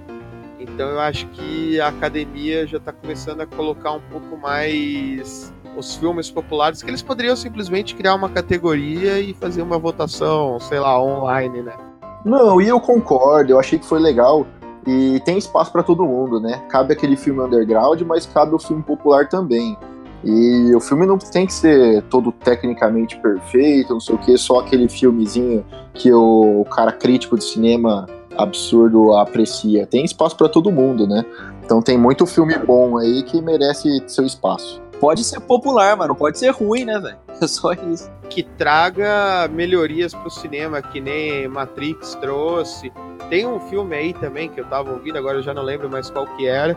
[0.61, 5.97] Então eu acho que a academia já está começando a colocar um pouco mais os
[5.97, 11.03] filmes populares, que eles poderiam simplesmente criar uma categoria e fazer uma votação, sei lá,
[11.03, 11.86] online, né?
[12.27, 14.45] Não, e eu concordo, eu achei que foi legal.
[14.85, 16.61] E tem espaço pra todo mundo, né?
[16.69, 19.79] Cabe aquele filme underground, mas cabe o filme popular também.
[20.25, 24.59] E o filme não tem que ser todo tecnicamente perfeito, não sei o que, só
[24.59, 29.87] aquele filmezinho que o cara crítico de cinema absurdo aprecia.
[29.87, 31.25] Tem espaço pra todo mundo, né?
[31.65, 34.83] Então tem muito filme bom aí que merece seu espaço.
[35.01, 37.17] Pode ser popular, mas não pode ser ruim, né, velho?
[37.39, 38.11] É só isso.
[38.31, 42.91] que traga melhorias pro cinema, que nem Matrix trouxe.
[43.29, 46.09] Tem um filme aí também que eu tava ouvindo, agora eu já não lembro mais
[46.09, 46.75] qual que era,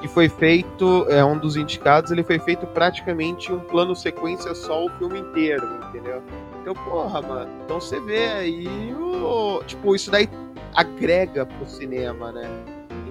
[0.00, 4.86] que foi feito, é um dos indicados, ele foi feito praticamente um plano sequência só
[4.86, 6.22] o filme inteiro, entendeu?
[6.62, 9.62] Então, porra, mano, então você vê aí o.
[9.66, 10.28] Tipo, isso daí
[10.74, 12.48] agrega pro cinema, né?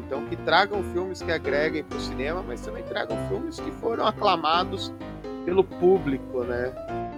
[0.06, 4.94] Então que tragam filmes que agreguem pro cinema, mas também tragam filmes que foram aclamados
[5.46, 6.72] pelo público, né?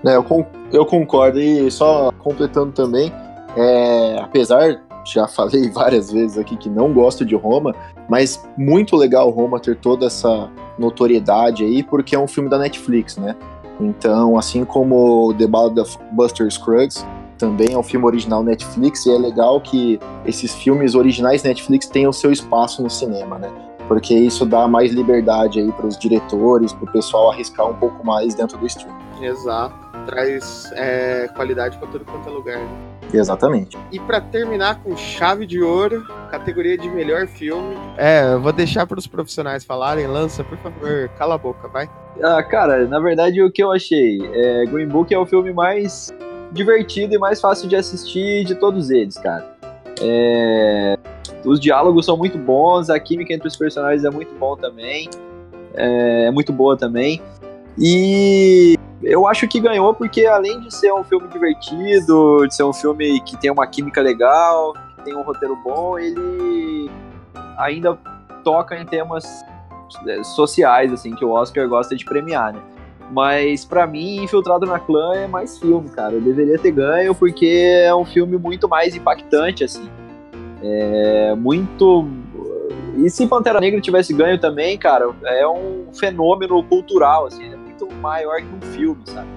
[0.05, 1.39] É, eu, con- eu concordo.
[1.39, 3.11] E só completando também,
[3.55, 7.73] é, apesar, já falei várias vezes aqui que não gosto de Roma,
[8.09, 13.17] mas muito legal Roma ter toda essa notoriedade aí, porque é um filme da Netflix,
[13.17, 13.35] né?
[13.79, 17.05] Então, assim como The Ballad of Buster Scruggs,
[17.37, 22.11] também é um filme original Netflix, e é legal que esses filmes originais Netflix tenham
[22.11, 23.49] seu espaço no cinema, né?
[23.87, 28.05] porque isso dá mais liberdade aí para os diretores, para o pessoal arriscar um pouco
[28.05, 28.95] mais dentro do stream.
[29.21, 29.75] Exato.
[30.05, 32.59] Traz é, qualidade para tudo quanto é lugar.
[32.59, 32.69] Né?
[33.13, 33.77] Exatamente.
[33.91, 37.75] E para terminar com chave de ouro, categoria de melhor filme.
[37.97, 40.07] É, eu vou deixar para os profissionais falarem.
[40.07, 41.89] Lança, por favor, cala a boca, vai.
[42.21, 46.11] Ah, cara, na verdade o que eu achei, é, Green Book é o filme mais
[46.51, 49.45] divertido e mais fácil de assistir de todos eles, cara.
[50.01, 50.97] É,
[51.43, 55.09] os diálogos são muito bons, a química entre os personagens é muito bom também,
[55.73, 57.21] é, é muito boa também.
[57.77, 62.73] E eu acho que ganhou porque além de ser um filme divertido, de ser um
[62.73, 66.89] filme que tem uma química legal, que tem um roteiro bom, ele
[67.57, 67.97] ainda
[68.43, 69.25] toca em temas
[70.07, 72.61] é, sociais, assim, que o Oscar gosta de premiar, né?
[73.11, 76.13] Mas para mim, Infiltrado na Clã é mais filme, cara.
[76.13, 77.45] Eu deveria ter ganho porque
[77.85, 79.89] é um filme muito mais impactante, assim.
[80.61, 82.07] É muito.
[82.97, 87.53] E se Pantera Negra tivesse ganho também, cara, é um fenômeno cultural, assim.
[87.53, 89.27] É muito maior que um filme, sabe?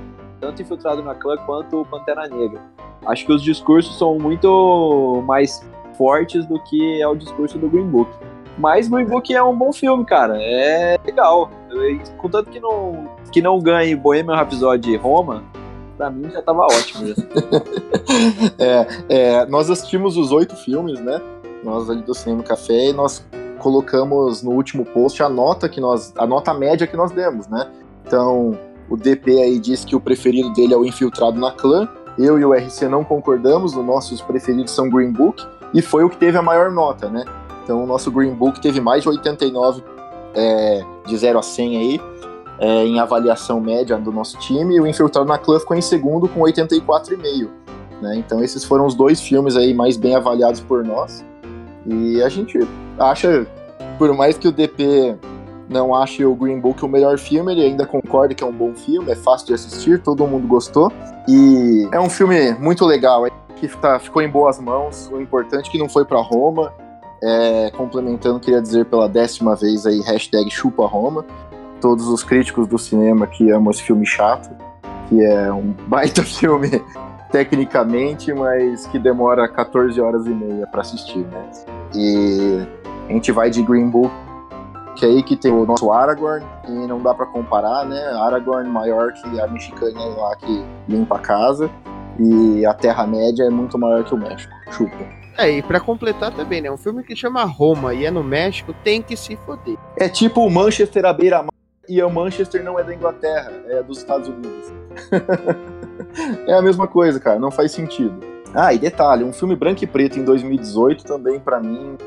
[0.40, 2.60] Tanto Infiltrado na Clã quanto Pantera Negra.
[3.06, 5.62] Acho que os discursos são muito mais
[5.97, 8.10] fortes do que é o discurso do Green Book.
[8.59, 10.36] Mas Green Book é um bom filme, cara.
[10.40, 11.51] É legal.
[12.18, 15.44] Contanto que não, que não ganhe Bohemian Rhapsody e Roma,
[15.97, 17.15] pra mim já tava ótimo.
[18.59, 21.20] é, é, nós assistimos os oito filmes, né?
[21.62, 23.24] Nós ali do Cinema Café e nós
[23.59, 27.70] colocamos no último post a nota que nós, a nota média que nós demos, né?
[28.07, 28.59] Então,
[28.89, 31.89] o DP aí disse que o preferido dele é o Infiltrado na Clã.
[32.19, 36.11] Eu e o RC não concordamos, os nossos preferidos são Green Book, e foi o
[36.11, 37.24] que teve a maior nota, né?
[37.62, 39.82] Então o nosso Green Book teve mais de 89
[40.35, 42.01] é, de 0 a 100 aí,
[42.61, 46.28] é, em avaliação média do nosso time, e o Infiltrado na Clã ficou em segundo
[46.28, 47.49] com 84,5.
[48.03, 48.16] Né?
[48.16, 51.24] Então esses foram os dois filmes aí mais bem avaliados por nós.
[51.87, 52.59] E a gente
[52.99, 53.47] acha,
[53.99, 55.16] por mais que o DP
[55.69, 58.74] não ache o Green Book o melhor filme, ele ainda concorda que é um bom
[58.74, 60.93] filme, é fácil de assistir, todo mundo gostou.
[61.28, 63.24] E é um filme muito legal,
[63.57, 65.09] que tá, ficou em boas mãos.
[65.12, 66.73] O importante é que não foi para Roma,
[67.23, 71.24] é, complementando, queria dizer pela décima vez aí, hashtag chupa Roma.
[71.81, 74.51] Todos os críticos do cinema que amam esse filme chato,
[75.09, 76.82] que é um baita filme
[77.31, 81.51] tecnicamente, mas que demora 14 horas e meia para assistir, né?
[81.94, 82.66] E
[83.09, 84.12] a gente vai de Green Book,
[84.97, 88.01] que é aí que tem o nosso Aragorn, e não dá para comparar, né?
[88.24, 91.70] Aragorn maior que a mexicana lá que limpa a casa,
[92.19, 94.52] e a Terra-média é muito maior que o México.
[94.70, 95.20] Chupa.
[95.39, 96.70] É, e pra completar também, né?
[96.70, 99.77] Um filme que chama Roma e é no México, tem que se foder.
[99.97, 101.51] É tipo o Manchester à beira-mar
[101.91, 104.73] e o Manchester não é da Inglaterra, é dos Estados Unidos.
[106.47, 108.15] é a mesma coisa, cara, não faz sentido.
[108.55, 111.99] Ah, e detalhe, um filme branco e preto em 2018 também, para mim,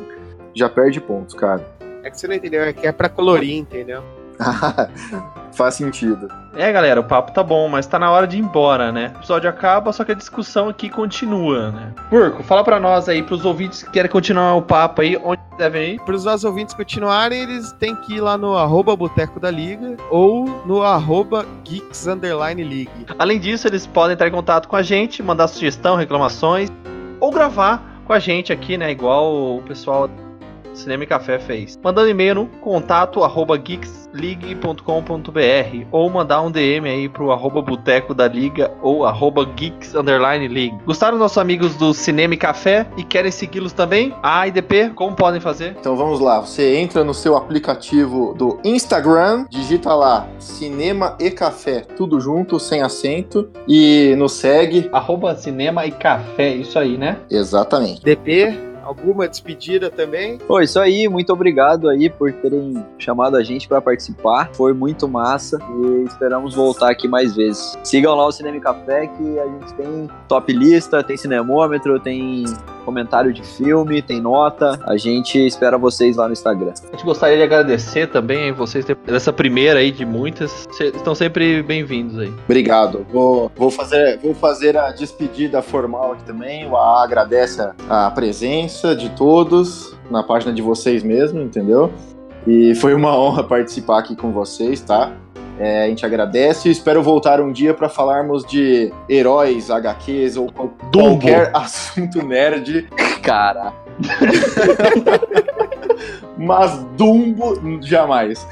[0.53, 1.61] já perde pontos, cara.
[2.01, 4.01] É que você não entendeu, é que é pra colorir, entendeu?
[5.53, 6.27] Faz sentido.
[6.55, 9.11] É, galera, o papo tá bom, mas tá na hora de ir embora, né?
[9.15, 11.93] O episódio acaba, só que a discussão aqui continua, né?
[12.09, 15.93] Burco, fala pra nós aí, pros ouvintes que querem continuar o papo aí, onde devem
[15.93, 16.01] ir?
[16.01, 20.45] Pros nossos ouvintes continuarem, eles têm que ir lá no arroba Boteco da Liga ou
[20.65, 23.05] no arroba Geeks Underline League.
[23.17, 26.71] Além disso, eles podem entrar em contato com a gente, mandar sugestão, reclamações,
[27.19, 28.91] ou gravar com a gente aqui, né?
[28.91, 30.09] Igual o pessoal
[30.73, 31.79] Cinema e Café fez.
[31.83, 38.27] Mandando e-mail no contato arroba geeksleague.com.br ou mandar um DM aí pro arroba boteco da
[38.27, 40.77] liga ou arroba geeks underline league.
[40.85, 44.13] Gostaram nossos amigos do Cinema e Café e querem segui-los também?
[44.21, 45.75] A IDP, como podem fazer?
[45.79, 51.81] Então vamos lá, você entra no seu aplicativo do Instagram, digita lá Cinema e Café,
[51.95, 54.89] tudo junto, sem acento, e nos segue.
[54.91, 57.17] Arroba Cinema e Café, isso aí, né?
[57.29, 58.01] Exatamente.
[58.01, 60.37] DP, alguma despedida também?
[60.37, 64.49] Pô, isso aí, muito obrigado aí por terem chamado a gente para participar.
[64.53, 67.77] Foi muito massa e esperamos voltar aqui mais vezes.
[67.83, 72.45] Sigam lá o Cinema Café que a gente tem top lista, tem cinemômetro, tem
[72.83, 74.79] comentário de filme, tem nota.
[74.85, 76.73] A gente espera vocês lá no Instagram.
[76.89, 80.65] A gente gostaria de agradecer também a vocês dessa primeira aí de muitas.
[80.69, 82.33] Vocês estão sempre bem-vindos aí.
[82.45, 83.05] Obrigado.
[83.11, 86.69] Vou, vou, fazer, vou fazer a despedida formal aqui também.
[86.69, 88.11] O AA agradece a, a
[88.73, 91.91] presença de todos na página de vocês mesmo, entendeu?
[92.47, 95.11] E foi uma honra participar aqui com vocês, tá?
[95.59, 100.51] É, a gente agradece e espero voltar um dia para falarmos de heróis, HQs ou
[100.51, 102.89] qual, qualquer assunto nerd.
[103.21, 103.71] Cara.
[106.35, 108.45] Mas Dumbo jamais.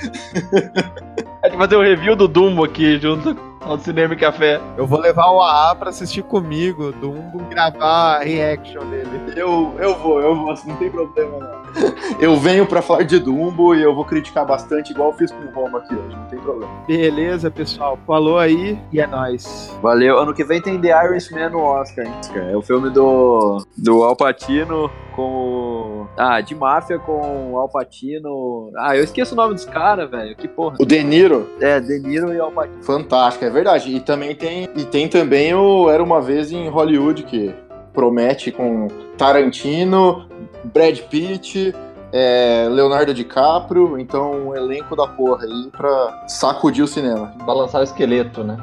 [1.42, 4.60] A gente vai fazer um review do Dumbo aqui junto Ao cinema e café.
[4.78, 9.10] Eu vou levar o AA pra assistir comigo, Dumbo, gravar a reaction dele.
[9.36, 11.62] Eu, eu vou, eu vou, não tem problema não.
[12.20, 15.40] Eu venho pra falar de Dumbo e eu vou criticar bastante, igual eu fiz com
[15.40, 16.72] o Roma aqui hoje, não tem problema.
[16.86, 17.98] Beleza, pessoal.
[18.06, 19.74] Falou aí e é nóis.
[19.82, 20.20] Valeu.
[20.20, 22.14] Ano que vem tem The Irishman no Oscar, hein?
[22.52, 26.08] É o filme do, do Al Pacino com o...
[26.18, 28.70] Ah, de máfia com o Al Pacino...
[28.78, 30.36] Ah, eu esqueço o nome dos caras, velho.
[30.36, 30.76] Que porra.
[30.80, 32.84] O De Niro, É, De Niro e Al Pacino.
[32.84, 33.96] fantástico, é verdade.
[33.96, 37.54] E também tem, e tem também o Era Uma Vez em Hollywood, que
[37.94, 38.88] promete com
[39.18, 40.28] Tarantino,
[40.64, 41.74] Brad Pitt,
[42.12, 47.34] é, Leonardo DiCaprio, então um elenco da porra aí pra sacudir o cinema.
[47.46, 48.58] Balançar o esqueleto, né?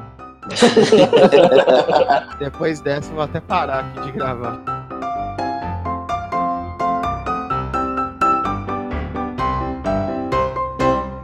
[2.38, 4.77] Depois dessa, eu vou até parar aqui de gravar.